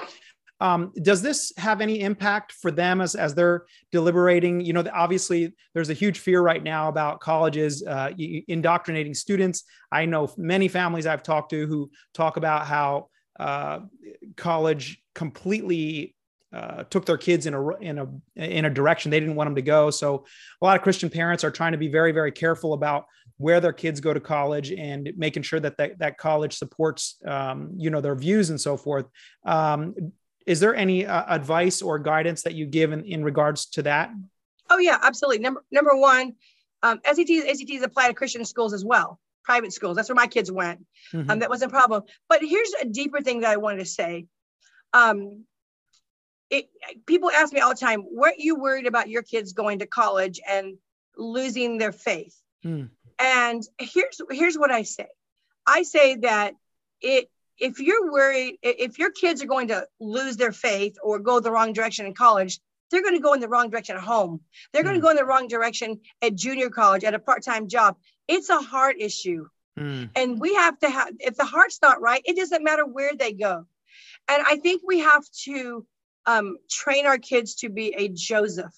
Um, 0.60 0.92
does 1.02 1.22
this 1.22 1.54
have 1.56 1.80
any 1.80 2.00
impact 2.00 2.52
for 2.52 2.70
them 2.70 3.00
as, 3.00 3.14
as 3.14 3.34
they're 3.34 3.64
deliberating? 3.92 4.60
You 4.60 4.74
know, 4.74 4.84
obviously 4.92 5.54
there's 5.72 5.88
a 5.88 5.94
huge 5.94 6.18
fear 6.18 6.42
right 6.42 6.62
now 6.62 6.88
about 6.88 7.20
colleges 7.20 7.82
uh, 7.82 8.10
indoctrinating 8.18 9.14
students. 9.14 9.64
I 9.90 10.04
know 10.04 10.30
many 10.36 10.68
families 10.68 11.06
I've 11.06 11.22
talked 11.22 11.50
to 11.52 11.66
who 11.66 11.90
talk 12.12 12.36
about 12.36 12.66
how 12.66 13.08
uh, 13.38 13.80
college 14.36 15.02
completely 15.14 16.14
uh, 16.52 16.84
took 16.84 17.06
their 17.06 17.16
kids 17.16 17.46
in 17.46 17.54
a 17.54 17.68
in 17.76 17.98
a 17.98 18.08
in 18.36 18.64
a 18.64 18.70
direction 18.70 19.10
they 19.10 19.20
didn't 19.20 19.36
want 19.36 19.46
them 19.46 19.54
to 19.54 19.62
go. 19.62 19.88
So 19.90 20.26
a 20.60 20.64
lot 20.64 20.76
of 20.76 20.82
Christian 20.82 21.08
parents 21.08 21.42
are 21.44 21.50
trying 21.50 21.72
to 21.72 21.78
be 21.78 21.88
very 21.88 22.12
very 22.12 22.32
careful 22.32 22.74
about 22.74 23.06
where 23.40 23.58
their 23.58 23.72
kids 23.72 24.00
go 24.00 24.12
to 24.12 24.20
college 24.20 24.70
and 24.70 25.10
making 25.16 25.42
sure 25.42 25.58
that 25.58 25.74
that, 25.78 25.98
that 25.98 26.18
college 26.18 26.58
supports 26.58 27.16
um, 27.26 27.70
you 27.78 27.88
know 27.88 28.02
their 28.02 28.14
views 28.14 28.50
and 28.50 28.60
so 28.60 28.76
forth. 28.76 29.06
Um, 29.46 29.94
is 30.46 30.60
there 30.60 30.74
any 30.74 31.06
uh, 31.06 31.24
advice 31.26 31.80
or 31.80 31.98
guidance 31.98 32.42
that 32.42 32.54
you 32.54 32.66
give 32.66 32.92
in, 32.92 33.02
in 33.06 33.24
regards 33.24 33.66
to 33.70 33.82
that? 33.84 34.10
Oh 34.68 34.78
yeah, 34.78 34.98
absolutely. 35.02 35.38
Number 35.38 35.64
number 35.72 35.96
one, 35.96 36.34
um, 36.82 36.98
SATs 36.98 37.48
SATs 37.48 37.82
apply 37.82 38.08
to 38.08 38.14
Christian 38.14 38.44
schools 38.44 38.74
as 38.74 38.84
well, 38.84 39.18
private 39.42 39.72
schools. 39.72 39.96
That's 39.96 40.10
where 40.10 40.16
my 40.16 40.26
kids 40.26 40.52
went. 40.52 40.84
Mm-hmm. 41.14 41.30
Um, 41.30 41.38
that 41.38 41.48
wasn't 41.48 41.72
a 41.72 41.74
problem. 41.74 42.02
But 42.28 42.40
here's 42.42 42.72
a 42.82 42.84
deeper 42.84 43.22
thing 43.22 43.40
that 43.40 43.50
I 43.50 43.56
wanted 43.56 43.78
to 43.78 43.86
say. 43.86 44.26
Um, 44.92 45.46
it, 46.50 46.68
people 47.06 47.30
ask 47.30 47.54
me 47.54 47.60
all 47.60 47.70
the 47.70 47.76
time, 47.76 48.04
weren't 48.10 48.38
you 48.38 48.56
worried 48.56 48.86
about 48.86 49.08
your 49.08 49.22
kids 49.22 49.54
going 49.54 49.78
to 49.78 49.86
college 49.86 50.40
and 50.46 50.76
losing 51.16 51.78
their 51.78 51.92
faith? 51.92 52.36
Mm. 52.64 52.90
And 53.20 53.62
here's 53.78 54.20
here's 54.30 54.56
what 54.56 54.70
I 54.70 54.82
say. 54.82 55.06
I 55.66 55.82
say 55.82 56.16
that 56.16 56.54
it 57.00 57.30
if 57.58 57.78
you're 57.78 58.10
worried, 58.10 58.58
if 58.62 58.98
your 58.98 59.10
kids 59.10 59.42
are 59.42 59.46
going 59.46 59.68
to 59.68 59.86
lose 60.00 60.38
their 60.38 60.52
faith 60.52 60.96
or 61.02 61.18
go 61.18 61.40
the 61.40 61.52
wrong 61.52 61.74
direction 61.74 62.06
in 62.06 62.14
college, 62.14 62.58
they're 62.90 63.02
going 63.02 63.14
to 63.14 63.20
go 63.20 63.34
in 63.34 63.40
the 63.40 63.48
wrong 63.48 63.68
direction 63.68 63.96
at 63.96 64.02
home. 64.02 64.40
They're 64.72 64.82
mm. 64.82 64.86
going 64.86 64.96
to 64.96 65.02
go 65.02 65.10
in 65.10 65.16
the 65.16 65.26
wrong 65.26 65.46
direction 65.46 66.00
at 66.22 66.34
junior 66.34 66.70
college, 66.70 67.04
at 67.04 67.14
a 67.14 67.18
part 67.18 67.44
time 67.44 67.68
job. 67.68 67.96
It's 68.26 68.48
a 68.48 68.60
heart 68.60 68.96
issue. 68.98 69.46
Mm. 69.78 70.10
And 70.16 70.40
we 70.40 70.54
have 70.54 70.78
to 70.80 70.90
have, 70.90 71.14
if 71.20 71.36
the 71.36 71.44
heart's 71.44 71.80
not 71.82 72.00
right, 72.00 72.22
it 72.24 72.36
doesn't 72.36 72.64
matter 72.64 72.86
where 72.86 73.14
they 73.14 73.32
go. 73.32 73.66
And 74.28 74.42
I 74.46 74.56
think 74.56 74.82
we 74.84 75.00
have 75.00 75.24
to 75.44 75.86
um, 76.26 76.56
train 76.68 77.06
our 77.06 77.18
kids 77.18 77.56
to 77.56 77.68
be 77.68 77.94
a 77.94 78.08
Joseph. 78.08 78.74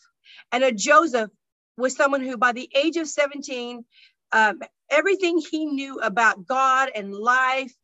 And 0.51 0.65
a 0.65 0.73
Joseph 0.73 1.31
was 1.77 1.97
someone 1.97 2.21
who, 2.21 2.37
by 2.37 2.53
the 2.53 2.69
age 2.75 2.97
of 2.97 3.09
17, 3.09 3.85
um, 4.33 4.61
everything 4.91 5.39
he 5.39 5.67
knew 5.67 5.99
about 6.01 6.47
God 6.47 6.91
and 6.95 7.15
life 7.15 7.75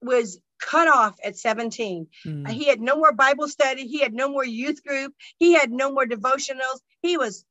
was 0.00 0.40
cut 0.60 0.88
off 0.88 1.16
at 1.24 1.36
17. 1.36 2.08
Mm. 2.26 2.48
he 2.50 2.64
had 2.66 2.80
no 2.80 2.96
more 2.96 3.12
Bible 3.12 3.48
study. 3.48 3.86
He 3.86 4.00
had 4.00 4.12
no 4.12 4.28
more 4.28 4.44
youth 4.44 4.84
group. 4.84 5.14
He 5.38 5.52
had 5.52 5.70
no 5.70 5.92
more 5.92 6.06
devotionals. 6.06 6.80
He 7.00 7.16
was 7.16 7.44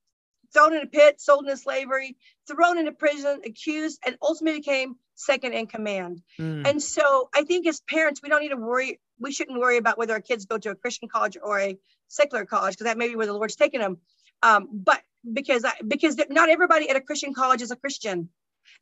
thrown 0.53 0.73
in 0.73 0.83
a 0.83 0.87
pit, 0.87 1.19
sold 1.19 1.45
into 1.45 1.57
slavery, 1.57 2.17
thrown 2.47 2.77
into 2.77 2.91
prison, 2.91 3.41
accused, 3.45 3.99
and 4.05 4.17
ultimately 4.21 4.59
became 4.59 4.95
second 5.15 5.53
in 5.53 5.67
command. 5.67 6.21
Mm. 6.39 6.67
And 6.67 6.81
so 6.81 7.29
I 7.33 7.43
think 7.43 7.67
as 7.67 7.81
parents, 7.81 8.21
we 8.21 8.29
don't 8.29 8.41
need 8.41 8.49
to 8.49 8.57
worry. 8.57 8.99
We 9.19 9.31
shouldn't 9.31 9.59
worry 9.59 9.77
about 9.77 9.97
whether 9.97 10.13
our 10.13 10.21
kids 10.21 10.45
go 10.45 10.57
to 10.57 10.71
a 10.71 10.75
Christian 10.75 11.09
college 11.09 11.37
or 11.41 11.59
a 11.59 11.77
secular 12.07 12.45
college, 12.45 12.73
because 12.73 12.85
that 12.85 12.97
may 12.97 13.09
be 13.09 13.15
where 13.15 13.25
the 13.25 13.33
Lord's 13.33 13.55
taking 13.55 13.81
them. 13.81 13.97
Um, 14.43 14.69
but 14.71 15.01
because 15.33 15.65
I, 15.65 15.73
because 15.87 16.17
not 16.29 16.49
everybody 16.49 16.89
at 16.89 16.95
a 16.95 17.01
Christian 17.01 17.33
college 17.33 17.61
is 17.61 17.71
a 17.71 17.75
Christian. 17.75 18.29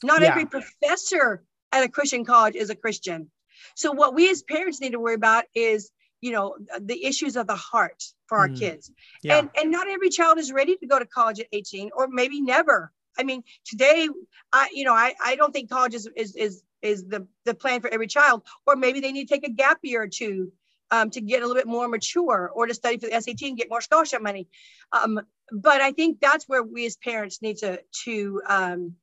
Not 0.04 0.22
yeah. 0.22 0.30
every 0.30 0.46
professor 0.46 1.44
at 1.72 1.84
a 1.84 1.90
Christian 1.90 2.26
college 2.26 2.56
is 2.56 2.70
a 2.70 2.76
Christian. 2.76 3.32
So 3.76 3.92
what 3.92 4.14
we 4.14 4.30
as 4.30 4.44
parents 4.44 4.82
need 4.82 4.92
to 4.92 5.00
worry 5.00 5.16
about 5.16 5.46
is, 5.54 5.92
you 6.22 6.32
know, 6.32 6.56
the 6.80 7.06
issues 7.06 7.36
of 7.36 7.48
the 7.48 7.56
heart 7.56 8.04
for 8.28 8.38
our 8.38 8.50
mm. 8.50 8.58
kids. 8.58 8.92
Yeah. 9.24 9.40
And 9.40 9.50
and 9.58 9.72
not 9.72 9.88
every 9.88 10.10
child 10.10 10.38
is 10.38 10.52
ready 10.52 10.76
to 10.78 10.88
go 10.88 11.00
to 11.00 11.06
college 11.06 11.40
at 11.40 11.48
18 11.52 11.92
or 11.96 12.08
maybe 12.08 12.42
never. 12.42 12.92
I 13.18 13.24
mean, 13.24 13.44
today 13.66 14.10
I 14.52 14.70
you 14.74 14.84
know, 14.84 14.94
I 14.94 15.16
I 15.24 15.36
don't 15.36 15.52
think 15.52 15.70
college 15.70 15.94
is 15.94 16.10
is 16.16 16.36
is, 16.36 16.64
is 16.82 17.06
the 17.06 17.28
the 17.46 17.54
plan 17.54 17.82
for 17.82 17.90
every 17.90 18.08
child 18.08 18.44
or 18.66 18.76
maybe 18.76 19.00
they 19.00 19.12
need 19.12 19.28
to 19.28 19.34
take 19.34 19.48
a 19.48 19.52
gap 19.52 19.80
year 19.84 20.04
or 20.04 20.08
two 20.08 20.52
um, 20.92 21.10
to 21.12 21.22
get 21.22 21.42
a 21.42 21.48
little 21.48 21.60
bit 21.60 21.68
more 21.68 21.88
mature 21.88 22.52
or 22.54 22.68
to 22.68 22.74
study 22.74 22.98
for 22.98 23.08
the 23.08 23.22
SAT 23.22 23.42
and 23.44 23.58
get 23.58 23.70
more 23.70 23.82
scholarship 23.82 24.22
money. 24.22 24.48
Um, 24.92 25.20
but 25.52 25.82
I 25.82 25.92
think 25.92 26.20
that's 26.20 26.46
where 26.48 26.64
we 26.64 26.86
as 26.86 26.98
parents 26.98 27.42
need 27.42 27.58
to 27.58 27.82
to 28.06 28.42
um, 28.48 28.94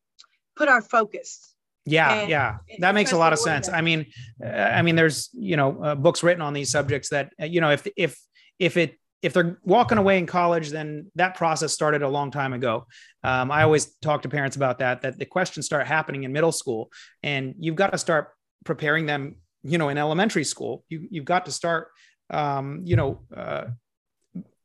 put 0.56 0.68
our 0.68 0.82
focus 0.82 1.52
yeah, 1.84 2.12
and 2.12 2.30
yeah, 2.30 2.58
that 2.78 2.94
makes 2.94 3.12
a 3.12 3.16
lot 3.16 3.32
of 3.32 3.38
sense. 3.38 3.68
I 3.68 3.80
mean, 3.80 4.06
uh, 4.44 4.48
I 4.48 4.82
mean, 4.82 4.94
there's 4.94 5.30
you 5.32 5.56
know 5.56 5.82
uh, 5.82 5.94
books 5.94 6.22
written 6.22 6.42
on 6.42 6.52
these 6.52 6.70
subjects 6.70 7.08
that 7.08 7.32
uh, 7.40 7.46
you 7.46 7.60
know 7.60 7.70
if 7.70 7.86
if 7.96 8.20
if 8.58 8.76
it 8.76 8.98
if 9.20 9.32
they're 9.32 9.58
walking 9.64 9.98
away 9.98 10.18
in 10.18 10.26
college, 10.26 10.70
then 10.70 11.10
that 11.16 11.34
process 11.34 11.72
started 11.72 12.02
a 12.02 12.08
long 12.08 12.30
time 12.30 12.52
ago. 12.52 12.86
Um, 13.24 13.50
I 13.50 13.62
always 13.62 13.94
talk 13.96 14.22
to 14.22 14.28
parents 14.28 14.56
about 14.56 14.78
that. 14.78 15.02
That 15.02 15.18
the 15.18 15.26
questions 15.26 15.66
start 15.66 15.86
happening 15.86 16.22
in 16.22 16.32
middle 16.32 16.52
school, 16.52 16.90
and 17.22 17.54
you've 17.58 17.76
got 17.76 17.90
to 17.90 17.98
start 17.98 18.28
preparing 18.64 19.06
them. 19.06 19.36
You 19.62 19.78
know, 19.78 19.88
in 19.88 19.98
elementary 19.98 20.44
school, 20.44 20.84
you 20.88 21.06
you've 21.10 21.24
got 21.24 21.46
to 21.46 21.52
start. 21.52 21.88
Um, 22.30 22.82
you 22.84 22.96
know. 22.96 23.20
Uh, 23.34 23.64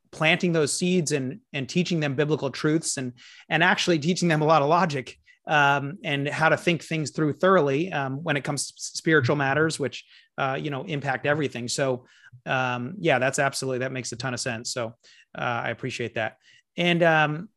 planting 0.09 0.53
those 0.53 0.71
seeds 0.71 1.11
and 1.11 1.41
and 1.51 1.67
teaching 1.67 1.99
them 1.99 2.15
biblical 2.15 2.49
truths 2.49 2.95
and 2.95 3.11
and 3.49 3.61
actually 3.61 3.99
teaching 3.99 4.29
them 4.29 4.41
a 4.41 4.45
lot 4.45 4.61
of 4.61 4.69
logic 4.69 5.17
um, 5.47 5.97
and 6.03 6.27
how 6.27 6.49
to 6.49 6.57
think 6.57 6.83
things 6.83 7.11
through 7.11 7.33
thoroughly 7.33 7.91
um, 7.91 8.23
when 8.23 8.37
it 8.37 8.43
comes 8.43 8.71
to 8.71 8.73
spiritual 8.77 9.35
matters, 9.35 9.79
which 9.79 10.05
uh, 10.37 10.57
you 10.61 10.69
know 10.69 10.83
impact 10.83 11.25
everything. 11.25 11.67
So 11.67 12.05
um, 12.45 12.95
yeah, 12.99 13.17
that's 13.17 13.39
absolutely 13.39 13.79
that 13.79 13.91
makes 13.91 14.11
a 14.11 14.17
ton 14.17 14.33
of 14.33 14.39
sense. 14.39 14.71
So 14.71 14.93
uh, 15.37 15.61
I 15.65 15.69
appreciate 15.69 16.15
that. 16.15 16.37
And 16.75 17.01
um, 17.01 17.49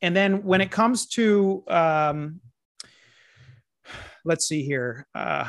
and 0.00 0.16
then 0.16 0.44
when 0.44 0.60
it 0.60 0.70
comes 0.70 1.08
to 1.10 1.62
um, 1.68 2.40
let's 4.24 4.46
see 4.48 4.62
here, 4.62 5.06
uh, 5.14 5.48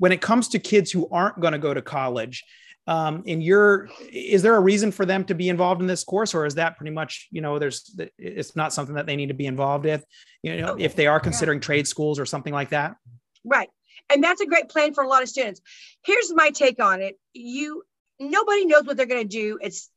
when 0.00 0.12
it 0.12 0.22
comes 0.22 0.48
to 0.48 0.58
kids 0.58 0.90
who 0.90 1.08
aren't 1.10 1.38
going 1.40 1.52
to 1.52 1.58
go 1.58 1.72
to 1.72 1.82
college, 1.82 2.42
um, 2.86 3.22
in 3.26 3.42
your 3.42 3.88
is 4.10 4.42
there 4.42 4.56
a 4.56 4.60
reason 4.60 4.90
for 4.90 5.04
them 5.04 5.24
to 5.24 5.34
be 5.34 5.48
involved 5.48 5.80
in 5.80 5.86
this 5.86 6.02
course 6.02 6.34
or 6.34 6.46
is 6.46 6.54
that 6.54 6.76
pretty 6.76 6.90
much 6.90 7.28
you 7.30 7.40
know 7.40 7.58
there's 7.58 7.94
it's 8.18 8.56
not 8.56 8.72
something 8.72 8.94
that 8.94 9.06
they 9.06 9.16
need 9.16 9.28
to 9.28 9.34
be 9.34 9.46
involved 9.46 9.84
with 9.84 10.04
you 10.42 10.56
know 10.56 10.76
if 10.78 10.96
they 10.96 11.06
are 11.06 11.20
considering 11.20 11.58
yeah. 11.58 11.66
trade 11.66 11.86
schools 11.86 12.18
or 12.18 12.24
something 12.24 12.54
like 12.54 12.70
that 12.70 12.96
right 13.44 13.68
and 14.12 14.24
that's 14.24 14.40
a 14.40 14.46
great 14.46 14.70
plan 14.70 14.94
for 14.94 15.04
a 15.04 15.08
lot 15.08 15.22
of 15.22 15.28
students 15.28 15.60
here's 16.04 16.32
my 16.34 16.50
take 16.50 16.82
on 16.82 17.02
it 17.02 17.16
you 17.34 17.82
nobody 18.18 18.64
knows 18.64 18.84
what 18.84 18.96
they're 18.96 19.06
going 19.06 19.22
to 19.22 19.28
do 19.28 19.58
it's 19.62 19.90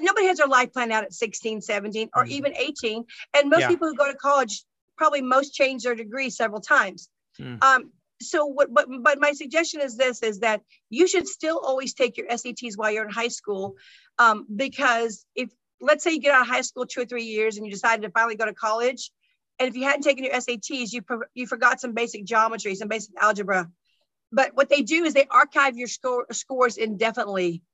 nobody 0.00 0.26
has 0.26 0.38
their 0.38 0.48
life 0.48 0.72
planned 0.72 0.92
out 0.92 1.04
at 1.04 1.12
16 1.12 1.60
17 1.60 2.08
or 2.16 2.24
mm-hmm. 2.24 2.32
even 2.32 2.56
18 2.56 3.04
and 3.36 3.50
most 3.50 3.60
yeah. 3.60 3.68
people 3.68 3.86
who 3.86 3.94
go 3.94 4.10
to 4.10 4.16
college 4.16 4.64
probably 4.96 5.20
most 5.20 5.54
change 5.54 5.82
their 5.82 5.94
degree 5.94 6.30
several 6.30 6.60
times 6.60 7.10
mm. 7.38 7.62
um, 7.62 7.92
so 8.20 8.46
what 8.46 8.72
but 8.72 8.86
but 9.02 9.20
my 9.20 9.32
suggestion 9.32 9.80
is 9.80 9.96
this 9.96 10.22
is 10.22 10.40
that 10.40 10.60
you 10.88 11.06
should 11.06 11.26
still 11.26 11.58
always 11.58 11.94
take 11.94 12.16
your 12.16 12.26
SATs 12.28 12.76
while 12.76 12.90
you're 12.90 13.04
in 13.04 13.10
high 13.10 13.28
school 13.28 13.76
um, 14.18 14.46
because 14.54 15.24
if 15.34 15.50
let's 15.80 16.04
say 16.04 16.12
you 16.12 16.20
get 16.20 16.34
out 16.34 16.42
of 16.42 16.48
high 16.48 16.60
school 16.60 16.86
two 16.86 17.00
or 17.00 17.06
three 17.06 17.24
years 17.24 17.56
and 17.56 17.66
you 17.66 17.72
decided 17.72 18.02
to 18.02 18.10
finally 18.10 18.36
go 18.36 18.44
to 18.44 18.54
college 18.54 19.10
and 19.58 19.68
if 19.68 19.76
you 19.76 19.84
hadn't 19.84 20.02
taken 20.02 20.24
your 20.24 20.34
SATs 20.34 20.92
you 20.92 21.02
you 21.34 21.46
forgot 21.46 21.80
some 21.80 21.92
basic 21.92 22.24
geometry 22.24 22.74
some 22.74 22.88
basic 22.88 23.14
algebra. 23.20 23.68
But 24.32 24.54
what 24.54 24.68
they 24.68 24.82
do 24.82 25.04
is 25.04 25.12
they 25.12 25.26
archive 25.28 25.76
your 25.76 25.88
score, 25.88 26.24
scores 26.30 26.76
indefinitely. 26.76 27.64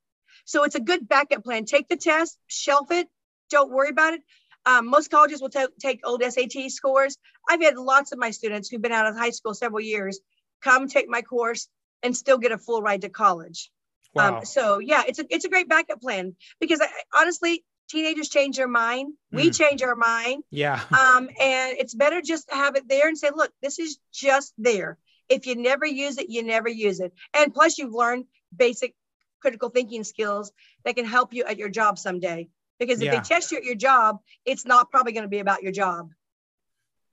So 0.45 0.63
it's 0.63 0.73
a 0.73 0.79
good 0.79 1.07
backup 1.07 1.43
plan. 1.43 1.65
Take 1.65 1.87
the 1.87 1.97
test 1.97 2.39
shelf 2.47 2.89
it 2.89 3.07
don't 3.49 3.71
worry 3.71 3.89
about 3.89 4.13
it. 4.13 4.21
Um, 4.65 4.87
most 4.87 5.09
colleges 5.09 5.41
will 5.41 5.49
take 5.49 6.01
old 6.03 6.21
SAT 6.21 6.69
scores. 6.69 7.17
I've 7.49 7.61
had 7.61 7.77
lots 7.77 8.11
of 8.11 8.19
my 8.19 8.31
students 8.31 8.67
who've 8.67 8.81
been 8.81 8.91
out 8.91 9.07
of 9.07 9.15
high 9.15 9.29
school 9.29 9.53
several 9.53 9.79
years 9.79 10.19
come 10.61 10.87
take 10.87 11.07
my 11.07 11.21
course 11.21 11.67
and 12.03 12.15
still 12.15 12.37
get 12.37 12.51
a 12.51 12.57
full 12.57 12.81
ride 12.81 13.01
to 13.01 13.09
college. 13.09 13.71
Um, 14.15 14.33
wow. 14.33 14.37
Um, 14.39 14.45
so 14.45 14.79
yeah, 14.79 15.03
it's 15.07 15.19
a 15.19 15.25
it's 15.29 15.45
a 15.45 15.49
great 15.49 15.69
backup 15.69 16.01
plan 16.01 16.35
because 16.59 16.81
I, 16.81 16.87
honestly, 17.15 17.63
teenagers 17.89 18.29
change 18.29 18.57
their 18.57 18.67
mind. 18.67 19.13
We 19.31 19.49
mm. 19.49 19.57
change 19.57 19.81
our 19.81 19.95
mind. 19.95 20.43
Yeah. 20.51 20.79
Um, 20.97 21.29
and 21.39 21.77
it's 21.77 21.93
better 21.93 22.21
just 22.21 22.49
to 22.49 22.55
have 22.55 22.75
it 22.75 22.87
there 22.87 23.07
and 23.07 23.17
say, 23.17 23.29
look, 23.33 23.51
this 23.61 23.79
is 23.79 23.97
just 24.13 24.53
there. 24.57 24.97
If 25.29 25.45
you 25.45 25.55
never 25.55 25.85
use 25.85 26.17
it, 26.17 26.29
you 26.29 26.43
never 26.43 26.69
use 26.69 26.99
it. 26.99 27.13
And 27.33 27.53
plus, 27.53 27.77
you've 27.77 27.93
learned 27.93 28.25
basic 28.55 28.95
critical 29.41 29.69
thinking 29.69 30.03
skills 30.03 30.51
that 30.85 30.95
can 30.95 31.05
help 31.05 31.33
you 31.33 31.43
at 31.43 31.57
your 31.57 31.69
job 31.69 31.99
someday. 31.99 32.49
Because 32.79 32.99
if 32.99 33.05
yeah. 33.05 33.15
they 33.15 33.21
test 33.21 33.51
you 33.51 33.57
at 33.57 33.63
your 33.63 33.75
job, 33.75 34.19
it's 34.45 34.65
not 34.65 34.91
probably 34.91 35.11
going 35.11 35.23
to 35.23 35.29
be 35.29 35.39
about 35.39 35.63
your 35.63 35.71
job. 35.71 36.11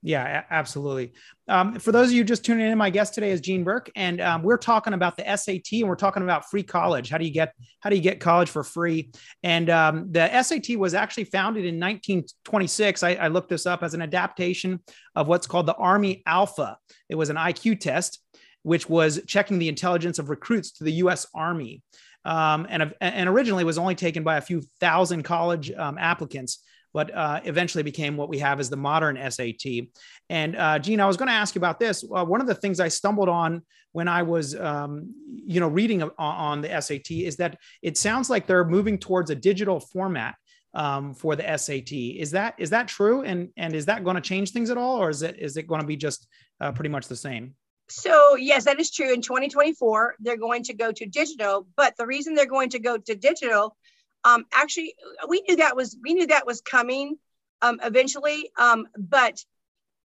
Yeah, 0.06 0.42
absolutely. 0.50 1.14
Um, 1.48 1.78
for 1.78 1.90
those 1.90 2.08
of 2.08 2.12
you 2.12 2.24
just 2.24 2.44
tuning 2.44 2.70
in, 2.70 2.76
my 2.76 2.90
guest 2.90 3.14
today 3.14 3.30
is 3.30 3.40
Jean 3.40 3.64
Burk, 3.64 3.90
and 3.96 4.20
um, 4.20 4.42
we're 4.42 4.58
talking 4.58 4.92
about 4.92 5.16
the 5.16 5.24
SAT, 5.34 5.80
and 5.80 5.88
we're 5.88 5.96
talking 5.96 6.22
about 6.22 6.50
free 6.50 6.62
college. 6.62 7.08
How 7.08 7.16
do 7.16 7.24
you 7.24 7.32
get 7.32 7.54
how 7.80 7.88
do 7.88 7.96
you 7.96 8.02
get 8.02 8.20
college 8.20 8.50
for 8.50 8.62
free? 8.62 9.12
And 9.42 9.70
um, 9.70 10.12
the 10.12 10.42
SAT 10.42 10.76
was 10.76 10.92
actually 10.92 11.24
founded 11.24 11.64
in 11.64 11.80
1926. 11.80 13.02
I, 13.02 13.14
I 13.14 13.28
looked 13.28 13.48
this 13.48 13.64
up 13.64 13.82
as 13.82 13.94
an 13.94 14.02
adaptation 14.02 14.80
of 15.16 15.26
what's 15.26 15.46
called 15.46 15.64
the 15.64 15.74
Army 15.76 16.22
Alpha. 16.26 16.76
It 17.08 17.14
was 17.14 17.30
an 17.30 17.36
IQ 17.36 17.80
test, 17.80 18.20
which 18.62 18.86
was 18.86 19.22
checking 19.26 19.58
the 19.58 19.70
intelligence 19.70 20.18
of 20.18 20.28
recruits 20.28 20.72
to 20.72 20.84
the 20.84 20.92
U.S. 20.92 21.26
Army. 21.34 21.82
Um, 22.26 22.66
and, 22.68 22.92
and 23.00 23.28
originally 23.28 23.64
was 23.64 23.78
only 23.78 23.94
taken 23.94 24.22
by 24.22 24.36
a 24.36 24.42
few 24.42 24.62
thousand 24.80 25.22
college 25.22 25.72
um, 25.72 25.96
applicants 25.96 26.62
but 26.94 27.14
uh, 27.14 27.40
eventually 27.44 27.82
became 27.82 28.16
what 28.16 28.28
we 28.28 28.38
have 28.38 28.60
as 28.60 28.70
the 28.70 28.76
modern 28.76 29.18
SAT. 29.30 29.88
And 30.30 30.56
uh, 30.56 30.78
Jean, 30.78 31.00
I 31.00 31.06
was 31.06 31.18
going 31.18 31.26
to 31.26 31.34
ask 31.34 31.54
you 31.54 31.58
about 31.58 31.80
this. 31.80 32.04
Uh, 32.04 32.24
one 32.24 32.40
of 32.40 32.46
the 32.46 32.54
things 32.54 32.80
I 32.80 32.88
stumbled 32.88 33.28
on 33.28 33.62
when 33.92 34.06
I 34.08 34.22
was, 34.22 34.58
um, 34.58 35.12
you 35.44 35.60
know, 35.60 35.68
reading 35.68 36.02
on, 36.02 36.12
on 36.18 36.60
the 36.62 36.80
SAT 36.80 37.10
is 37.10 37.36
that 37.36 37.58
it 37.82 37.98
sounds 37.98 38.30
like 38.30 38.46
they're 38.46 38.64
moving 38.64 38.96
towards 38.96 39.30
a 39.30 39.34
digital 39.34 39.80
format. 39.80 40.36
Um, 40.76 41.14
for 41.14 41.36
the 41.36 41.56
SAT, 41.56 41.92
is 41.92 42.32
that 42.32 42.56
is 42.58 42.70
that 42.70 42.88
true? 42.88 43.22
And 43.22 43.50
and 43.56 43.76
is 43.76 43.86
that 43.86 44.02
going 44.02 44.16
to 44.16 44.20
change 44.20 44.50
things 44.50 44.70
at 44.70 44.76
all, 44.76 45.00
or 45.00 45.08
is 45.08 45.22
it 45.22 45.38
is 45.38 45.56
it 45.56 45.68
going 45.68 45.80
to 45.80 45.86
be 45.86 45.94
just 45.94 46.26
uh, 46.60 46.72
pretty 46.72 46.88
much 46.88 47.06
the 47.06 47.14
same? 47.14 47.54
So 47.88 48.34
yes, 48.34 48.64
that 48.64 48.80
is 48.80 48.90
true. 48.90 49.14
In 49.14 49.22
2024, 49.22 50.16
they're 50.18 50.36
going 50.36 50.64
to 50.64 50.74
go 50.74 50.90
to 50.90 51.06
digital. 51.06 51.68
But 51.76 51.96
the 51.96 52.06
reason 52.06 52.34
they're 52.34 52.46
going 52.46 52.70
to 52.70 52.80
go 52.80 52.98
to 52.98 53.14
digital 53.14 53.76
um, 54.24 54.46
actually, 54.52 54.94
we 55.28 55.42
knew 55.42 55.56
that 55.56 55.76
was 55.76 55.96
we 56.02 56.14
knew 56.14 56.26
that 56.28 56.46
was 56.46 56.60
coming 56.60 57.16
um, 57.62 57.80
eventually. 57.82 58.50
Um, 58.58 58.86
but 58.96 59.44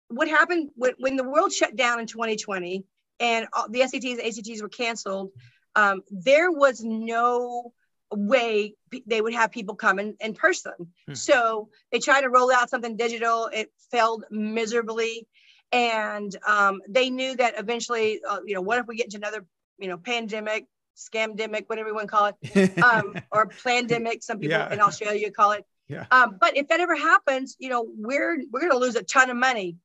what 0.10 0.28
happened 0.28 0.70
when, 0.76 0.94
when 0.98 1.16
the 1.16 1.24
world 1.24 1.52
shut 1.52 1.76
down 1.76 2.00
in 2.00 2.08
2020 2.08 2.86
and 3.20 3.48
the 3.70 3.80
SATs 3.82 4.20
and 4.20 4.22
ACTs 4.22 4.62
were 4.62 4.70
canceled? 4.70 5.32
Um, 5.76 6.02
there 6.10 6.52
was 6.52 6.84
no 6.84 7.74
way 8.12 8.74
they 9.06 9.22
would 9.22 9.34
have 9.34 9.52
people 9.52 9.76
come 9.76 10.00
in, 10.00 10.16
in 10.20 10.34
person. 10.34 10.74
Hmm. 11.08 11.14
So 11.14 11.70
they 11.92 12.00
tried 12.00 12.22
to 12.22 12.30
roll 12.30 12.52
out 12.52 12.70
something 12.70 12.96
digital. 12.96 13.50
It 13.54 13.72
failed 13.92 14.24
miserably. 14.32 15.28
And 15.72 16.34
um, 16.48 16.82
they 16.88 17.10
knew 17.10 17.36
that 17.36 17.56
eventually, 17.60 18.22
uh, 18.28 18.40
you 18.46 18.56
know, 18.56 18.62
what 18.62 18.80
if 18.80 18.88
we 18.88 18.96
get 18.96 19.08
into 19.08 19.18
another, 19.18 19.46
you 19.78 19.90
know, 19.90 19.98
pandemic? 19.98 20.66
Scamdemic, 20.98 21.64
whatever 21.68 21.90
you 21.90 21.96
want 21.96 22.10
to 22.10 22.16
call 22.16 22.32
it, 22.42 22.78
um, 22.84 23.16
or 23.32 23.48
pandemic. 23.48 24.24
Some 24.24 24.40
people 24.40 24.58
yeah. 24.58 24.74
in 24.74 24.82
Australia 24.82 25.32
call 25.32 25.52
it. 25.52 25.66
Yeah. 25.88 26.06
Um, 26.12 26.38
but 26.40 26.58
if 26.58 26.68
that 26.68 26.80
ever 26.80 26.96
happens, 26.96 27.56
you 27.60 27.70
know, 27.70 27.86
we're 27.98 28.38
we're 28.52 28.62
going 28.62 28.72
to 28.72 28.78
lose 28.78 28.96
a 28.96 29.04
ton 29.04 29.30
of 29.30 29.38
money. 29.38 29.78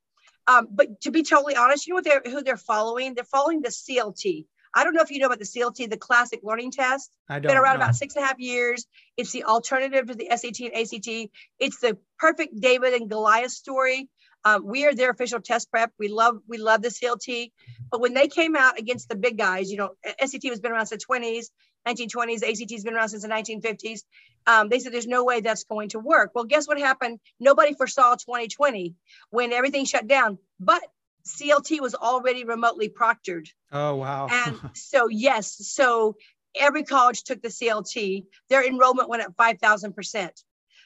Um, 0.47 0.69
but 0.71 1.01
to 1.03 1.11
be 1.11 1.23
totally 1.23 1.55
honest, 1.55 1.87
you 1.87 1.93
know 1.93 1.97
what 1.97 2.05
they're 2.05 2.23
who 2.25 2.43
they're 2.43 2.57
following? 2.57 3.15
They're 3.15 3.25
following 3.25 3.63
the 3.63 3.69
CLT. 3.69 4.47
I 4.75 4.85
don't 4.85 4.95
know 4.95 5.03
if 5.03 5.11
you 5.11 5.19
know 5.19 5.27
about 5.27 5.39
the 5.39 5.45
CLT, 5.45 5.91
the 5.91 5.99
classic 5.99 6.41
learning 6.43 6.71
test. 6.73 7.15
I 7.29 7.39
don't. 7.39 7.49
Been 7.51 7.59
around 7.59 7.79
know. 7.79 7.85
about 7.85 7.95
six 7.95 8.17
and 8.17 8.25
a 8.25 8.27
half 8.27 8.39
years. 8.39 8.87
It's 9.17 9.31
the 9.31 9.45
alternative 9.45 10.07
to 10.07 10.15
the 10.15 10.29
SAT 10.31 10.61
and 10.61 10.75
ACT. 10.75 11.31
It's 11.59 11.79
the 11.81 11.99
perfect 12.19 12.59
David 12.59 12.95
and 12.95 13.09
Goliath 13.09 13.53
story. 13.53 14.09
Um, 14.45 14.67
we 14.67 14.87
are 14.87 14.95
their 14.95 15.11
official 15.11 15.41
test 15.41 15.71
prep. 15.71 15.93
We 15.99 16.09
love 16.09 16.39
we 16.49 16.59
love 16.59 16.83
the 16.83 16.89
CLT, 16.89 17.53
but 17.91 18.01
when 18.01 18.15
they 18.15 18.29
came 18.29 18.57
out 18.57 18.79
against 18.79 19.09
the 19.09 19.17
big 19.17 19.39
guys, 19.39 19.71
you 19.71 19.77
know, 19.77 19.91
SAT 20.25 20.45
has 20.45 20.61
been 20.61 20.73
around 20.73 20.87
since 20.87 21.05
the 21.07 21.15
20s, 21.15 21.47
1920s. 21.87 22.43
ACT 22.43 22.73
has 22.73 22.85
been 22.85 22.95
around 22.95 23.11
since 23.11 23.23
the 23.23 23.29
1950s. 23.29 24.01
Um, 24.47 24.69
they 24.69 24.81
said 24.81 24.93
there's 24.93 25.07
no 25.07 25.25
way 25.25 25.41
that's 25.41 25.65
going 25.65 25.91
to 25.91 26.01
work. 26.01 26.33
Well, 26.35 26.45
guess 26.45 26.67
what 26.67 26.79
happened? 26.79 27.21
Nobody 27.39 27.75
foresaw 27.75 28.15
2020 28.15 28.95
when 29.31 29.53
everything 29.53 29.85
shut 29.85 30.09
down, 30.09 30.39
but 30.59 30.83
CLT 31.27 31.81
was 31.81 31.95
already 31.95 32.45
remotely 32.45 32.89
proctored. 32.89 33.47
Oh 33.71 33.97
wow! 33.97 34.29
and 34.31 34.59
so 34.75 35.09
yes, 35.09 35.55
so 35.69 36.17
every 36.59 36.83
college 36.83 37.23
took 37.23 37.41
the 37.43 37.49
CLT. 37.49 38.25
Their 38.49 38.67
enrollment 38.67 39.09
went 39.09 39.23
up 39.23 39.35
five 39.37 39.59
thousand 39.59 39.95
percent. 39.95 40.43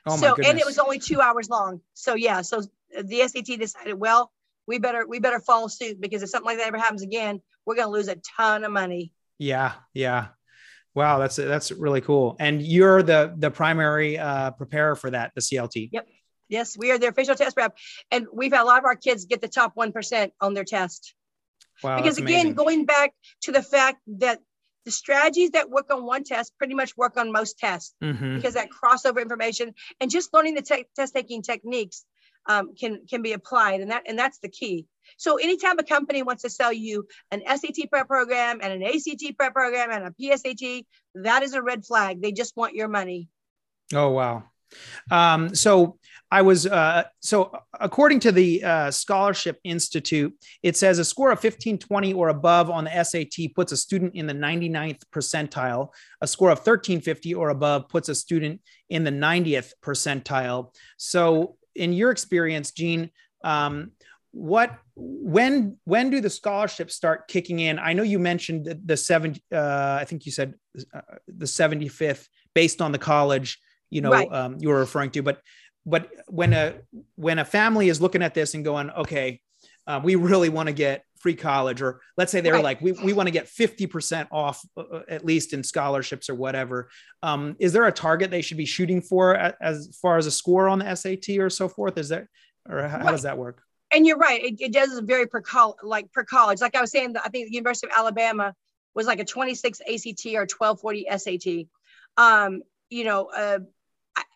Oh 0.07 0.16
so 0.16 0.34
and 0.34 0.59
it 0.59 0.66
was 0.66 0.78
only 0.78 0.98
two 0.98 1.20
hours 1.20 1.48
long. 1.48 1.80
So 1.94 2.14
yeah, 2.14 2.42
so 2.42 2.62
the 3.03 3.26
SAT 3.26 3.59
decided, 3.59 3.94
well, 3.94 4.32
we 4.66 4.78
better 4.78 5.07
we 5.07 5.18
better 5.20 5.40
follow 5.40 5.68
suit 5.68 6.01
because 6.01 6.22
if 6.22 6.28
something 6.28 6.47
like 6.47 6.59
that 6.59 6.66
ever 6.66 6.78
happens 6.78 7.03
again, 7.03 7.40
we're 7.64 7.76
going 7.76 7.86
to 7.86 7.92
lose 7.92 8.09
a 8.09 8.16
ton 8.36 8.64
of 8.64 8.72
money. 8.72 9.12
Yeah, 9.38 9.72
yeah. 9.94 10.28
Wow, 10.94 11.18
that's 11.18 11.36
that's 11.36 11.70
really 11.72 12.01
cool. 12.01 12.36
And 12.40 12.62
you're 12.62 13.03
the 13.03 13.34
the 13.36 13.51
primary 13.51 14.18
uh, 14.18 14.53
preparer 14.53 14.97
for 14.97 15.11
that, 15.11 15.32
the 15.34 15.40
CLT. 15.40 15.90
Yep. 15.92 16.09
Yes, 16.49 16.78
we 16.78 16.92
are 16.92 16.99
the 16.99 17.09
official 17.09 17.34
test 17.34 17.57
prep, 17.57 17.76
and 18.11 18.26
we've 18.32 18.53
had 18.53 18.62
a 18.62 18.64
lot 18.64 18.78
of 18.78 18.84
our 18.84 18.97
kids 18.97 19.24
get 19.24 19.40
the 19.40 19.49
top 19.49 19.72
one 19.74 19.92
percent 19.92 20.32
on 20.40 20.55
their 20.55 20.64
test. 20.64 21.14
Wow, 21.82 21.97
because 21.97 22.18
again, 22.18 22.28
amazing. 22.28 22.55
going 22.55 22.84
back 22.86 23.12
to 23.42 23.53
the 23.53 23.62
fact 23.62 23.99
that 24.18 24.40
the 24.86 24.90
strategies 24.92 25.51
that 25.51 25.68
work 25.68 25.92
on 25.92 26.07
one 26.07 26.24
test 26.24 26.57
pretty 26.57 26.72
much 26.72 26.97
work 26.97 27.18
on 27.18 27.32
most 27.32 27.59
tests 27.59 27.94
mm-hmm. 28.03 28.36
because 28.36 28.55
that 28.55 28.68
crossover 28.70 29.20
information 29.20 29.74
and 30.01 30.11
just 30.11 30.32
learning 30.32 30.55
the 30.55 30.62
te- 30.62 30.86
test 30.94 31.12
taking 31.12 31.42
techniques 31.42 32.07
um, 32.49 32.74
can 32.74 33.07
can 33.09 33.22
be 33.22 33.32
applied, 33.32 33.80
and 33.80 33.90
that 33.90 34.05
and 34.07 34.18
that's 34.18 34.38
the 34.38 34.49
key. 34.49 34.86
So 35.16 35.36
anytime 35.36 35.78
a 35.78 35.84
company 35.84 36.22
wants 36.22 36.42
to 36.42 36.51
sell 36.51 36.72
you 36.72 37.07
an 37.30 37.42
SAT 37.47 37.90
prep 37.90 38.09
program 38.09 38.61
and 38.62 38.72
an 38.72 38.82
ACT 38.82 39.36
prep 39.38 39.55
program 39.55 39.90
and 39.90 40.05
a 40.05 40.11
PSAT, 40.11 40.84
that 41.14 41.42
is 41.42 41.55
a 41.55 41.62
red 41.62 41.84
flag. 41.84 42.20
They 42.20 42.32
just 42.32 42.57
want 42.57 42.74
your 42.74 42.88
money. 42.88 43.28
Oh 43.94 44.11
wow. 44.11 44.44
Um, 45.11 45.55
so 45.55 45.99
I 46.30 46.42
was 46.42 46.66
uh, 46.66 47.05
so 47.20 47.53
according 47.78 48.20
to 48.20 48.32
the 48.32 48.64
uh, 48.64 48.90
Scholarship 48.90 49.61
Institute, 49.62 50.34
it 50.62 50.76
says 50.76 50.99
a 50.99 51.05
score 51.05 51.30
of 51.30 51.36
1520 51.36 52.14
or 52.14 52.28
above 52.28 52.68
on 52.68 52.84
the 52.84 53.05
SAT 53.05 53.55
puts 53.55 53.70
a 53.70 53.76
student 53.76 54.14
in 54.14 54.26
the 54.26 54.34
99th 54.34 55.03
percentile. 55.14 55.90
A 56.20 56.26
score 56.26 56.51
of 56.51 56.59
1350 56.59 57.34
or 57.34 57.51
above 57.51 57.88
puts 57.88 58.09
a 58.09 58.14
student 58.14 58.61
in 58.90 59.05
the 59.05 59.12
90th 59.12 59.72
percentile. 59.82 60.74
So 60.97 61.57
in 61.76 61.92
your 61.92 62.10
experience, 62.10 62.70
Jean, 62.72 63.10
um, 63.44 63.92
what 64.32 64.78
when 64.94 65.78
when 65.84 66.10
do 66.10 66.20
the 66.20 66.30
scholarships 66.30 66.94
start 66.94 67.28
kicking 67.28 67.60
in? 67.60 67.78
I 67.78 67.92
know 67.92 68.02
you 68.02 68.18
mentioned 68.18 68.66
the, 68.66 68.80
the 68.84 68.96
seven. 68.96 69.36
Uh, 69.52 69.98
I 70.00 70.04
think 70.04 70.26
you 70.26 70.32
said 70.32 70.54
uh, 70.94 71.00
the 71.26 71.46
seventy 71.46 71.88
fifth, 71.88 72.28
based 72.54 72.82
on 72.82 72.92
the 72.92 72.98
college. 72.98 73.58
You 73.88 74.00
know, 74.00 74.10
right. 74.10 74.30
um, 74.30 74.56
you 74.58 74.68
were 74.68 74.78
referring 74.78 75.10
to, 75.12 75.22
but 75.22 75.40
but 75.86 76.10
when 76.26 76.52
a 76.52 76.74
when 77.14 77.38
a 77.38 77.44
family 77.44 77.88
is 77.88 78.00
looking 78.00 78.22
at 78.22 78.34
this 78.34 78.54
and 78.54 78.64
going, 78.64 78.90
okay, 78.90 79.40
uh, 79.87 80.01
we 80.03 80.14
really 80.16 80.49
want 80.49 80.68
to 80.68 80.72
get 80.72 81.05
free 81.18 81.34
college, 81.34 81.82
or 81.82 82.01
let's 82.16 82.32
say 82.32 82.41
they're 82.41 82.55
right. 82.55 82.64
like, 82.64 82.80
we, 82.80 82.93
we 82.93 83.12
want 83.12 83.26
to 83.26 83.32
get 83.32 83.47
50% 83.47 84.28
off 84.30 84.64
uh, 84.76 84.80
uh, 84.80 85.03
at 85.09 85.24
least 85.24 85.53
in 85.53 85.62
scholarships 85.62 86.28
or 86.28 86.34
whatever. 86.34 86.89
Um, 87.22 87.57
is 87.59 87.72
there 87.72 87.84
a 87.87 87.93
target 87.93 88.30
they 88.30 88.43
should 88.43 88.57
be 88.57 88.66
shooting 88.66 89.01
for 89.01 89.34
as 89.34 89.97
far 90.01 90.18
as 90.18 90.26
a 90.26 90.30
score 90.30 90.68
on 90.68 90.78
the 90.78 90.95
SAT 90.95 91.39
or 91.39 91.51
so 91.51 91.68
forth? 91.68 91.99
Is 91.99 92.11
that, 92.11 92.26
or 92.68 92.82
how, 92.82 92.97
right. 92.97 93.05
how 93.05 93.11
does 93.11 93.22
that 93.22 93.39
work? 93.39 93.62
And 93.93 94.07
you're 94.07 94.18
right. 94.18 94.43
It, 94.43 94.61
it 94.61 94.72
does 94.72 94.99
vary 95.01 95.26
per 95.26 95.41
college, 95.41 95.78
like 95.82 96.12
per 96.12 96.24
college. 96.24 96.61
Like 96.61 96.74
I 96.74 96.80
was 96.80 96.91
saying, 96.91 97.16
I 97.16 97.28
think 97.28 97.49
the 97.49 97.55
University 97.55 97.87
of 97.87 97.93
Alabama 97.97 98.55
was 98.95 99.07
like 99.07 99.20
a 99.20 99.24
26 99.24 99.80
ACT 99.80 100.26
or 100.34 100.47
1240 100.47 101.07
SAT. 101.16 101.66
Um, 102.16 102.62
you 102.91 103.05
know, 103.05 103.26
uh, 103.26 103.59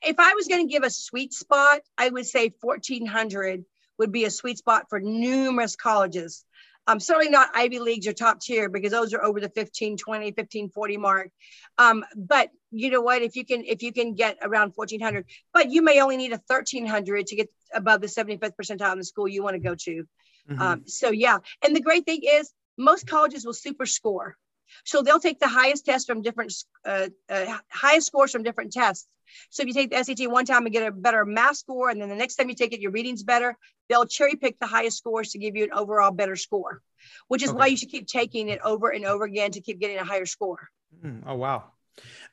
if 0.02 0.16
I 0.18 0.34
was 0.34 0.46
going 0.46 0.66
to 0.66 0.72
give 0.72 0.82
a 0.82 0.90
sweet 0.90 1.32
spot, 1.32 1.80
I 1.96 2.08
would 2.08 2.26
say 2.26 2.52
1400 2.60 3.64
would 4.00 4.10
be 4.10 4.24
a 4.24 4.30
sweet 4.30 4.56
spot 4.56 4.86
for 4.88 4.98
numerous 4.98 5.76
colleges. 5.76 6.44
Um, 6.86 6.98
certainly 6.98 7.28
not 7.28 7.50
Ivy 7.54 7.78
Leagues 7.78 8.06
or 8.06 8.14
top 8.14 8.40
tier 8.40 8.70
because 8.70 8.90
those 8.90 9.12
are 9.12 9.22
over 9.22 9.40
the 9.40 9.50
15, 9.50 9.98
20, 9.98 10.32
15, 10.32 10.70
40 10.70 10.96
mark. 10.96 11.28
Um, 11.76 12.04
but 12.16 12.48
you 12.70 12.90
know 12.90 13.02
what, 13.02 13.20
if 13.20 13.36
you 13.36 13.44
can, 13.44 13.62
if 13.64 13.82
you 13.82 13.92
can 13.92 14.14
get 14.14 14.38
around 14.42 14.72
1400, 14.74 15.26
but 15.52 15.70
you 15.70 15.82
may 15.82 16.00
only 16.00 16.16
need 16.16 16.32
a 16.32 16.40
1300 16.46 17.26
to 17.26 17.36
get 17.36 17.48
above 17.74 18.00
the 18.00 18.06
75th 18.06 18.54
percentile 18.60 18.92
in 18.92 18.98
the 18.98 19.04
school 19.04 19.28
you 19.28 19.42
want 19.42 19.54
to 19.54 19.60
go 19.60 19.74
to. 19.74 20.04
Mm-hmm. 20.50 20.62
Um, 20.62 20.82
so 20.86 21.10
yeah. 21.10 21.38
And 21.62 21.76
the 21.76 21.82
great 21.82 22.06
thing 22.06 22.22
is 22.24 22.50
most 22.78 23.06
colleges 23.06 23.44
will 23.44 23.52
super 23.52 23.84
score. 23.84 24.36
So 24.84 25.02
they'll 25.02 25.20
take 25.20 25.40
the 25.40 25.48
highest 25.48 25.86
test 25.86 26.06
from 26.06 26.22
different, 26.22 26.52
uh, 26.84 27.08
uh, 27.28 27.58
highest 27.68 28.06
scores 28.06 28.32
from 28.32 28.42
different 28.42 28.72
tests. 28.72 29.08
So 29.50 29.62
if 29.62 29.68
you 29.68 29.74
take 29.74 29.90
the 29.90 30.02
SAT 30.02 30.30
one 30.30 30.44
time 30.44 30.66
and 30.66 30.72
get 30.72 30.86
a 30.86 30.90
better 30.90 31.24
math 31.24 31.56
score, 31.56 31.90
and 31.90 32.00
then 32.00 32.08
the 32.08 32.16
next 32.16 32.36
time 32.36 32.48
you 32.48 32.54
take 32.54 32.72
it, 32.72 32.80
your 32.80 32.90
reading's 32.90 33.22
better, 33.22 33.56
they'll 33.88 34.06
cherry 34.06 34.36
pick 34.36 34.58
the 34.58 34.66
highest 34.66 34.98
scores 34.98 35.30
to 35.32 35.38
give 35.38 35.56
you 35.56 35.64
an 35.64 35.72
overall 35.72 36.10
better 36.10 36.36
score, 36.36 36.82
which 37.28 37.42
is 37.42 37.50
okay. 37.50 37.58
why 37.58 37.66
you 37.66 37.76
should 37.76 37.90
keep 37.90 38.06
taking 38.06 38.48
it 38.48 38.60
over 38.64 38.90
and 38.90 39.04
over 39.04 39.24
again 39.24 39.52
to 39.52 39.60
keep 39.60 39.80
getting 39.80 39.98
a 39.98 40.04
higher 40.04 40.26
score. 40.26 40.68
Mm, 41.04 41.22
oh, 41.26 41.36
wow. 41.36 41.64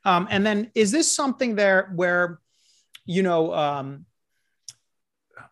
Um, 0.06 0.28
and 0.30 0.46
then 0.46 0.72
is 0.76 0.92
this 0.92 1.14
something 1.14 1.56
there 1.56 1.92
where, 1.96 2.40
you 3.06 3.24
know, 3.24 3.54
um, 3.54 4.06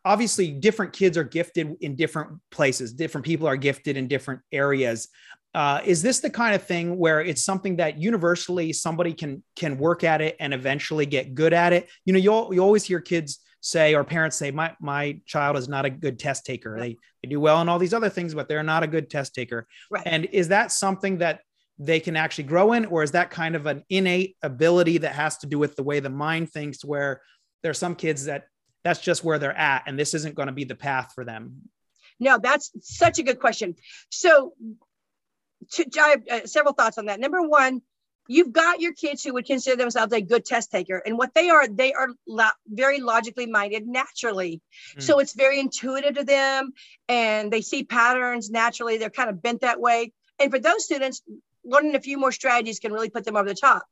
obviously 0.03 0.51
different 0.51 0.93
kids 0.93 1.17
are 1.17 1.23
gifted 1.23 1.75
in 1.81 1.95
different 1.95 2.39
places 2.51 2.93
different 2.93 3.25
people 3.25 3.47
are 3.47 3.57
gifted 3.57 3.97
in 3.97 4.07
different 4.07 4.39
areas 4.51 5.09
uh, 5.55 5.79
is 5.85 6.01
this 6.01 6.19
the 6.19 6.29
kind 6.29 6.53
of 6.53 6.61
thing 6.61 6.97
where 6.97 7.21
it's 7.21 7.43
something 7.43 7.77
that 7.77 7.97
universally 7.97 8.73
somebody 8.73 9.13
can 9.13 9.41
can 9.55 9.77
work 9.77 10.03
at 10.03 10.21
it 10.21 10.35
and 10.39 10.53
eventually 10.53 11.05
get 11.05 11.33
good 11.33 11.53
at 11.53 11.71
it? 11.71 11.89
You 12.03 12.13
know, 12.13 12.19
you 12.19 12.53
you 12.53 12.61
always 12.61 12.83
hear 12.83 12.99
kids 12.99 13.39
say 13.61 13.95
or 13.95 14.03
parents 14.03 14.35
say 14.35 14.51
my 14.51 14.75
my 14.79 15.19
child 15.25 15.57
is 15.57 15.67
not 15.67 15.85
a 15.85 15.89
good 15.89 16.19
test 16.19 16.45
taker. 16.45 16.77
They, 16.79 16.97
they 17.23 17.29
do 17.29 17.39
well 17.39 17.61
in 17.61 17.69
all 17.69 17.79
these 17.79 17.95
other 17.95 18.09
things 18.09 18.35
but 18.35 18.47
they're 18.47 18.63
not 18.63 18.83
a 18.83 18.87
good 18.87 19.09
test 19.09 19.33
taker. 19.33 19.65
Right. 19.89 20.03
and 20.05 20.25
is 20.25 20.49
that 20.49 20.71
something 20.71 21.19
that 21.19 21.39
they 21.79 21.99
can 21.99 22.15
actually 22.15 22.45
grow 22.45 22.73
in 22.73 22.85
or 22.85 23.01
is 23.01 23.11
that 23.11 23.31
kind 23.31 23.55
of 23.55 23.65
an 23.65 23.83
innate 23.89 24.37
ability 24.43 24.99
that 24.99 25.13
has 25.13 25.37
to 25.39 25.47
do 25.47 25.57
with 25.57 25.75
the 25.75 25.83
way 25.83 25.99
the 25.99 26.09
mind 26.09 26.51
thinks 26.51 26.85
where 26.85 27.21
there 27.63 27.71
are 27.71 27.73
some 27.73 27.95
kids 27.95 28.25
that 28.25 28.47
that's 28.83 28.99
just 28.99 29.23
where 29.23 29.39
they're 29.39 29.57
at 29.57 29.83
and 29.87 29.97
this 29.97 30.13
isn't 30.13 30.35
going 30.35 30.47
to 30.47 30.53
be 30.53 30.65
the 30.65 30.75
path 30.75 31.13
for 31.15 31.25
them? 31.25 31.61
No 32.19 32.37
that's 32.37 32.71
such 32.81 33.19
a 33.19 33.23
good 33.23 33.39
question. 33.39 33.75
So 34.11 34.53
to, 35.71 35.89
to, 35.89 36.01
I 36.01 36.09
have 36.09 36.21
uh, 36.29 36.45
several 36.45 36.73
thoughts 36.73 36.97
on 36.97 37.05
that. 37.05 37.19
Number 37.19 37.41
one 37.41 37.81
you've 38.27 38.51
got 38.51 38.81
your 38.81 38.93
kids 38.93 39.23
who 39.23 39.33
would 39.33 39.45
consider 39.45 39.75
themselves 39.75 40.11
a 40.13 40.21
good 40.21 40.45
test 40.45 40.71
taker 40.71 41.01
and 41.05 41.17
what 41.17 41.33
they 41.33 41.49
are 41.49 41.67
they 41.67 41.93
are 41.93 42.09
lo- 42.27 42.49
very 42.67 42.99
logically 42.99 43.45
minded 43.45 43.87
naturally. 43.87 44.61
Mm. 44.97 45.01
so 45.01 45.19
it's 45.19 45.33
very 45.33 45.59
intuitive 45.59 46.15
to 46.15 46.23
them 46.23 46.73
and 47.07 47.51
they 47.51 47.61
see 47.61 47.83
patterns 47.83 48.49
naturally. 48.49 48.97
They're 48.97 49.09
kind 49.09 49.29
of 49.29 49.41
bent 49.41 49.61
that 49.61 49.79
way. 49.79 50.11
And 50.39 50.51
for 50.51 50.59
those 50.59 50.83
students 50.85 51.21
learning 51.63 51.95
a 51.95 51.99
few 51.99 52.17
more 52.17 52.31
strategies 52.31 52.79
can 52.79 52.93
really 52.93 53.09
put 53.09 53.25
them 53.25 53.35
over 53.35 53.49
the 53.49 53.55
top. 53.55 53.85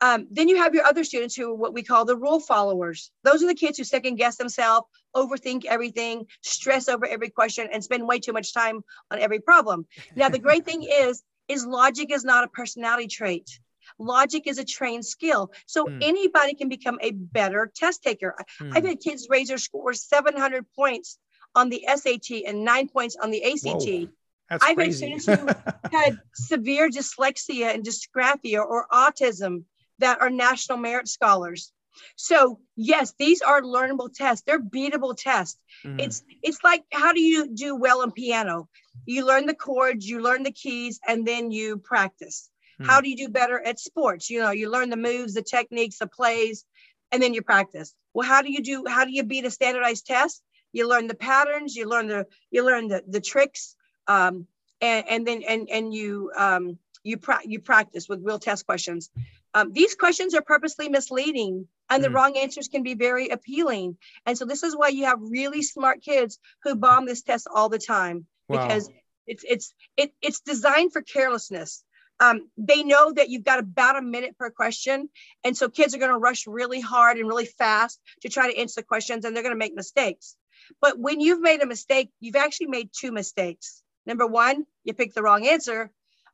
Um, 0.00 0.26
then 0.30 0.48
you 0.48 0.56
have 0.56 0.74
your 0.74 0.84
other 0.84 1.04
students 1.04 1.34
who 1.34 1.50
are 1.50 1.54
what 1.54 1.72
we 1.72 1.84
call 1.84 2.04
the 2.04 2.16
rule 2.16 2.40
followers. 2.40 3.10
Those 3.22 3.42
are 3.42 3.46
the 3.46 3.54
kids 3.54 3.78
who 3.78 3.84
second 3.84 4.16
guess 4.16 4.36
themselves 4.36 4.88
overthink 5.14 5.64
everything 5.64 6.26
stress 6.42 6.88
over 6.88 7.06
every 7.06 7.30
question 7.30 7.68
and 7.72 7.82
spend 7.82 8.06
way 8.06 8.18
too 8.18 8.32
much 8.32 8.52
time 8.54 8.82
on 9.10 9.18
every 9.18 9.40
problem 9.40 9.86
now 10.16 10.28
the 10.28 10.38
great 10.38 10.64
thing 10.64 10.82
is 10.88 11.22
is 11.48 11.66
logic 11.66 12.10
is 12.10 12.24
not 12.24 12.44
a 12.44 12.48
personality 12.48 13.06
trait. 13.06 13.60
Logic 13.98 14.46
is 14.46 14.58
a 14.58 14.64
trained 14.64 15.04
skill. 15.04 15.52
So 15.66 15.84
mm. 15.84 15.98
anybody 16.02 16.54
can 16.54 16.68
become 16.68 16.98
a 17.00 17.10
better 17.10 17.70
test 17.74 18.02
taker. 18.02 18.34
Mm. 18.60 18.76
I've 18.76 18.84
had 18.84 19.00
kids 19.00 19.26
raise 19.28 19.48
their 19.48 19.58
scores 19.58 20.02
700 20.02 20.64
points 20.74 21.18
on 21.54 21.68
the 21.68 21.84
SAT 21.94 22.42
and 22.46 22.64
nine 22.64 22.88
points 22.88 23.16
on 23.22 23.30
the 23.30 23.44
ACT. 23.44 23.66
Whoa. 23.66 24.08
That's 24.48 24.64
I've 24.64 24.76
crazy. 24.76 25.10
had 25.10 25.20
students 25.20 25.42
who 25.42 25.70
had 25.96 26.18
severe 26.34 26.88
dyslexia 26.88 27.74
and 27.74 27.84
dysgraphia 27.84 28.64
or 28.64 28.86
autism 28.92 29.64
that 29.98 30.20
are 30.20 30.30
national 30.30 30.78
merit 30.78 31.08
scholars. 31.08 31.72
So 32.16 32.60
yes, 32.76 33.14
these 33.18 33.42
are 33.42 33.62
learnable 33.62 34.12
tests. 34.12 34.44
They're 34.46 34.60
beatable 34.60 35.16
tests. 35.16 35.58
Mm. 35.84 36.00
It's 36.00 36.22
it's 36.42 36.62
like 36.64 36.84
how 36.92 37.12
do 37.12 37.20
you 37.20 37.48
do 37.48 37.76
well 37.76 38.02
in 38.02 38.12
piano? 38.12 38.68
You 39.06 39.26
learn 39.26 39.46
the 39.46 39.54
chords, 39.54 40.08
you 40.08 40.20
learn 40.20 40.42
the 40.42 40.52
keys, 40.52 41.00
and 41.06 41.26
then 41.26 41.50
you 41.50 41.78
practice. 41.78 42.50
Mm. 42.80 42.86
How 42.86 43.00
do 43.00 43.08
you 43.08 43.16
do 43.16 43.28
better 43.28 43.60
at 43.60 43.78
sports? 43.78 44.30
You 44.30 44.40
know, 44.40 44.50
you 44.50 44.70
learn 44.70 44.90
the 44.90 44.96
moves, 44.96 45.34
the 45.34 45.42
techniques, 45.42 45.98
the 45.98 46.06
plays, 46.06 46.64
and 47.10 47.22
then 47.22 47.34
you 47.34 47.42
practice. 47.42 47.94
Well, 48.14 48.28
how 48.28 48.42
do 48.42 48.50
you 48.50 48.62
do? 48.62 48.84
How 48.86 49.04
do 49.04 49.12
you 49.12 49.22
beat 49.22 49.44
a 49.44 49.50
standardized 49.50 50.06
test? 50.06 50.42
You 50.72 50.88
learn 50.88 51.06
the 51.06 51.14
patterns, 51.14 51.76
you 51.76 51.86
learn 51.88 52.06
the 52.08 52.26
you 52.50 52.64
learn 52.64 52.88
the 52.88 53.02
the 53.06 53.20
tricks, 53.20 53.76
um, 54.06 54.46
and 54.80 55.04
and 55.08 55.26
then 55.26 55.42
and 55.46 55.68
and 55.70 55.94
you 55.94 56.32
um, 56.36 56.78
you 57.04 57.18
pra- 57.18 57.40
you 57.44 57.60
practice 57.60 58.08
with 58.08 58.24
real 58.24 58.38
test 58.38 58.66
questions. 58.66 59.10
Um, 59.54 59.72
these 59.72 59.94
questions 59.94 60.34
are 60.34 60.42
purposely 60.42 60.88
misleading 60.88 61.68
and 61.90 62.02
the 62.02 62.08
mm. 62.08 62.14
wrong 62.14 62.36
answers 62.36 62.68
can 62.68 62.82
be 62.82 62.94
very 62.94 63.28
appealing. 63.28 63.98
And 64.24 64.36
so 64.36 64.44
this 64.46 64.62
is 64.62 64.76
why 64.76 64.88
you 64.88 65.04
have 65.04 65.18
really 65.20 65.62
smart 65.62 66.02
kids 66.02 66.38
who 66.62 66.74
bomb 66.74 67.04
this 67.04 67.22
test 67.22 67.46
all 67.54 67.68
the 67.68 67.78
time 67.78 68.26
wow. 68.48 68.62
because 68.62 68.88
it's 69.26 69.44
it's 69.48 69.74
it, 69.96 70.12
it's 70.20 70.40
designed 70.40 70.92
for 70.92 71.02
carelessness. 71.02 71.84
Um, 72.20 72.48
they 72.56 72.82
know 72.84 73.12
that 73.12 73.30
you've 73.30 73.44
got 73.44 73.58
about 73.58 73.96
a 73.96 74.02
minute 74.02 74.38
per 74.38 74.50
question, 74.50 75.08
and 75.44 75.56
so 75.56 75.68
kids 75.68 75.94
are 75.94 75.98
going 75.98 76.12
to 76.12 76.18
rush 76.18 76.46
really 76.46 76.80
hard 76.80 77.16
and 77.16 77.26
really 77.26 77.46
fast 77.46 78.00
to 78.22 78.28
try 78.28 78.50
to 78.50 78.58
answer 78.58 78.80
the 78.80 78.86
questions, 78.86 79.24
and 79.24 79.34
they're 79.34 79.42
going 79.42 79.54
to 79.54 79.58
make 79.58 79.74
mistakes. 79.74 80.36
But 80.80 80.98
when 80.98 81.20
you've 81.20 81.40
made 81.40 81.62
a 81.62 81.66
mistake, 81.66 82.10
you've 82.20 82.36
actually 82.36 82.68
made 82.68 82.90
two 82.96 83.12
mistakes. 83.12 83.82
Number 84.06 84.26
one, 84.26 84.66
you 84.84 84.94
picked 84.94 85.14
the 85.14 85.22
wrong 85.22 85.46
answer. 85.46 85.90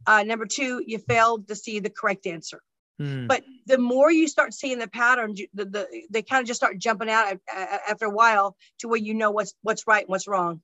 Uh, 0.06 0.22
number 0.24 0.46
two, 0.46 0.82
you 0.86 0.98
failed 0.98 1.48
to 1.48 1.54
see 1.54 1.80
the 1.80 1.90
correct 1.90 2.26
answer. 2.26 2.60
Mm. 3.00 3.28
But 3.28 3.44
the 3.66 3.78
more 3.78 4.10
you 4.10 4.26
start 4.28 4.54
seeing 4.54 4.78
the 4.78 4.88
pattern, 4.88 5.34
the, 5.54 5.64
the, 5.64 6.02
they 6.10 6.22
kind 6.22 6.40
of 6.40 6.46
just 6.46 6.58
start 6.58 6.78
jumping 6.78 7.08
out 7.08 7.38
after 7.88 8.06
a 8.06 8.10
while 8.10 8.56
to 8.80 8.88
where 8.88 8.98
you 8.98 9.14
know 9.14 9.30
what's 9.30 9.54
what's 9.62 9.86
right 9.86 10.02
and 10.02 10.08
what's 10.08 10.26
wrong. 10.26 10.60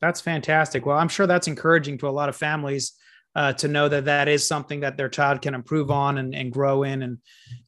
That's 0.00 0.20
fantastic. 0.20 0.86
Well, 0.86 0.98
I'm 0.98 1.08
sure 1.08 1.26
that's 1.26 1.48
encouraging 1.48 1.98
to 1.98 2.08
a 2.08 2.10
lot 2.10 2.28
of 2.28 2.36
families 2.36 2.92
uh, 3.34 3.52
to 3.54 3.68
know 3.68 3.88
that 3.88 4.04
that 4.04 4.28
is 4.28 4.46
something 4.46 4.80
that 4.80 4.96
their 4.96 5.08
child 5.08 5.42
can 5.42 5.54
improve 5.54 5.90
on 5.90 6.18
and, 6.18 6.34
and 6.34 6.52
grow 6.52 6.82
in 6.82 7.02
and 7.02 7.18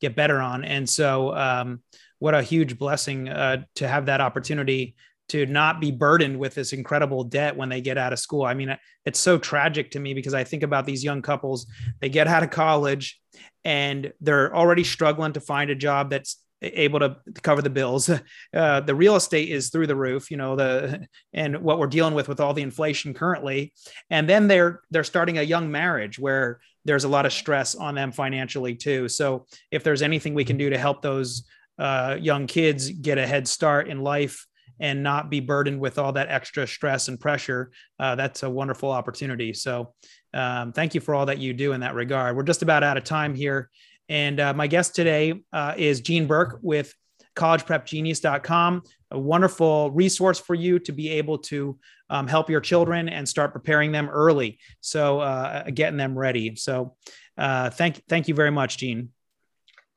get 0.01 0.15
better 0.15 0.39
on. 0.41 0.65
And 0.65 0.89
so, 0.89 1.35
um, 1.35 1.83
what 2.21 2.35
a 2.35 2.43
huge 2.43 2.79
blessing 2.79 3.29
uh, 3.29 3.63
to 3.77 3.87
have 3.87 4.07
that 4.07 4.21
opportunity 4.21 4.97
to 5.29 5.47
not 5.47 5.81
be 5.81 5.91
burdened 5.91 6.39
with 6.39 6.55
this 6.55 6.73
incredible 6.73 7.25
debt 7.25 7.57
when 7.57 7.69
they 7.69 7.81
get 7.81 7.99
out 7.99 8.13
of 8.13 8.19
school. 8.19 8.45
I 8.45 8.55
mean, 8.55 8.77
it's 9.05 9.21
so 9.21 9.39
tragic 9.39 9.91
to 9.93 10.01
me 10.01 10.15
because 10.15 10.35
I 10.35 10.45
think 10.45 10.63
about 10.63 10.87
these 10.87 11.05
young 11.05 11.23
couples, 11.23 11.67
they 12.01 12.09
get 12.09 12.27
out 12.27 12.43
of 12.43 12.51
college 12.51 13.21
and 13.65 14.13
they're 14.21 14.55
already 14.55 14.85
struggling 14.85 15.35
to 15.35 15.41
find 15.41 15.71
a 15.71 15.75
job 15.75 16.11
that's 16.11 16.39
able 16.63 16.99
to 17.01 17.17
cover 17.43 17.63
the 17.63 17.71
bills. 17.71 18.11
Uh, 18.55 18.81
the 18.81 18.95
real 18.95 19.15
estate 19.15 19.51
is 19.51 19.69
through 19.69 19.87
the 19.87 19.95
roof, 19.95 20.31
you 20.31 20.37
know, 20.37 20.57
the 20.57 21.07
and 21.35 21.59
what 21.59 21.79
we're 21.79 21.87
dealing 21.87 22.15
with 22.15 22.29
with 22.29 22.41
all 22.41 22.55
the 22.55 22.63
inflation 22.63 23.13
currently. 23.13 23.75
And 24.09 24.27
then 24.27 24.49
they're 24.49 24.81
they're 24.91 25.05
starting 25.05 25.37
a 25.37 25.43
young 25.43 25.71
marriage 25.71 26.19
where 26.19 26.59
there's 26.87 27.05
a 27.05 27.09
lot 27.09 27.27
of 27.27 27.33
stress 27.33 27.75
on 27.75 27.95
them 27.95 28.11
financially 28.11 28.75
too. 28.75 29.07
So 29.09 29.45
if 29.71 29.85
there's 29.85 30.01
anything 30.01 30.33
we 30.33 30.47
can 30.47 30.57
do 30.57 30.71
to 30.71 30.79
help 30.79 31.03
those 31.03 31.45
uh, 31.79 32.17
young 32.19 32.47
kids 32.47 32.91
get 32.91 33.19
a 33.19 33.27
head 33.27 33.47
start 33.47 33.89
in 33.89 34.01
life 34.01 34.47
and 34.81 35.03
not 35.03 35.31
be 35.31 35.41
burdened 35.41 35.81
with 35.81 35.99
all 35.99 36.13
that 36.13 36.29
extra 36.29 36.67
stress 36.67 37.09
and 37.09 37.19
pressure, 37.19 37.71
uh, 37.99 38.15
that's 38.15 38.43
a 38.43 38.51
wonderful 38.51 38.91
opportunity. 38.91 39.53
So, 39.53 39.95
um, 40.35 40.73
thank 40.73 40.95
you 40.95 41.01
for 41.01 41.15
all 41.15 41.27
that 41.27 41.39
you 41.39 41.53
do 41.55 41.73
in 41.73 41.81
that 41.81 41.95
regard. 41.95 42.37
We're 42.37 42.43
just 42.43 42.63
about 42.63 42.83
out 42.83 42.97
of 42.97 43.05
time 43.05 43.35
here. 43.35 43.71
And 44.09 44.41
uh, 44.41 44.55
my 44.55 44.67
guest 44.67 44.95
today 44.95 45.43
uh, 45.53 45.75
is 45.77 46.01
Jean 46.01 46.27
Burk 46.27 46.59
with 46.63 46.95
collegeprepgenius.com, 47.37 48.83
a 49.11 49.19
wonderful 49.19 49.91
resource 49.93 50.39
for 50.39 50.55
you 50.55 50.79
to 50.81 50.93
be 50.93 51.11
able 51.11 51.39
to 51.39 51.79
um, 52.11 52.27
help 52.27 52.51
your 52.51 52.61
children 52.61 53.09
and 53.09 53.29
start 53.29 53.53
preparing 53.53 53.93
them 53.93 54.09
early. 54.09 54.59
So, 54.81 55.21
uh, 55.21 55.71
getting 55.71 55.99
them 55.99 56.19
ready. 56.19 56.57
So, 56.57 56.97
uh, 57.37 57.71
thank, 57.71 58.03
thank 58.09 58.29
you 58.29 58.35
very 58.35 58.51
much, 58.51 58.79
Jean. 58.79 59.11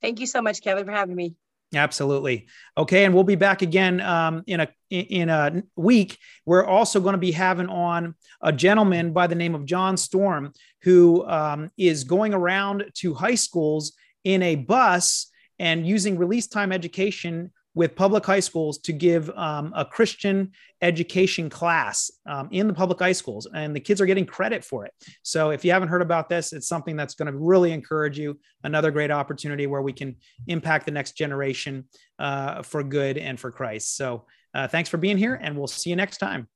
Thank 0.02 0.20
you 0.20 0.28
so 0.28 0.42
much, 0.42 0.62
Kevin, 0.62 0.86
for 0.86 0.92
having 0.92 1.16
me. 1.16 1.36
Absolutely. 1.74 2.48
Okay, 2.78 3.06
and 3.06 3.14
we'll 3.14 3.24
be 3.24 3.36
back 3.36 3.62
again 3.62 4.02
um, 4.02 4.44
in 4.46 4.60
a 4.60 4.68
in 4.90 5.30
a 5.30 5.64
week. 5.78 6.18
We're 6.46 6.66
also 6.66 7.00
going 7.00 7.14
to 7.14 7.20
be 7.20 7.32
having 7.32 7.68
on 7.68 8.16
a 8.42 8.52
gentleman 8.52 9.14
by 9.14 9.28
the 9.28 9.36
name 9.36 9.56
of 9.56 9.66
John 9.66 9.96
Storm, 9.96 10.52
who 10.82 11.26
um, 11.28 11.72
is 11.78 12.04
going 12.04 12.34
around 12.34 12.92
to 12.96 13.14
high 13.14 13.36
schools 13.36 13.94
in 14.26 14.44
a 14.44 14.56
bus 14.56 15.28
and 15.60 15.88
using 15.88 16.18
release 16.18 16.48
time 16.48 16.74
education 16.74 17.52
with 17.74 17.96
public 17.96 18.26
high 18.26 18.40
schools 18.40 18.78
to 18.80 18.92
give 18.92 19.30
um, 19.32 19.74
a 19.76 19.86
Christian 19.86 20.52
education 20.82 21.50
class 21.50 22.12
um, 22.26 22.50
in 22.52 22.68
the 22.68 22.74
public 22.74 23.00
high 23.00 23.12
schools, 23.12 23.48
and 23.54 23.76
the 23.76 23.80
kids 23.80 24.02
are 24.02 24.06
getting 24.06 24.26
credit 24.26 24.64
for 24.64 24.86
it. 24.86 24.94
So, 25.24 25.52
if 25.52 25.64
you 25.64 25.72
haven't 25.72 25.90
heard 25.90 26.02
about 26.02 26.30
this, 26.30 26.54
it's 26.54 26.68
something 26.68 26.96
that's 26.96 27.16
going 27.16 27.32
to 27.32 27.38
really 27.38 27.72
encourage 27.72 28.20
you. 28.20 28.40
Another 28.64 28.92
great 28.92 29.12
opportunity 29.12 29.68
where 29.68 29.82
we 29.82 29.94
can 29.94 30.16
impact 30.48 30.86
the 30.86 30.92
next 30.92 31.14
generation 31.14 31.86
uh, 32.20 32.62
for 32.62 32.84
good 32.84 33.18
and 33.18 33.40
for 33.40 33.52
Christ. 33.52 33.96
So, 33.96 34.26
uh, 34.54 34.68
thanks 34.68 34.90
for 34.90 34.98
being 34.98 35.18
here, 35.18 35.36
and 35.36 35.58
we'll 35.58 35.68
see 35.68 35.90
you 35.90 35.96
next 35.96 36.18
time. 36.18 36.48